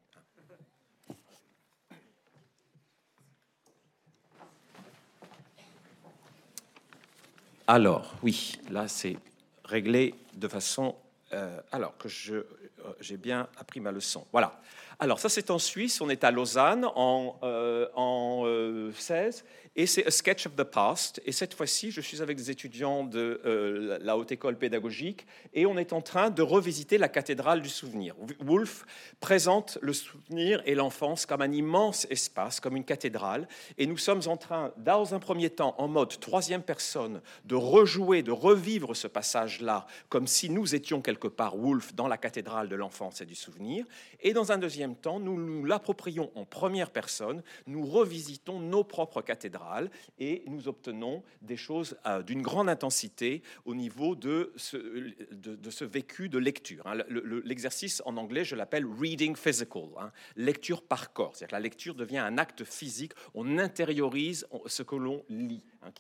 [7.69, 9.17] Alors, oui, là c'est
[9.65, 10.97] réglé de façon
[11.35, 12.68] euh, alors que euh,
[13.01, 14.27] j'ai bien appris ma leçon.
[14.33, 14.61] Voilà.
[15.01, 18.45] Alors ça c'est en Suisse, on est à Lausanne en, euh, en
[18.93, 19.45] 16
[19.79, 21.23] et c'est A Sketch of the Past.
[21.25, 25.25] Et cette fois-ci, je suis avec des étudiants de euh, la Haute École pédagogique
[25.55, 28.17] et on est en train de revisiter la cathédrale du souvenir.
[28.41, 28.85] Wolf
[29.21, 33.47] présente le souvenir et l'enfance comme un immense espace, comme une cathédrale.
[33.79, 38.25] Et nous sommes en train, dans un premier temps, en mode troisième personne, de rejouer,
[38.25, 42.75] de revivre ce passage-là, comme si nous étions quelque part Wolf dans la cathédrale de
[42.75, 43.87] l'enfance et du souvenir.
[44.23, 49.91] Et dans un deuxième temps, nous l'approprions en première personne, nous revisitons nos propres cathédrales
[50.19, 56.39] et nous obtenons des choses euh, d'une grande intensité au niveau de ce, vécu de
[56.39, 56.87] lecture.
[56.87, 56.99] Hein.
[57.45, 60.13] L'exercice en anglais, je l'appelle reading physical, hein.
[60.37, 61.37] lecture par corps.
[61.37, 65.65] C'est-à-dire que la lecture devient un acte physique, on intériorise ce que l'on lit.
[65.83, 65.91] Hein.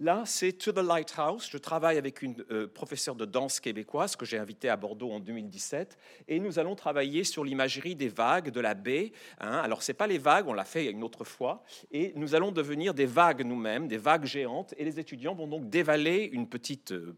[0.00, 1.48] Là, c'est To the Lighthouse.
[1.48, 5.20] Je travaille avec une euh, professeure de danse québécoise que j'ai invitée à Bordeaux en
[5.20, 5.96] 2017.
[6.26, 9.12] Et nous allons travailler sur l'imagerie des vagues de la baie.
[9.40, 9.60] Hein.
[9.62, 11.62] Alors, ce n'est pas les vagues, on l'a fait une autre fois.
[11.92, 14.74] Et nous allons devenir des vagues nous-mêmes, des vagues géantes.
[14.78, 17.14] Et les étudiants vont donc dévaler une petite euh,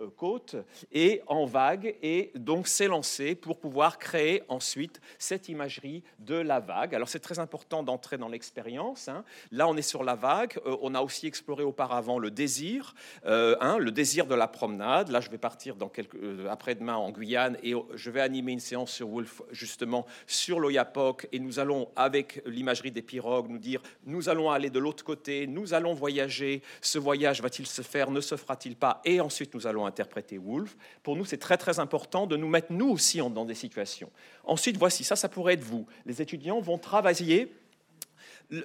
[0.00, 0.56] euh, côte
[0.90, 6.96] et en vague et donc s'élancer pour pouvoir créer ensuite cette imagerie de la vague.
[6.96, 9.06] Alors, c'est très important d'entrer dans l'expérience.
[9.06, 9.24] Hein.
[9.52, 10.58] Là, on est sur la vague.
[10.64, 12.94] on a aussi exploré auparavant le désir,
[13.26, 15.10] euh, hein, le désir de la promenade.
[15.10, 15.74] Là, je vais partir
[16.14, 21.28] euh, après-demain en Guyane et je vais animer une séance sur Wolf, justement, sur l'Oyapock.
[21.32, 25.46] Et nous allons, avec l'imagerie des pirogues, nous dire nous allons aller de l'autre côté,
[25.46, 26.62] nous allons voyager.
[26.80, 29.02] Ce voyage va-t-il se faire, ne se fera-t-il pas?
[29.04, 30.76] Et ensuite, nous allons interpréter Wolf.
[31.02, 34.10] Pour nous, c'est très, très important de nous mettre, nous aussi, dans des situations.
[34.44, 35.86] Ensuite, voici, ça, ça pourrait être vous.
[36.06, 37.52] Les étudiants vont travailler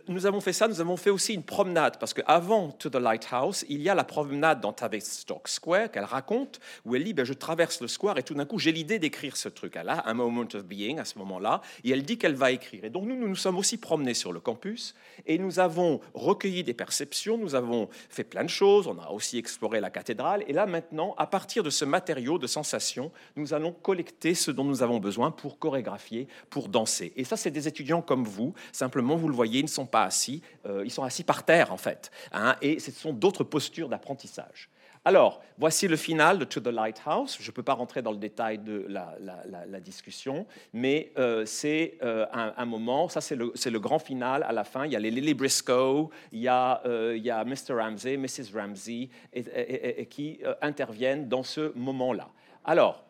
[0.08, 3.66] nous avons fait ça, nous avons fait aussi une promenade, parce qu'avant To the Lighthouse,
[3.68, 7.34] il y a la promenade dans Tavistock Square qu'elle raconte, où elle dit ben, Je
[7.34, 9.76] traverse le square et tout d'un coup, j'ai l'idée d'écrire ce truc.
[9.76, 12.86] Elle a un moment of being à ce moment-là, et elle dit qu'elle va écrire.
[12.86, 16.64] Et donc, nous, nous nous sommes aussi promenés sur le campus, et nous avons recueilli
[16.64, 20.54] des perceptions, nous avons fait plein de choses, on a aussi exploré la cathédrale, et
[20.54, 24.82] là, maintenant, à partir de ce matériau de sensations, nous allons collecter ce dont nous
[24.82, 27.12] avons besoin pour chorégraphier, pour danser.
[27.18, 30.84] Et ça, c'est des étudiants comme vous, simplement, vous le voyez, sont pas assis, euh,
[30.86, 32.12] ils sont assis par terre en fait.
[32.32, 34.70] Hein, et ce sont d'autres postures d'apprentissage.
[35.06, 37.38] Alors, voici le final de To the Lighthouse.
[37.38, 42.26] Je ne peux pas rentrer dans le détail de la, discussion, mais euh, c'est euh,
[42.32, 44.86] un, moment, ça c'est le, grand final à la fin.
[44.86, 47.74] Il y a les Lily Briscoe, il y a, a Mr.
[47.74, 48.56] Ramsey, Mrs.
[48.56, 52.30] Ramsey, et, qui interviennent dans ce moment-là.
[52.64, 53.04] Alors,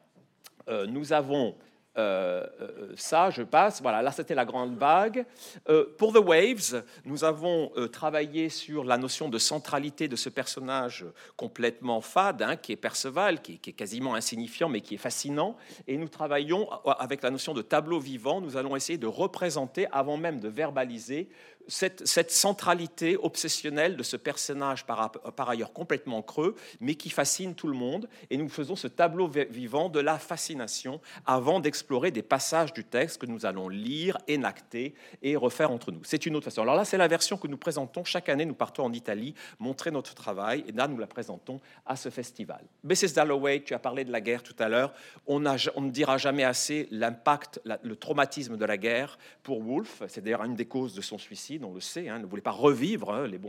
[0.88, 1.56] nous avons
[1.98, 3.82] euh, euh, ça, je passe.
[3.82, 5.26] Voilà, là c'était la grande vague.
[5.70, 11.06] Euh, pour The Waves, nous avons travaillé sur la notion de centralité de ce personnage
[11.36, 15.56] complètement fade, hein, qui est Perceval, qui, qui, est quasiment insignifiant, mais qui est fascinant.
[15.88, 18.42] Et nous travaillons avec la notion de tableau vivant.
[18.42, 21.30] Nous allons essayer de représenter, avant même de verbaliser,
[21.68, 27.74] cette, centralité obsessionnelle de ce personnage par, ailleurs complètement creux, mais qui fascine tout le
[27.74, 28.08] monde.
[28.30, 33.20] Et nous faisons ce tableau vivant de la fascination avant d'explorer des passages du texte
[33.20, 36.02] que nous allons lire, énacter et refaire entre nous.
[36.04, 36.62] C'est une autre façon.
[36.62, 38.46] Alors là, c'est la version que nous présentons chaque année.
[38.46, 42.64] Nous partons en Italie, montrer notre travail, et là, nous la présentons à ce festival.
[42.84, 43.14] Mrs.
[43.16, 44.94] Dalloway, tu as parlé de la guerre tout à l'heure.
[45.28, 50.04] On, on, ne dira jamais assez l'impact, le traumatisme de la guerre pour Woolf.
[50.08, 52.52] C'est d'ailleurs une des causes de son suicide on le sait, hein, ne voulait pas
[52.52, 53.40] revivre hein, les,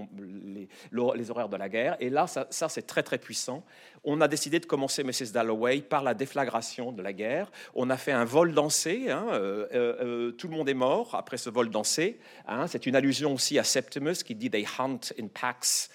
[0.93, 1.97] les, horreurs de la guerre.
[2.01, 3.65] Et là, ça, c'est très très puissant.
[4.05, 5.33] On a décidé de commencer Mrs.
[5.33, 7.51] Dalloway par la déflagration de la guerre.
[7.75, 9.11] On a fait un vol dansé.
[9.11, 12.19] Hein, euh, euh, euh, tout le monde est mort après ce vol dansé.
[12.67, 15.89] c'est une allusion aussi à Septimus qui dit They hunt in packs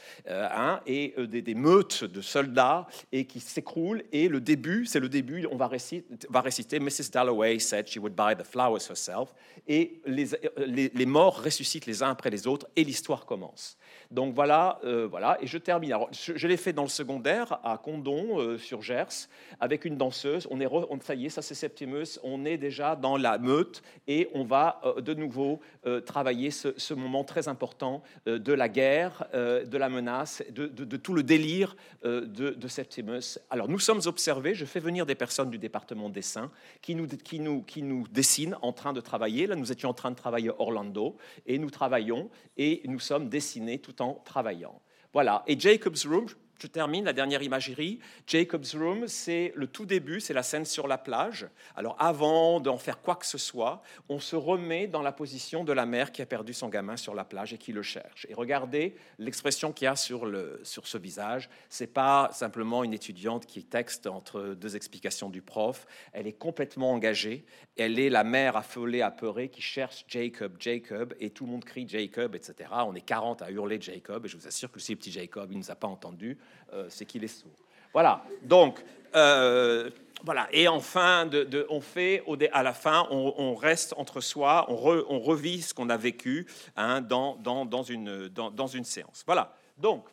[0.88, 4.03] et des, meutes de soldats et qui s'écroulent.
[4.12, 5.47] Et le début, c'est le début.
[5.51, 7.12] On va réciter, Mrs.
[7.12, 9.30] Dalloway said she would buy the flowers herself.
[9.68, 13.78] Et les, morts ressuscitent les uns après les autres, et l'histoire commence.
[14.12, 15.95] Donc voilà, euh, voilà, et je termine.
[16.12, 19.30] Je, l'ai fait dans le secondaire à Condon, euh, sur Gers,
[19.60, 20.47] avec une danseuse.
[20.49, 20.68] On est,
[21.03, 22.18] ça y est, ça c'est Septimus.
[22.24, 25.60] On est déjà dans la meute et on va euh, de nouveau
[26.05, 31.76] travailler ce, moment très important de la guerre, de la menace, de, tout le délire
[32.03, 33.39] de, de, Septimus.
[33.49, 34.53] Alors, nous sommes observés.
[34.53, 36.51] Je fais venir des personnes du département dessin
[36.82, 39.47] qui nous, qui nous, qui nous dessinent en train de travailler.
[39.47, 43.80] Là, nous étions en train de travailler Orlando et nous travaillons et nous sommes dessinés
[43.80, 44.82] tout en travaillant.
[45.14, 45.43] Voilà.
[45.47, 46.28] Et Jacob's Room,
[46.62, 47.99] je termine la dernière imagerie.
[48.28, 51.47] Jacob's Room, c'est le tout début, c'est la scène sur la plage.
[51.76, 55.74] Alors avant d'en faire quoi que ce soit, on se remet dans la position de
[55.74, 58.26] la mère qui a perdu son gamin sur la plage et qui le cherche.
[58.30, 61.49] Et regardez l'expression qu'il y a sur, le, sur ce visage.
[61.70, 65.86] C'est pas simplement une étudiante qui texte entre deux explications du prof.
[66.14, 67.45] Elle est complètement engagée.
[67.78, 71.88] Elle est la mère affolée, apeurée qui cherche Jacob, Jacob, et tout le monde crie
[71.88, 72.70] Jacob, etc.
[72.86, 75.49] On est 40 à hurler Jacob, et je vous assure que si le petit Jacob,
[75.51, 76.38] il ne nous a pas entendu.
[76.74, 77.52] Euh, c'est qu'il est sourd.
[77.93, 78.24] Voilà.
[78.43, 78.84] Donc,
[79.16, 79.89] euh,
[80.24, 80.47] voilà.
[80.52, 85.74] Et enfin, de, on fait à la fin, on, reste entre soi, on, revit ce
[85.74, 86.45] qu'on a vécu
[86.76, 87.38] hein, dans,
[87.84, 89.24] une, séance.
[89.26, 89.56] Voilà.
[89.78, 90.06] Donc,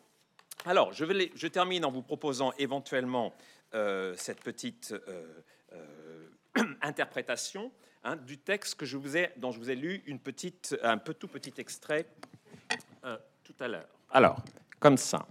[0.65, 3.33] alors, je, termine en vous proposant éventuellement
[3.75, 4.95] euh, cette petite
[6.81, 7.71] interprétation
[8.03, 10.03] hein, du texte que je vous ai, dont je vous ai lu
[10.81, 12.07] un tout petit extrait
[13.43, 13.87] tout à l'heure.
[14.09, 14.41] Alors,
[14.79, 15.27] comme ça.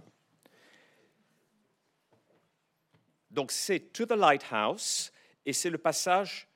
[3.37, 5.11] Donc c'est To the Lighthouse,
[5.45, 6.47] et c'est le passage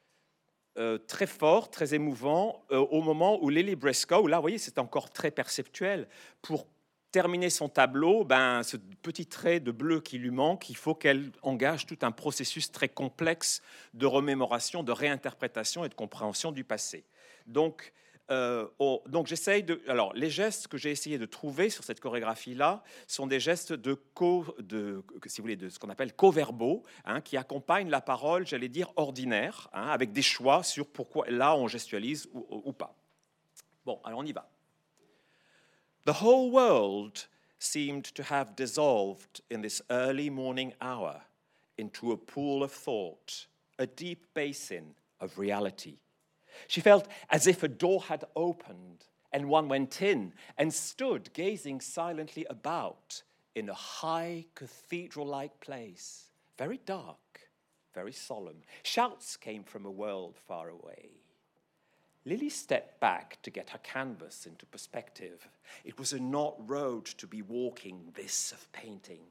[0.80, 4.80] euh, très fort, très émouvant, euh, au moment où Lily Brescoe, là, vous voyez, c'est
[4.80, 6.08] encore très perceptuel,
[6.42, 6.66] pour
[7.12, 11.32] terminer son tableau, ben, ce petit trait de bleu qui lui manque, il faut qu'elle
[11.44, 13.62] engage tout un processus très complexe
[13.94, 17.06] de remémoration, de réinterprétation et de compréhension du passé.
[17.46, 17.94] Donc,
[18.32, 18.68] euh,
[19.08, 19.82] donc j'essaye de.
[19.88, 23.94] Alors les gestes que j'ai essayé de trouver sur cette chorégraphie-là sont des gestes de
[23.94, 28.48] co, de, si vous voulez, de ce qu'on appelle co-verbaux, hein, qui accompagnent la parole,
[28.48, 32.96] j'allais dire ordinaire, hein, avec des choix sur pourquoi là on gestualise ou, ou pas.
[33.86, 34.50] Bon, alors on y va.
[36.06, 37.28] The whole world
[37.60, 41.22] seemed to have dissolved in this early morning hour
[41.78, 45.98] into a pool of thought, a deep basin of reality.
[46.68, 51.82] She felt as if a door had opened and one went in and stood gazing
[51.82, 53.24] silently about
[53.56, 57.50] in a high cathedral like place, very dark,
[57.94, 58.64] very solemn.
[58.84, 61.10] Shouts came from a world far away.
[62.26, 65.48] Lily stepped back to get her canvas into perspective.
[65.84, 69.22] It was a not road to be walking, this of painting.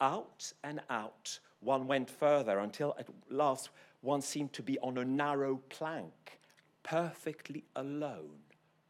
[0.00, 3.70] Out and out, one went further until at last
[4.02, 6.38] one seemed to be on a narrow plank
[6.86, 8.38] perfectly alone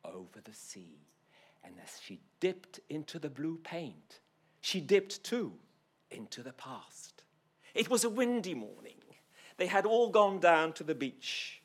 [0.04, 1.00] over the sea.
[1.64, 4.20] And as she dipped into the blue paint,
[4.60, 5.54] she dipped too
[6.10, 7.24] into the past.
[7.74, 9.00] It was a windy morning.
[9.56, 11.62] They had all gone down to the beach.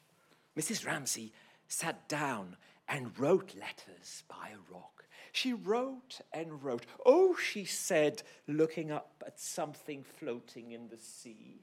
[0.57, 0.85] Mrs.
[0.85, 1.33] Ramsay
[1.67, 2.55] sat down
[2.87, 5.03] and wrote letters by a rock.
[5.33, 6.85] She wrote and wrote.
[7.05, 11.61] Oh, she said, looking up at something floating in the sea,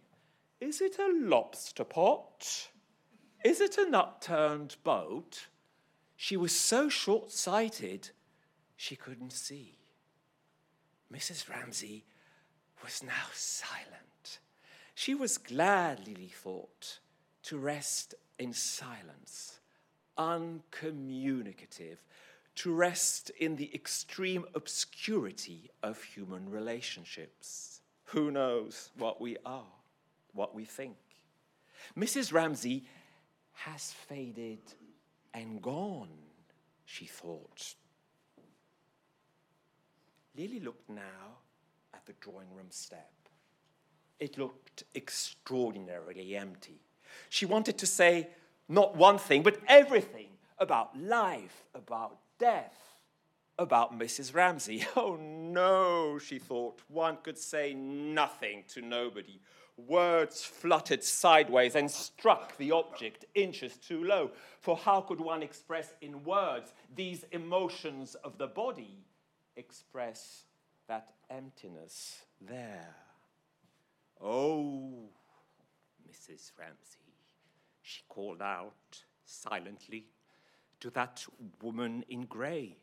[0.61, 2.69] is it a lobster pot?
[3.45, 5.47] Is it an upturned boat?
[6.17, 8.11] She was so short sighted
[8.77, 9.79] she couldn't see.
[11.13, 11.49] Mrs.
[11.49, 12.05] Ramsay
[12.83, 14.41] was now silent.
[14.95, 16.99] She was glad, Lily thought,
[17.45, 19.61] to rest in silence,
[20.17, 21.99] uncommunicative,
[22.57, 27.81] to rest in the extreme obscurity of human relationships.
[28.07, 29.73] Who knows what we are,
[30.33, 30.97] what we think?
[31.97, 32.33] Mrs.
[32.33, 32.85] Ramsay
[33.65, 34.61] has faded
[35.35, 36.09] and gone,
[36.85, 37.75] she thought.
[40.37, 41.39] Lily looked now
[41.93, 43.11] at the drawing room step.
[44.21, 46.81] It looked extraordinarily empty.
[47.31, 48.29] She wanted to say
[48.69, 50.29] not one thing, but everything
[50.59, 52.77] about life, about death,
[53.59, 54.35] about Mrs.
[54.35, 54.87] Ramsay.
[54.97, 59.41] Oh no, she thought, one could say nothing to nobody
[59.87, 64.31] words fluttered sideways and struck the object inches too low.
[64.61, 69.05] For how could one express in words these emotions of the body,
[69.57, 70.45] express
[70.89, 72.95] that emptiness there?
[74.21, 75.11] Oh,
[76.11, 76.51] Mrs.
[76.59, 77.15] Ramsay,
[77.83, 80.07] she called out silently
[80.81, 81.25] to that
[81.63, 82.77] woman in grey,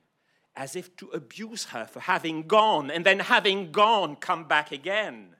[0.55, 5.35] as if to abuse her for having gone and then having gone come back again.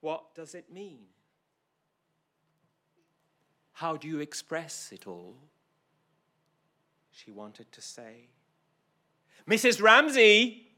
[0.00, 1.00] What does it mean?
[3.72, 5.36] How do you express it all?
[7.10, 8.28] She wanted to say.
[9.48, 9.82] Mrs.
[9.82, 10.68] Ramsay!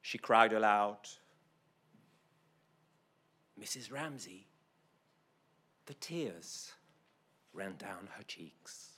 [0.00, 0.98] She cried aloud.
[3.60, 3.92] Mrs.
[3.92, 4.46] Ramsay,
[5.86, 6.72] the tears
[7.52, 8.90] ran down her cheeks.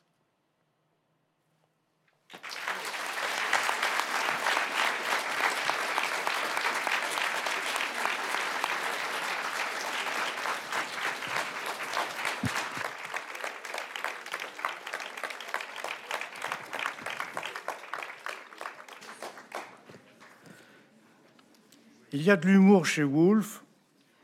[22.15, 23.65] Il y a de l'humour chez Woolf.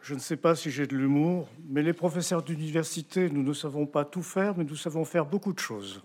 [0.00, 3.84] Je ne sais pas si j'ai de l'humour, mais les professeurs d'université, nous ne savons
[3.84, 6.00] pas tout faire, mais nous savons faire beaucoup de choses.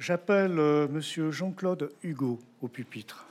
[0.00, 3.24] J'appelle euh, Monsieur Jean-Claude Hugo au pupitre.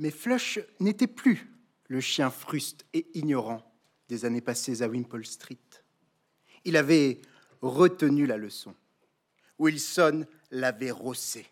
[0.00, 1.52] Mais Flush n'était plus
[1.86, 3.62] le chien fruste et ignorant
[4.08, 5.58] des années passées à Wimpole Street.
[6.64, 7.20] Il avait
[7.60, 8.74] retenu la leçon.
[9.58, 11.46] Wilson l'avait rossé.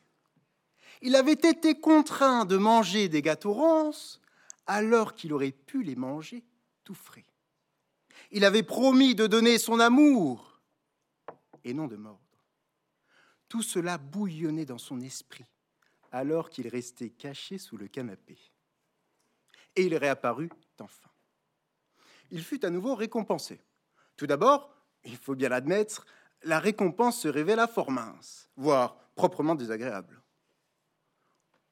[1.02, 4.20] Il avait été contraint de manger des gâteaux ronces
[4.66, 6.44] alors qu'il aurait pu les manger
[6.84, 7.24] tout frais.
[8.30, 10.60] Il avait promis de donner son amour
[11.64, 12.20] et non de mordre.
[13.48, 15.44] Tout cela bouillonnait dans son esprit
[16.12, 18.38] alors qu'il restait caché sous le canapé.
[19.74, 21.10] Et il réapparut enfin.
[22.30, 23.60] Il fut à nouveau récompensé.
[24.16, 24.70] Tout d'abord,
[25.04, 26.06] il faut bien l'admettre,
[26.42, 30.22] la récompense se révéla fort mince, voire proprement désagréable.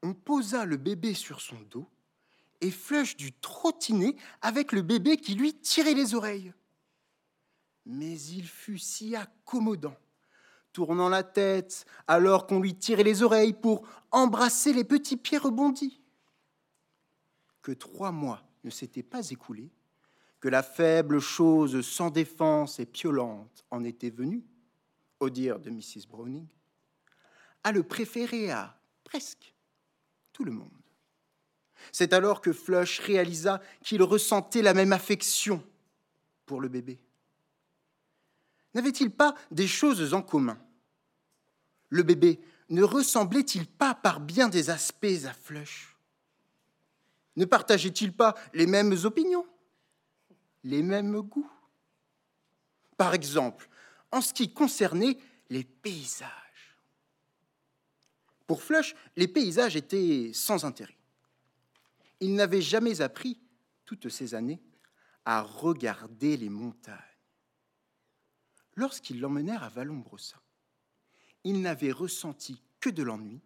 [0.02, 1.88] On posa le bébé sur son dos
[2.60, 6.52] et Flush dut trottiner avec le bébé qui lui tirait les oreilles.
[7.86, 9.96] Mais il fut si accommodant,
[10.72, 16.00] tournant la tête alors qu'on lui tirait les oreilles pour embrasser les petits pieds rebondis,
[17.62, 19.70] que trois mois ne s'étaient pas écoulés
[20.44, 24.44] que la faible chose sans défense et piolante en était venue,
[25.18, 26.06] au dire de Mrs.
[26.06, 26.46] Browning,
[27.62, 29.54] à le préférer à presque
[30.34, 30.68] tout le monde.
[31.92, 35.66] C'est alors que Flush réalisa qu'il ressentait la même affection
[36.44, 37.00] pour le bébé.
[38.74, 40.58] N'avait-il pas des choses en commun?
[41.88, 42.38] Le bébé
[42.68, 45.96] ne ressemblait-il pas par bien des aspects à Flush?
[47.36, 49.46] Ne partageait-il pas les mêmes opinions?
[50.64, 51.50] Les mêmes goûts.
[52.96, 53.68] Par exemple,
[54.10, 55.18] en ce qui concernait
[55.50, 56.30] les paysages.
[58.46, 60.96] Pour Flush, les paysages étaient sans intérêt.
[62.20, 63.38] Il n'avait jamais appris,
[63.84, 64.62] toutes ces années,
[65.24, 66.98] à regarder les montagnes.
[68.76, 70.40] Lorsqu'ils l'emmenèrent à Vallombrosa,
[71.44, 73.40] il n'avait ressenti que de l'ennui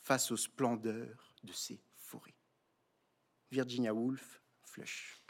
[0.00, 2.34] face aux splendeurs de ces forêts.
[3.50, 5.20] Virginia Woolf, Flush.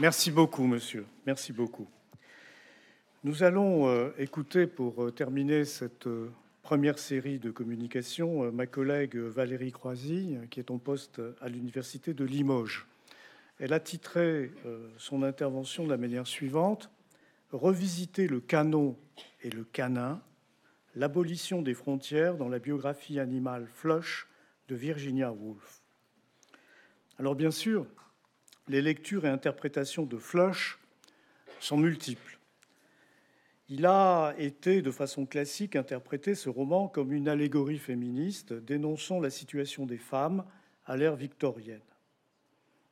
[0.00, 1.06] Merci beaucoup, monsieur.
[1.26, 1.88] Merci beaucoup.
[3.24, 6.30] Nous allons euh, écouter, pour euh, terminer cette euh,
[6.62, 12.24] première série de communications, ma collègue Valérie Croisy, qui est en poste à l'Université de
[12.24, 12.86] Limoges.
[13.58, 14.52] Elle a titré
[14.98, 16.90] son intervention de la manière suivante
[17.50, 18.96] Revisiter le canon
[19.42, 20.20] et le canin,
[20.94, 24.28] l'abolition des frontières dans la biographie animale Flush
[24.68, 25.80] de Virginia Woolf.
[27.18, 27.86] Alors, bien sûr,
[28.68, 30.78] les lectures et interprétations de Flush
[31.60, 32.38] sont multiples.
[33.70, 39.30] Il a été, de façon classique, interprété ce roman comme une allégorie féministe dénonçant la
[39.30, 40.44] situation des femmes
[40.86, 41.80] à l'ère victorienne.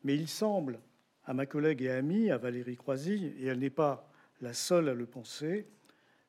[0.05, 0.81] Mais il semble
[1.25, 4.09] à ma collègue et amie, à Valérie Croisy, et elle n'est pas
[4.41, 5.67] la seule à le penser,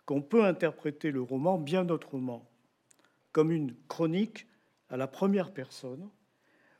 [0.05, 2.49] qu'on peut interpréter le roman bien autrement,
[3.33, 4.47] comme une chronique
[4.89, 6.09] à la première personne,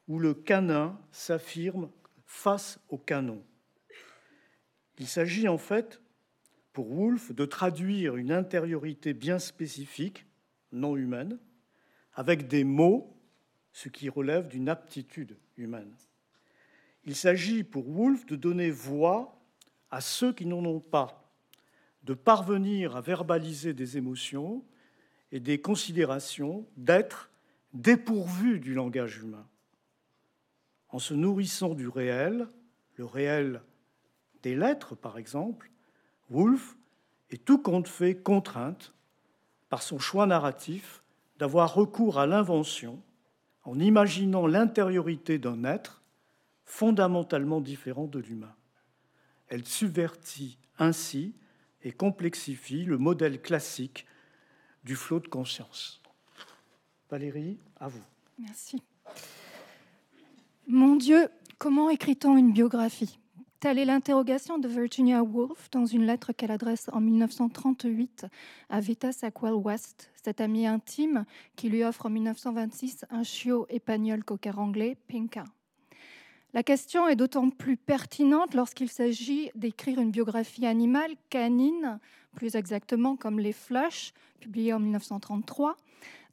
[0.08, 1.90] où le canin s'affirme
[2.28, 3.42] face au canon.
[5.00, 6.02] Il s'agit en fait,
[6.74, 10.26] pour Woolf, de traduire une intériorité bien spécifique,
[10.72, 11.40] non humaine,
[12.14, 13.18] avec des mots,
[13.72, 15.96] ce qui relève d'une aptitude humaine.
[17.06, 19.40] Il s'agit pour Woolf de donner voix
[19.90, 21.32] à ceux qui n'en ont pas,
[22.04, 24.66] de parvenir à verbaliser des émotions
[25.32, 27.32] et des considérations, d'être
[27.74, 29.48] dépourvus du langage humain
[30.90, 32.48] en se nourrissant du réel,
[32.96, 33.62] le réel
[34.44, 35.72] des lettres par exemple,
[36.30, 36.78] Woolf
[37.30, 38.94] est tout compte fait contrainte
[39.70, 41.04] par son choix narratif
[41.38, 43.02] d'avoir recours à l'invention
[43.64, 46.02] en imaginant l'intériorité d'un être
[46.64, 48.56] fondamentalement différent de l'humain.
[49.48, 51.36] Elle subvertit ainsi
[51.84, 54.06] et complexifie le modèle classique
[54.84, 56.02] du flot de conscience.
[57.10, 58.04] Valérie, à vous.
[58.40, 58.82] Merci.
[60.70, 61.30] Mon Dieu,
[61.60, 63.20] comment écrit-on une biographie?
[63.62, 68.26] Telle est l'interrogation de Virginia Woolf dans une lettre qu'elle adresse en 1938
[68.70, 71.24] à Vita Sackwell West, cette amie intime
[71.56, 75.46] qui lui offre en 1926 un chiot épagnol cocker anglais, Pinka.
[76.54, 81.98] La question est d'autant plus pertinente lorsqu'il s'agit d'écrire une biographie animale canine,
[82.36, 84.12] plus exactement comme Les Flush,
[84.42, 85.78] publiée en 1933,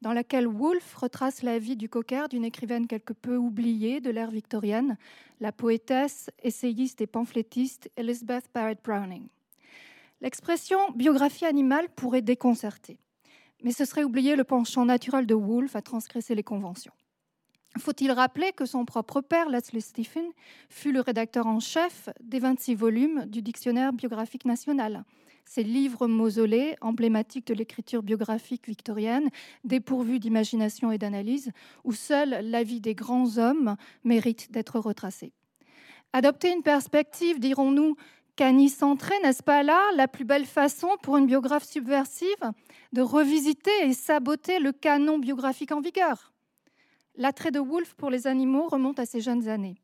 [0.01, 4.31] dans laquelle Woolf retrace la vie du cocker d'une écrivaine quelque peu oubliée de l'ère
[4.31, 4.97] victorienne,
[5.39, 9.27] la poétesse, essayiste et pamphlétiste Elizabeth Barrett Browning.
[10.21, 12.97] L'expression biographie animale pourrait déconcerter,
[13.63, 16.93] mais ce serait oublier le penchant naturel de Woolf à transgresser les conventions.
[17.77, 20.25] Faut-il rappeler que son propre père, Leslie Stephen,
[20.69, 25.03] fut le rédacteur en chef des 26 volumes du Dictionnaire biographique national?
[25.45, 29.29] Ces livres mausolées, emblématiques de l'écriture biographique victorienne,
[29.63, 31.51] dépourvus d'imagination et d'analyse,
[31.83, 35.31] où seule la vie des grands hommes mérite d'être retracée.
[36.13, 37.95] Adopter une perspective, dirons-nous,
[38.35, 42.51] canicentrée, n'est-ce pas là la plus belle façon pour une biographe subversive
[42.91, 46.33] de revisiter et saboter le canon biographique en vigueur?
[47.17, 49.77] L'attrait de Woolf pour les animaux remonte à ses jeunes années.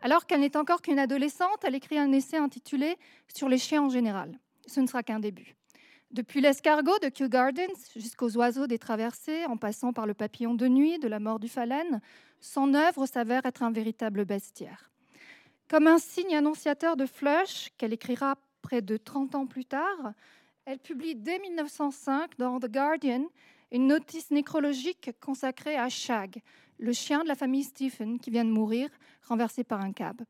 [0.00, 2.96] Alors qu'elle n'est encore qu'une adolescente, elle écrit un essai intitulé
[3.34, 5.54] Sur les chiens en général ce ne sera qu'un début.
[6.12, 10.68] Depuis l'escargot de Kew Gardens jusqu'aux oiseaux des traversées, en passant par le papillon de
[10.68, 12.00] nuit, de la mort du phalène,
[12.40, 14.90] son œuvre s'avère être un véritable bestiaire.
[15.68, 20.12] Comme un signe annonciateur de Flush, qu'elle écrira près de 30 ans plus tard,
[20.64, 23.24] elle publie dès 1905 dans The Guardian
[23.72, 26.40] une notice nécrologique consacrée à Shag,
[26.78, 28.88] le chien de la famille Stephen qui vient de mourir,
[29.22, 30.22] renversé par un cab.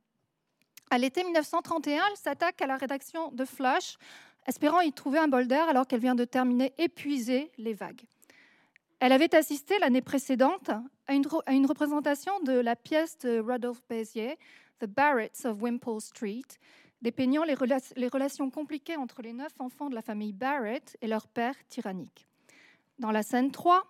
[0.89, 3.99] À l'été 1931, elle s'attaque à la rédaction de Flush
[4.47, 8.03] espérant y trouver un bol d'air alors qu'elle vient de terminer épuisée les vagues.
[9.01, 10.71] Elle avait assisté l'année précédente
[11.07, 14.39] à une, représentation de la pièce de Rudolph Bézier,
[14.81, 16.47] The Barretts of Wimpole Street,
[17.03, 17.57] dépeignant les,
[17.97, 22.27] les relations compliquées entre les neuf enfants de la famille Barrett et leur père tyrannique.
[22.99, 23.85] Dans la scène 3,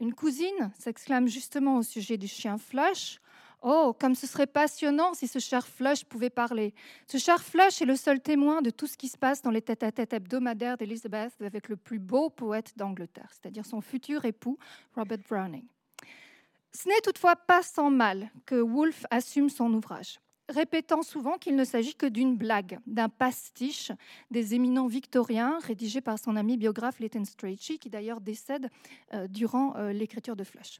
[0.00, 3.20] une cousine s'exclame justement au sujet du chien Flush
[3.68, 6.72] Oh, comme ce serait passionnant si ce cher Flush pouvait parler.
[7.08, 9.60] Ce cher Flush est le seul témoin de tout ce qui se passe dans les
[9.60, 14.56] tête-à-tête hebdomadaires d'Elizabeth avec le plus beau poète d'Angleterre, c'est-à-dire son futur époux,
[14.94, 15.64] Robert Browning.
[16.70, 21.64] Ce n'est toutefois pas sans mal que Woolf assume son ouvrage, répétant souvent qu'il ne
[21.64, 23.90] s'agit que d'une blague, d'un pastiche
[24.30, 28.70] des éminents victoriens rédigé par son ami biographe Leighton Strachey, qui d'ailleurs décède
[29.12, 30.78] euh, durant euh, l'écriture de Flush.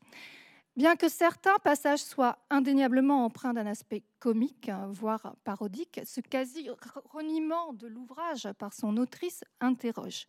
[0.77, 7.87] Bien que certains passages soient indéniablement empreints d'un aspect comique, voire parodique, ce quasi-reniement de
[7.87, 10.29] l'ouvrage par son autrice interroge.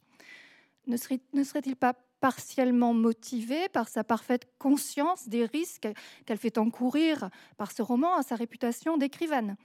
[0.86, 5.90] Ne serait-il pas partiellement motivé par sa parfaite conscience des risques
[6.26, 9.58] qu'elle fait encourir par ce roman à sa réputation d'écrivaine?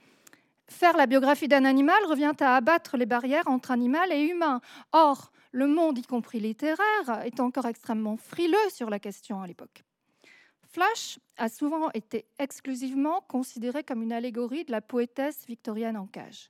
[0.67, 4.59] Faire la biographie d'un animal revient à abattre les barrières entre animal et humain.
[4.91, 9.85] Or, le monde, y compris littéraire, est encore extrêmement frileux sur la question à l'époque.
[10.73, 16.49] Flash a souvent été exclusivement considéré comme une allégorie de la poétesse victorienne en cage.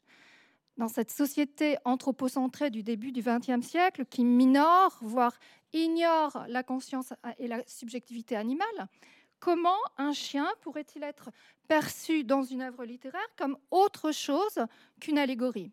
[0.77, 5.37] Dans cette société anthropocentrée du début du XXe siècle, qui minore, voire
[5.73, 8.87] ignore la conscience et la subjectivité animale,
[9.41, 11.29] comment un chien pourrait-il être
[11.67, 14.65] perçu dans une œuvre littéraire comme autre chose
[15.01, 15.69] qu'une allégorie?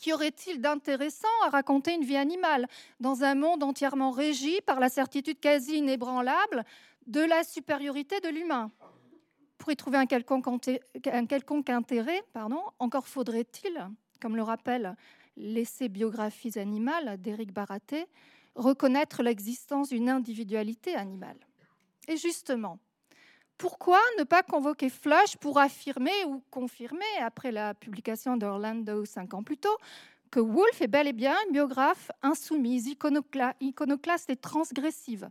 [0.00, 2.68] Qu'y aurait-il d'intéressant à raconter une vie animale
[3.00, 6.64] dans un monde entièrement régi par la certitude quasi inébranlable
[7.06, 8.70] de la supériorité de l'humain.
[9.58, 13.88] Pour y trouver un quelconque, intérêt, pardon, encore faudrait-il,
[14.20, 14.96] comme le rappelle
[15.36, 18.06] l'essai Biographies animales d'Éric Baraté,
[18.54, 21.38] reconnaître l'existence d'une individualité animale.
[22.06, 22.78] Et justement,
[23.58, 29.42] pourquoi ne pas convoquer Flush pour affirmer ou confirmer, après la publication d'Orlando cinq ans
[29.42, 29.76] plus tôt,
[30.30, 35.30] que Woolf est bel et bien une biographe insoumise, iconoclaste et transgressive?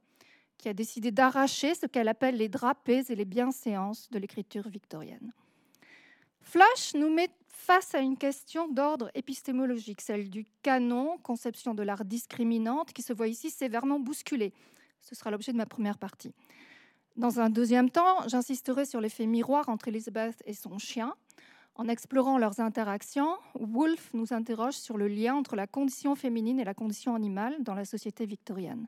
[0.63, 5.33] Qui a décidé d'arracher ce qu'elle appelle les drapés et les bienséances de l'écriture victorienne.
[6.39, 12.05] Flash nous met face à une question d'ordre épistémologique, celle du canon, conception de l'art
[12.05, 14.53] discriminante, qui se voit ici sévèrement bousculée.
[15.01, 16.33] Ce sera l'objet de ma première partie.
[17.17, 21.13] Dans un deuxième temps, j'insisterai sur l'effet miroir entre Elizabeth et son chien.
[21.75, 26.63] En explorant leurs interactions, Woolf nous interroge sur le lien entre la condition féminine et
[26.63, 28.87] la condition animale dans la société victorienne.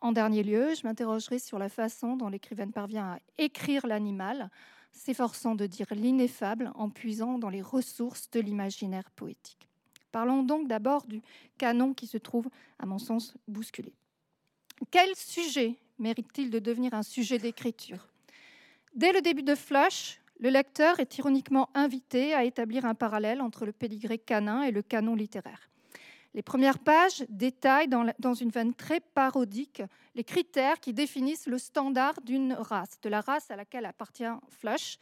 [0.00, 4.50] En dernier lieu, je m'interrogerai sur la façon dont l'écrivaine parvient à écrire l'animal,
[4.92, 9.68] s'efforçant de dire l'ineffable en puisant dans les ressources de l'imaginaire poétique.
[10.10, 11.22] Parlons donc d'abord du
[11.58, 12.48] canon qui se trouve,
[12.78, 13.92] à mon sens, bousculé.
[14.90, 18.08] Quel sujet mérite-t-il de devenir un sujet d'écriture?
[18.94, 23.66] Dès le début de Flash, le lecteur est ironiquement invité à établir un parallèle entre
[23.66, 25.69] le pédigré canin et le canon littéraire.
[26.32, 29.82] Les premières pages détaillent dans, une veine très parodique
[30.14, 34.98] les critères qui définissent le standard d'une race, de la race à laquelle appartient Flush,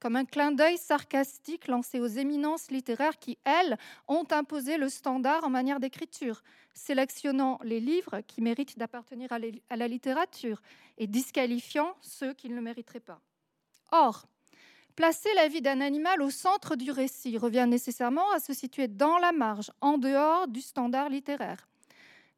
[0.00, 3.78] comme un clin d'œil sarcastique lancé aux éminences littéraires qui, elles,
[4.08, 6.42] ont imposé le standard en manière d'écriture,
[6.74, 10.60] sélectionnant les livres qui méritent d'appartenir à la littérature
[10.98, 13.20] et disqualifiant ceux qui ne le mériteraient pas.
[13.92, 14.26] Or,
[14.96, 19.16] Placer la vie d'un animal au centre du récit revient nécessairement à se situer dans
[19.16, 21.66] la marge, en dehors du standard littéraire.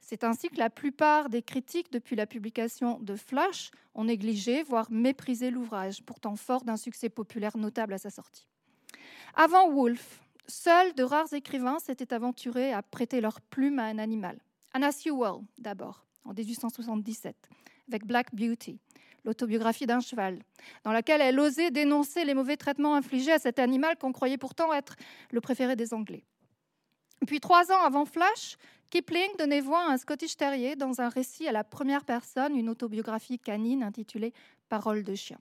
[0.01, 4.90] C'est ainsi que la plupart des critiques depuis la publication de Flash ont négligé, voire
[4.90, 8.47] méprisé l'ouvrage, pourtant fort d'un succès populaire notable à sa sortie.
[9.35, 14.39] Avant Woolf, seuls de rares écrivains s'étaient aventurés à prêter leur plume à un animal.
[14.74, 17.35] Anna Sewell, d'abord, en 1877,
[17.89, 18.78] avec Black Beauty,
[19.25, 20.39] l'autobiographie d'un cheval,
[20.85, 24.73] dans laquelle elle osait dénoncer les mauvais traitements infligés à cet animal qu'on croyait pourtant
[24.73, 24.97] être
[25.31, 26.25] le préféré des Anglais.
[27.27, 28.57] Puis trois ans avant Flash,
[28.91, 32.69] Kipling donnait voix à un Scottish Terrier dans un récit à la première personne, une
[32.69, 34.33] autobiographie canine intitulée
[34.69, 35.39] Paroles de chien.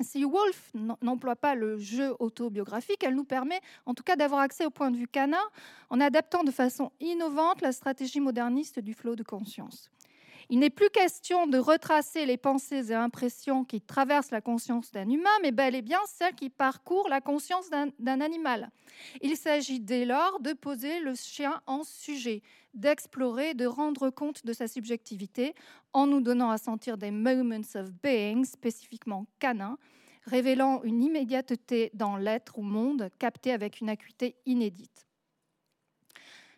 [0.00, 0.72] Si Wolf
[1.02, 4.90] n'emploie pas le jeu autobiographique, elle nous permet en tout cas d'avoir accès au point
[4.90, 5.44] de vue canin
[5.88, 9.90] en adaptant de façon innovante la stratégie moderniste du flot de conscience.
[10.50, 15.08] Il n'est plus question de retracer les pensées et impressions qui traversent la conscience d'un
[15.08, 18.70] humain, mais bel et bien celles qui parcourent la conscience d'un animal.
[19.22, 22.42] Il s'agit dès lors de poser le chien en sujet,
[22.74, 25.54] d'explorer, de rendre compte de sa subjectivité
[25.92, 29.78] en nous donnant à sentir des moments of being spécifiquement canins,
[30.26, 35.06] révélant une immédiateté dans l'être ou monde capté avec une acuité inédite.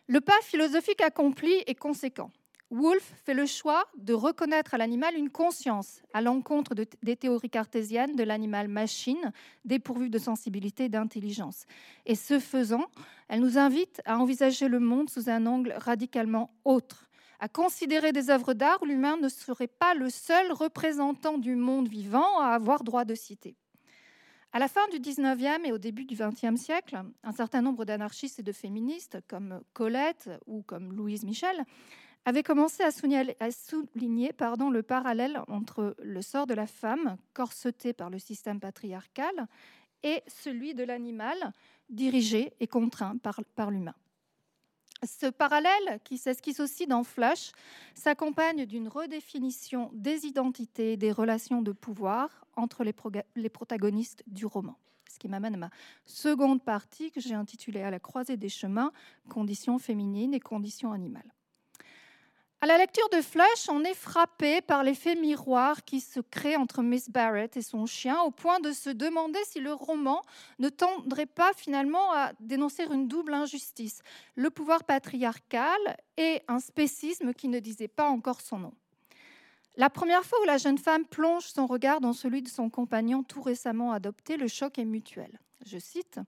[0.07, 2.31] Le pas philosophique accompli est conséquent.
[2.69, 8.17] Wolff fait le choix de reconnaître à l'animal une conscience, à l'encontre des théories cartésiennes
[8.17, 9.31] de l'animal machine,
[9.63, 11.65] dépourvu de sensibilité et d'intelligence.
[12.05, 12.85] Et ce faisant,
[13.29, 18.29] elle nous invite à envisager le monde sous un angle radicalement autre, à considérer des
[18.29, 22.83] œuvres d'art où l'humain ne serait pas le seul représentant du monde vivant à avoir
[22.83, 23.55] droit de citer.
[24.51, 28.39] À la fin du 19e et au début du 20e siècle, un certain nombre d'anarchistes
[28.39, 31.63] et de féministes, comme Colette ou comme Louise Michel,
[32.27, 38.19] avait commencé à souligner, le parallèle entre le sort de la femme, corsetée par le
[38.19, 39.47] système patriarcal,
[40.03, 41.53] et celui de l'animal,
[41.89, 43.95] dirigé et contraint par, l'humain.
[45.05, 47.53] Ce parallèle, qui s'esquisse aussi dans Flash,
[47.95, 54.77] s'accompagne d'une redéfinition des identités et des relations de pouvoir entre les protagonistes du roman.
[55.09, 55.69] Ce qui m'amène à ma
[56.05, 58.91] seconde partie que j'ai intitulée À la croisée des chemins,
[59.29, 61.31] conditions féminines et conditions animales.
[62.59, 66.81] À la lecture de Flash, on est frappé par l'effet miroir qui se crée entre
[66.81, 70.23] Miss Barrett et son chien, au point de se demander si le roman
[70.57, 74.01] ne tendrait pas finalement à dénoncer une double injustice,
[74.33, 75.77] le pouvoir patriarcal
[76.17, 78.73] et un spécisme qui ne disait pas encore son nom.
[79.75, 83.21] La première fois où la jeune femme plonge son regard dans celui de son compagnon
[83.21, 85.39] tout récemment adopté, le choc est mutuel.
[85.63, 86.19] Je cite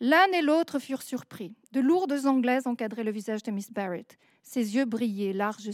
[0.00, 1.52] L'un et l'autre furent surpris.
[1.72, 4.16] De lourdes anglaises encadraient le visage de Miss Barrett.
[4.42, 5.68] Ses yeux brillaient, larges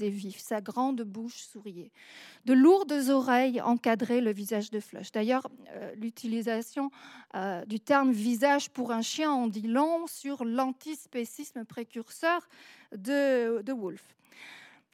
[0.00, 1.90] et, vifs, sa grande bouche souriait.
[2.44, 5.10] De lourdes oreilles encadraient le visage de Flush.
[5.12, 6.90] D'ailleurs, euh, l'utilisation
[7.34, 12.48] euh, du terme visage pour un chien en dit long sur l'antispécisme précurseur
[12.92, 14.16] de, de Wolfe.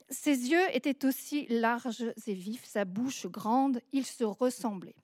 [0.08, 4.96] Ses yeux étaient aussi larges et vifs, sa bouche grande, ils se ressemblaient.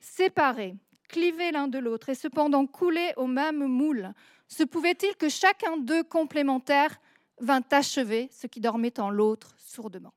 [0.00, 0.76] Séparés,
[1.08, 4.12] clivés l'un de l'autre et cependant coulés au même moule,
[4.48, 7.00] se pouvait-il que chacun d'eux complémentaires
[7.40, 10.14] vint achever ce qui dormait en l'autre sourdement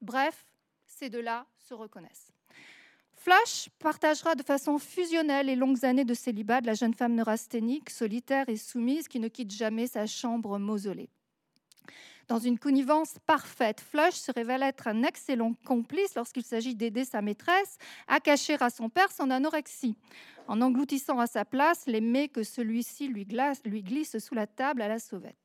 [0.00, 0.44] Bref,
[0.86, 2.32] ces deux-là se reconnaissent.
[3.14, 7.88] Flash partagera de façon fusionnelle les longues années de célibat de la jeune femme neurasthénique,
[7.88, 11.08] solitaire et soumise qui ne quitte jamais sa chambre mausolée.
[12.28, 17.20] Dans une connivence parfaite, Flush se révèle être un excellent complice lorsqu'il s'agit d'aider sa
[17.20, 17.76] maîtresse
[18.08, 19.96] à cacher à son père son anorexie,
[20.48, 23.26] en engloutissant à sa place les mets que celui-ci lui,
[23.64, 25.36] lui glisse sous la table à la sauvette.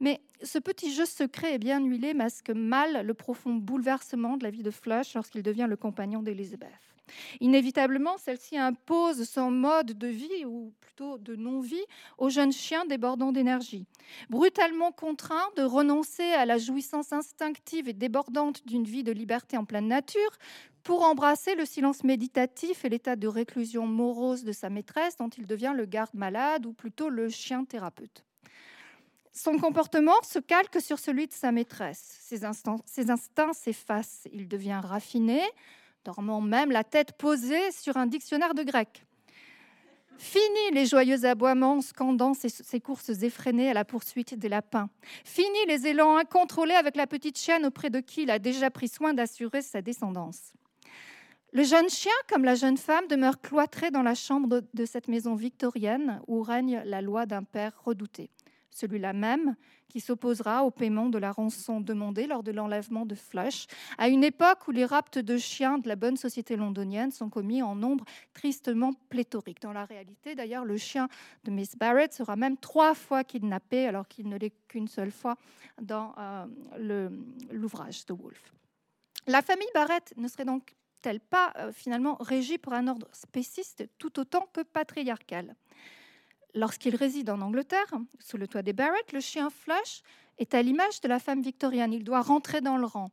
[0.00, 4.50] Mais ce petit jeu secret et bien huilé masque mal le profond bouleversement de la
[4.50, 6.87] vie de Flush lorsqu'il devient le compagnon d'Elizabeth.
[7.40, 11.84] Inévitablement, celle-ci impose son mode de vie, ou plutôt de non-vie,
[12.16, 13.86] au jeune chien débordant d'énergie.
[14.30, 19.64] Brutalement contraint de renoncer à la jouissance instinctive et débordante d'une vie de liberté en
[19.64, 20.30] pleine nature,
[20.84, 25.46] pour embrasser le silence méditatif et l'état de réclusion morose de sa maîtresse, dont il
[25.46, 28.24] devient le garde-malade, ou plutôt le chien thérapeute.
[29.34, 32.18] Son comportement se calque sur celui de sa maîtresse.
[32.22, 34.26] Ses instincts s'effacent.
[34.32, 35.42] Il devient raffiné,
[36.08, 39.04] dormant même la tête posée sur un dictionnaire de grec.
[40.16, 44.88] Fini les joyeux aboiements scandant ses, courses effrénées à la poursuite des lapins.
[45.22, 48.88] Fini les élans incontrôlés avec la petite chienne auprès de qui il a déjà pris
[48.88, 50.54] soin d'assurer sa descendance.
[51.52, 55.34] Le jeune chien, comme la jeune femme, demeure cloîtré dans la chambre de cette maison
[55.34, 58.30] victorienne où règne la loi d'un père redouté
[58.78, 59.56] celui-là même
[59.88, 64.22] qui s'opposera au paiement de la rançon demandée lors de l'enlèvement de Flush, à une
[64.22, 68.04] époque où les rapts de chiens de la bonne société londonienne sont commis en nombre
[68.34, 69.60] tristement pléthorique.
[69.62, 71.08] Dans la réalité, d'ailleurs, le chien
[71.44, 75.36] de Miss Barrett sera même trois fois kidnappé, alors qu'il ne l'est qu'une seule fois
[75.80, 77.08] dans euh,
[77.50, 78.52] l'ouvrage de Wolfe.
[79.26, 80.74] La famille Barrett ne serait donc
[81.08, 85.54] elle pas euh, finalement régie pour un ordre spéciste tout autant que patriarcal?
[86.58, 90.02] Lorsqu'il réside en Angleterre, sous le toit des Barrett, le chien Flush
[90.38, 91.92] est à l'image de la femme victorienne.
[91.92, 93.12] Il doit rentrer dans le rang.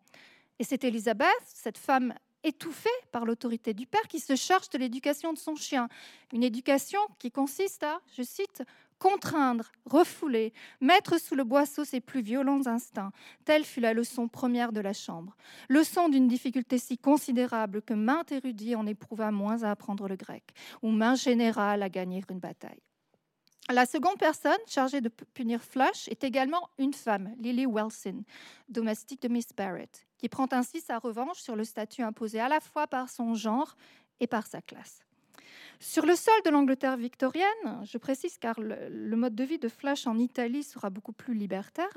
[0.57, 5.31] Et c'est Elizabeth, cette femme étouffée par l'autorité du père, qui se charge de l'éducation
[5.31, 5.89] de son chien.
[6.33, 8.63] Une éducation qui consiste à, je cite,
[8.97, 10.51] contraindre, refouler,
[10.81, 13.11] mettre sous le boisseau ses plus violents instincts.
[13.43, 15.37] Telle fut la leçon première de la chambre.
[15.69, 20.45] Leçon d'une difficulté si considérable que maint érudit en éprouva moins à apprendre le grec,
[20.81, 22.81] ou main générale à gagner une bataille.
[23.71, 28.23] La seconde personne chargée de punir Flush est également une femme, Lily Wilson,
[28.69, 32.59] domestique de Miss Barrett, qui prend ainsi sa revanche sur le statut imposé à la
[32.59, 33.75] fois par son genre
[34.19, 35.03] et par sa classe.
[35.79, 40.05] Sur le sol de l'Angleterre victorienne, je précise car le, mode de vie de Flush
[40.05, 41.91] en Italie sera beaucoup plus libertaire,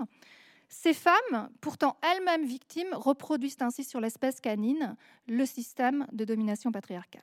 [0.71, 4.97] ces femmes, pourtant elles-mêmes victimes, reproduisent ainsi sur l'espèce canine
[5.27, 7.23] le système de domination patriarcale.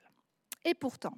[0.65, 1.17] Et pourtant,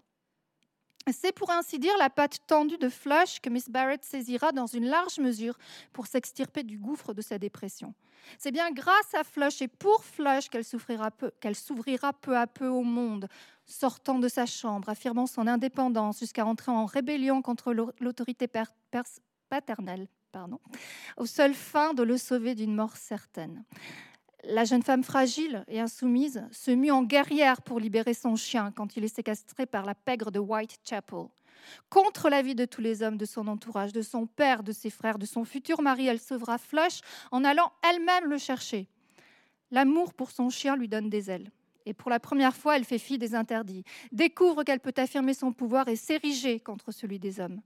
[1.11, 4.85] c'est pour ainsi dire la patte tendue de Flush que Miss Barrett saisira dans une
[4.85, 5.57] large mesure
[5.93, 7.93] pour s'extirper du gouffre de sa dépression.
[8.37, 13.27] C'est bien grâce à Flush et pour Flush qu'elle s'ouvrira peu, à peu au monde,
[13.65, 18.49] sortant de sa chambre, affirmant son indépendance jusqu'à entrer en rébellion contre l'autorité
[19.49, 20.07] paternelle,
[21.17, 23.63] aux seules fins de le sauver d'une mort certaine.
[24.43, 28.95] La jeune femme fragile et insoumise se mue en guerrière pour libérer son chien quand
[28.95, 31.25] il est séquestré par la pègre de Whitechapel.
[31.89, 35.17] Contre l'avis de tous les hommes de son entourage, de son père, de ses frères,
[35.17, 37.01] de son futur mari, elle sauvera Flush
[37.31, 38.87] en allant elle-même le chercher.
[39.71, 41.51] L'amour pour son chien lui donne des ailes.
[41.85, 45.51] Et pour la première fois, elle fait fi des interdits, découvre qu'elle peut affirmer son
[45.51, 47.61] pouvoir et s'ériger contre celui des hommes.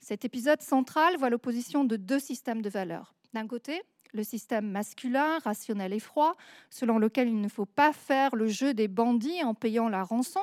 [0.00, 3.14] Cet épisode central voit l'opposition de deux systèmes de valeurs.
[3.34, 3.82] D'un côté,
[4.12, 6.36] le système masculin, rationnel et froid,
[6.70, 10.40] selon lequel il ne faut pas faire le jeu des bandits en payant la rançon,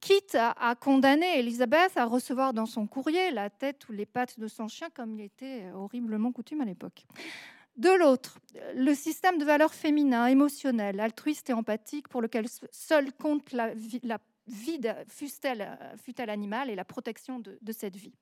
[0.00, 4.48] quitte à, condamner Elisabeth à recevoir dans son courrier la tête ou les pattes de
[4.48, 7.04] son chien, comme il était horriblement coutume à l'époque.
[7.76, 8.38] De l'autre,
[8.74, 14.00] le système de valeurs féminin, émotionnel, altruiste et empathique, pour lequel seul compte la vie,
[14.02, 18.14] la vie fût-elle animale et la protection de, de cette vie.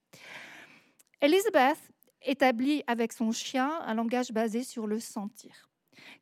[1.21, 1.79] Elisabeth
[2.25, 5.71] établit avec son chien un langage basé sur le sentir,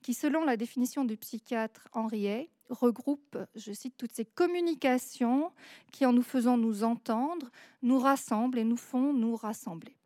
[0.02, 5.52] qui, selon la définition du psychiatre Henriet, regroupe, je cite, toutes ces communications
[5.92, 7.50] qui, en nous faisant nous entendre,
[7.82, 9.96] nous rassemblent et nous font nous rassembler.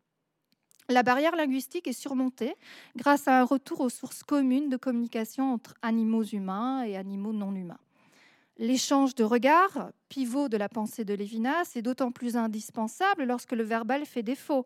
[0.89, 2.55] La barrière linguistique est surmontée
[2.95, 7.53] grâce à un retour aux sources communes de communication entre animaux humains et animaux non
[7.53, 7.79] humains.
[8.57, 13.63] L'échange de regards, pivot de la pensée de Lévinas, est d'autant plus indispensable lorsque le
[13.63, 14.65] verbal fait défaut,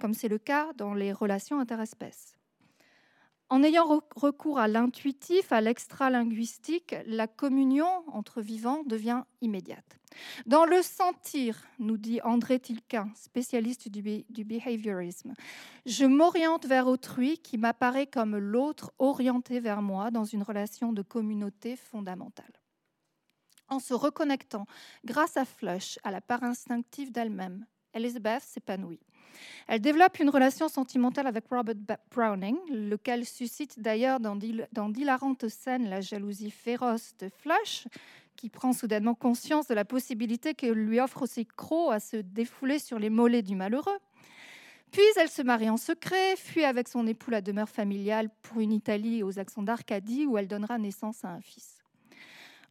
[0.00, 2.34] comme c'est le cas dans les relations interespèces.
[3.52, 9.98] En ayant recours à l'intuitif, à l'extra-linguistique, la communion entre vivants devient immédiate.
[10.46, 15.34] Dans le sentir, nous dit André Tilquin, spécialiste du, du behaviorisme,
[15.84, 21.02] je m'oriente vers autrui qui m'apparaît comme l'autre orienté vers moi dans une relation de
[21.02, 22.52] communauté fondamentale.
[23.68, 24.64] En se reconnectant,
[25.04, 29.00] grâce à Flush, à la part instinctive d'elle-même, Elizabeth s'épanouit.
[29.68, 31.74] Elle développe une relation sentimentale avec Robert
[32.10, 37.86] Browning, lequel suscite d'ailleurs dans d'hilarantes scènes la jalousie féroce de Flush,
[38.36, 42.78] qui prend soudainement conscience de la possibilité que lui offre ses crocs à se défouler
[42.78, 43.98] sur les mollets du malheureux.
[44.90, 48.72] Puis elle se marie en secret, fuit avec son époux la demeure familiale pour une
[48.72, 51.81] Italie aux accents d'Arcadie où elle donnera naissance à un fils.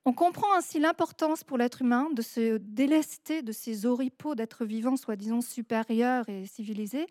[0.03, 4.97] On comprend ainsi l'importance pour l'être humain de se délester de ces oripeaux d'êtres vivants
[4.97, 7.05] soi-disant supérieurs et civilisés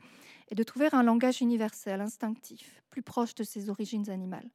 [0.48, 4.50] et de trouver un langage universel, instinctif, plus proche de ses origines animales.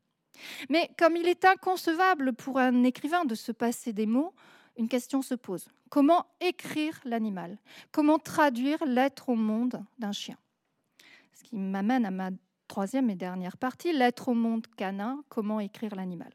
[0.69, 4.33] Mais comme il est inconcevable pour un écrivain de se passer des mots,
[4.77, 5.69] une question se pose.
[5.89, 7.57] Comment écrire l'animal?
[7.93, 10.37] Comment traduire l'être au monde d'un chien?
[11.31, 12.31] Ce qui m'amène à ma
[12.67, 16.33] troisième et dernière partie, l'être au monde canin, comment écrire l'animal?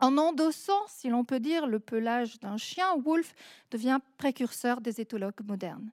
[0.00, 3.34] En endossant, si l'on peut dire, le pelage d'un chien, Wolf
[3.70, 5.90] devient précurseur des éthologues modernes.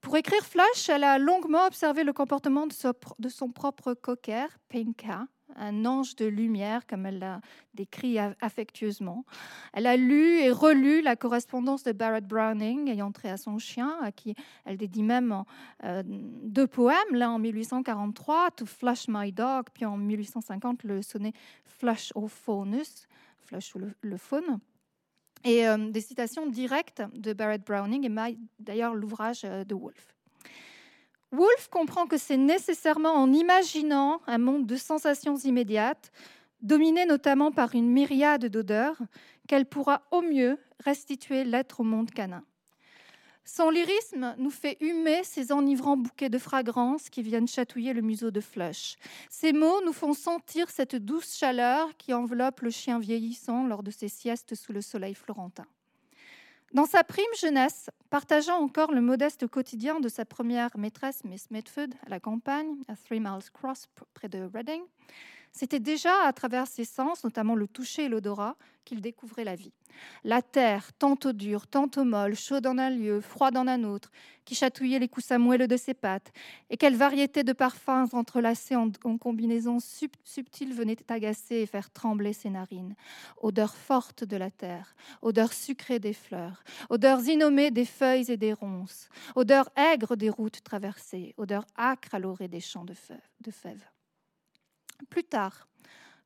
[0.00, 5.84] Pour écrire Flush, elle a longuement observé le comportement de son propre cocker, Pinka, un
[5.84, 7.40] ange de lumière, comme elle l'a
[7.74, 9.24] décrit affectueusement.
[9.72, 13.96] Elle a lu et relu la correspondance de Barrett Browning ayant trait à son chien,
[14.02, 15.44] à qui elle dédie même
[15.84, 21.32] euh, deux poèmes, l'un en 1843, To Flush My Dog, puis en 1850 le sonnet
[21.64, 23.06] Flush au Faunus,
[23.38, 24.60] Flush le, faune.
[25.44, 30.14] Et euh, des citations directes de Barrett Browning et d'ailleurs l'ouvrage euh, de Wolfe.
[31.32, 36.10] Wolf comprend que c'est nécessairement en imaginant un monde de sensations immédiates,
[36.60, 39.00] dominé notamment par une myriade d'odeurs,
[39.46, 42.44] qu'elle pourra au mieux restituer l'être au monde canin.
[43.44, 48.30] Son lyrisme nous fait humer ces enivrants bouquets de fragrances qui viennent chatouiller le museau
[48.30, 48.96] de Flush.
[49.28, 53.90] Ces mots nous font sentir cette douce chaleur qui enveloppe le chien vieillissant lors de
[53.90, 55.66] ses siestes sous le soleil florentin.
[56.72, 61.88] Dans sa prime jeunesse, partageant encore le modeste quotidien de sa première maîtresse, Miss Medford,
[62.06, 64.80] à la campagne, à Three Miles Cross, près de Reading,
[65.52, 69.72] c'était déjà à travers ses sens, notamment le toucher et l'odorat, qu'il découvrait la vie.
[70.24, 74.10] La terre, tantôt dure, tantôt molle, chaude en un lieu, froide en un autre,
[74.44, 76.32] qui chatouillait les coussins moelleux de ses pattes,
[76.70, 82.50] et quelle variété de parfums entrelacés en, combinaisons subtiles venaient agacer et faire trembler ses
[82.50, 82.94] narines.
[83.36, 88.52] Odeur forte de la terre, odeur sucrée des fleurs, odeurs innommées des feuilles et des
[88.52, 93.90] ronces, odeur aigre des routes traversées, odeur âcre à l'orée des champs de fèves.
[95.08, 95.66] Plus tard,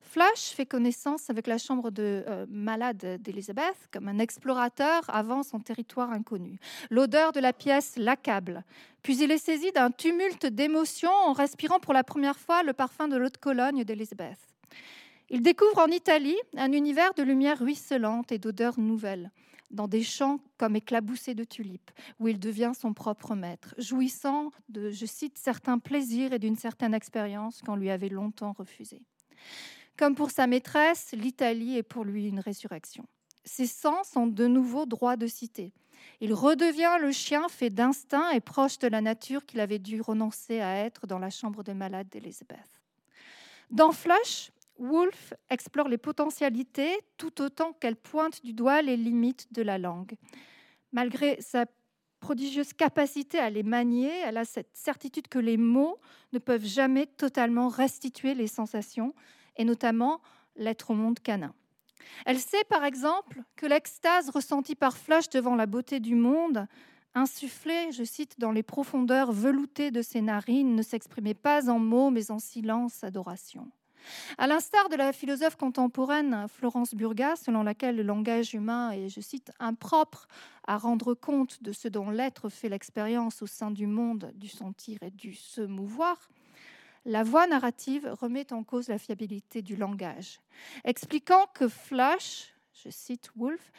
[0.01, 5.59] Flash fait connaissance avec la chambre de euh, malade d'Elizabeth comme un explorateur avant son
[5.59, 6.59] territoire inconnu.
[6.89, 8.63] L'odeur de la pièce l'accable.
[9.01, 13.07] Puis il est saisi d'un tumulte d'émotions en respirant pour la première fois le parfum
[13.07, 14.39] de l'eau de Cologne d'Elizabeth.
[15.29, 19.31] Il découvre en Italie un univers de lumière ruisselante et d'odeurs nouvelles,
[19.75, 24.89] dans des champs comme éclaboussés de tulipes, où il devient son propre maître, jouissant de,
[24.89, 29.03] je cite, certains plaisirs et d'une certaine expérience qu'on lui avait longtemps refusée.
[29.97, 33.05] Comme pour sa maîtresse, l'Italie est pour lui une résurrection.
[33.43, 35.71] Ses sens sont de nouveau droit de cité.
[36.19, 40.59] Il redevient le chien fait d'instinct et proche de la nature qu'il avait dû renoncer
[40.59, 42.81] à être dans la chambre de malade d'Elizabeth.
[43.71, 49.61] Dans Flush, Woolf explore les potentialités tout autant qu'elle pointe du doigt les limites de
[49.61, 50.15] la langue.
[50.91, 51.65] Malgré sa
[52.19, 55.99] prodigieuse capacité à les manier, elle a cette certitude que les mots
[56.33, 59.13] ne peuvent jamais totalement restituer les sensations,
[59.57, 60.21] et notamment
[60.55, 61.53] l'être au monde canin.
[62.25, 66.67] Elle sait par exemple que l'extase ressentie par Flash devant la beauté du monde,
[67.13, 72.09] insufflée, je cite, dans les profondeurs veloutées de ses narines, ne s'exprimait pas en mots
[72.09, 73.71] mais en silence adoration.
[74.37, 79.21] À l'instar de la philosophe contemporaine Florence Burga, selon laquelle le langage humain est, je
[79.21, 80.27] cite, impropre
[80.67, 84.97] à rendre compte de ce dont l'être fait l'expérience au sein du monde du sentir
[85.01, 86.29] et du se mouvoir,
[87.05, 90.39] la voix narrative remet en cause la fiabilité du langage,
[90.83, 93.71] expliquant que Flash, je cite Wolfe,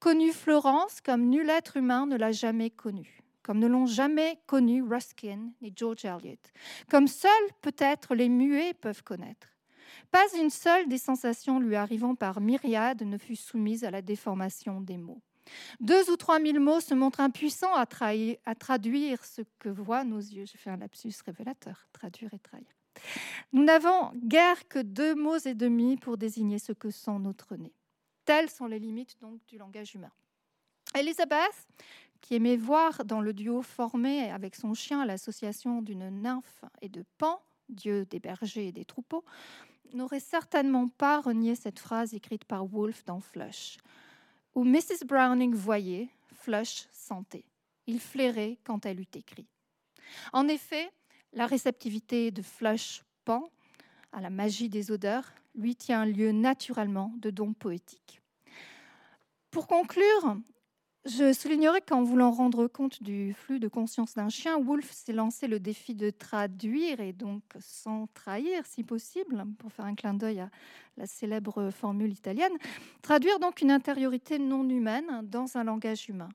[0.00, 4.82] connut Florence comme nul être humain ne l'a jamais connue, comme ne l'ont jamais connu
[4.82, 6.38] Ruskin ni George Eliot,
[6.90, 7.30] comme seuls
[7.60, 9.51] peut-être les muets peuvent connaître.
[10.12, 14.80] Pas une seule des sensations lui arrivant par myriade ne fut soumise à la déformation
[14.80, 15.22] des mots.
[15.80, 17.86] Deux ou trois mille mots se montrent impuissants à,
[18.44, 20.44] à traduire ce que voient nos yeux.
[20.44, 22.68] Je fais un lapsus révélateur, traduire et trahir.
[23.54, 27.72] Nous n'avons guère que deux mots et demi pour désigner ce que sont notre nez.
[28.26, 30.12] Telles sont les limites donc du langage humain.
[30.94, 31.66] Elisabeth,
[32.20, 37.02] qui aimait voir dans le duo formé avec son chien l'association d'une nymphe et de
[37.16, 39.24] Pan, dieu des bergers et des troupeaux,
[39.94, 43.78] n'aurait certainement pas renié cette phrase écrite par Wolfe dans Flush
[44.54, 45.06] où Mrs.
[45.06, 47.44] Browning voyait, Flush sentait.
[47.86, 49.46] Il flairait quand elle eut écrit.
[50.32, 50.90] En effet,
[51.32, 53.50] la réceptivité de Flush Pan
[54.12, 58.20] à la magie des odeurs lui tient lieu naturellement de dons poétiques.
[59.50, 60.36] Pour conclure,
[61.04, 65.48] Je soulignerai qu'en voulant rendre compte du flux de conscience d'un chien, Wolf s'est lancé
[65.48, 70.38] le défi de traduire, et donc sans trahir si possible, pour faire un clin d'œil
[70.38, 70.50] à
[70.96, 72.52] la célèbre formule italienne,
[73.02, 76.28] traduire donc une intériorité non humaine dans un langage humain.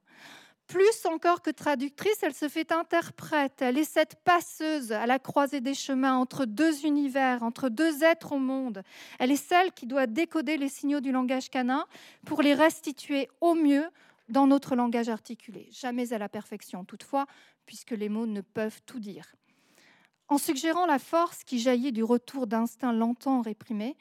[0.67, 3.61] Plus encore que traductrice, elle se fait interprète.
[3.61, 8.33] Elle est cette passeuse à la croisée des chemins entre deux univers, entre deux êtres
[8.33, 8.83] au monde.
[9.17, 11.85] Elle est celle qui doit décoder les signaux du langage canin
[12.25, 13.85] pour les restituer au mieux
[14.29, 15.69] dans notre langage articulé.
[15.71, 17.25] Jamais à la perfection, toutefois,
[17.65, 19.35] puisque les mots ne peuvent tout dire.
[20.29, 23.95] En suggérant la force qui jaillit du retour d'instincts longtemps réprimés,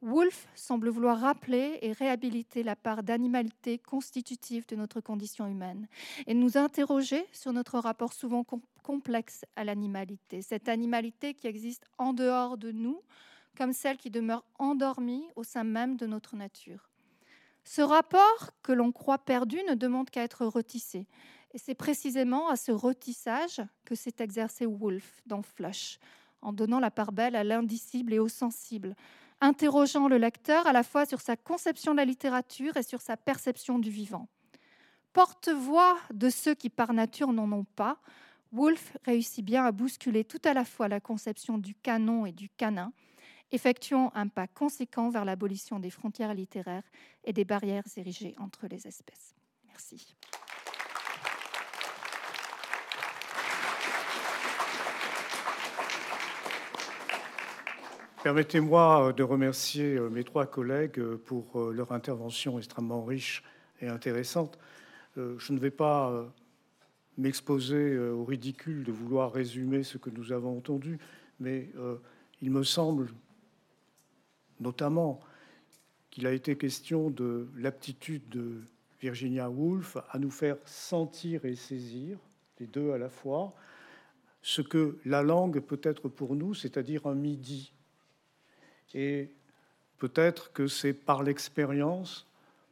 [0.00, 5.86] Wolff semble vouloir rappeler et réhabiliter la part d'animalité constitutive de notre condition humaine
[6.26, 8.44] et nous interroger sur notre rapport souvent
[8.82, 13.00] complexe à l'animalité, cette animalité qui existe en dehors de nous,
[13.56, 16.91] comme celle qui demeure endormie au sein même de notre nature.
[17.64, 21.06] Ce rapport que l'on croit perdu ne demande qu'à être retissé.
[21.54, 25.98] Et c'est précisément à ce retissage que s'est exercé Wolff dans Flush,
[26.40, 28.96] en donnant la part belle à l'indicible et au sensible,
[29.40, 33.16] interrogeant le lecteur à la fois sur sa conception de la littérature et sur sa
[33.16, 34.28] perception du vivant.
[35.12, 37.98] Porte-voix de ceux qui par nature n'en ont pas,
[38.52, 42.48] Wolff réussit bien à bousculer tout à la fois la conception du canon et du
[42.48, 42.92] canin,
[43.52, 46.82] effectuant un pas conséquent vers l'abolition des frontières littéraires
[47.24, 49.34] et des barrières érigées entre les espèces.
[49.68, 50.16] Merci.
[58.22, 63.42] Permettez-moi euh, de remercier euh, mes trois collègues euh, pour leur intervention extrêmement riche
[63.80, 64.58] et intéressante.
[65.16, 66.32] Je ne vais pas
[67.18, 70.98] m'exposer au ridicule de vouloir résumer ce que nous avons entendu,
[71.38, 71.68] mais
[72.40, 73.08] il me semble
[74.62, 75.20] notamment
[76.10, 78.62] qu'il a été question de l'aptitude de
[79.00, 82.18] Virginia Woolf à nous faire sentir et saisir,
[82.60, 83.52] les deux à la fois,
[84.42, 87.72] ce que la langue peut être pour nous, c'est-à-dire un midi,
[88.94, 89.30] et
[89.98, 92.26] peut-être que c'est par l'expérience,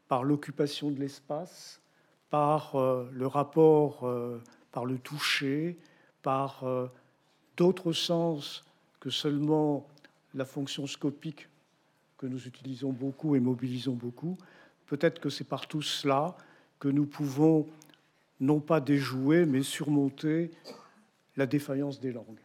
[0.08, 1.80] par l'occupation de l'espace,
[2.28, 4.42] par euh, le rapport, euh,
[4.72, 5.78] par le toucher,
[6.22, 6.86] par euh,
[7.56, 8.64] d'autres sens
[9.00, 9.86] que seulement
[10.34, 11.48] la fonction scopique
[12.20, 14.36] que nous utilisons beaucoup et mobilisons beaucoup.
[14.84, 16.36] Peut-être que c'est par tout cela
[16.78, 17.66] que nous pouvons
[18.40, 20.50] non pas déjouer, mais surmonter
[21.36, 22.44] la défaillance des langues.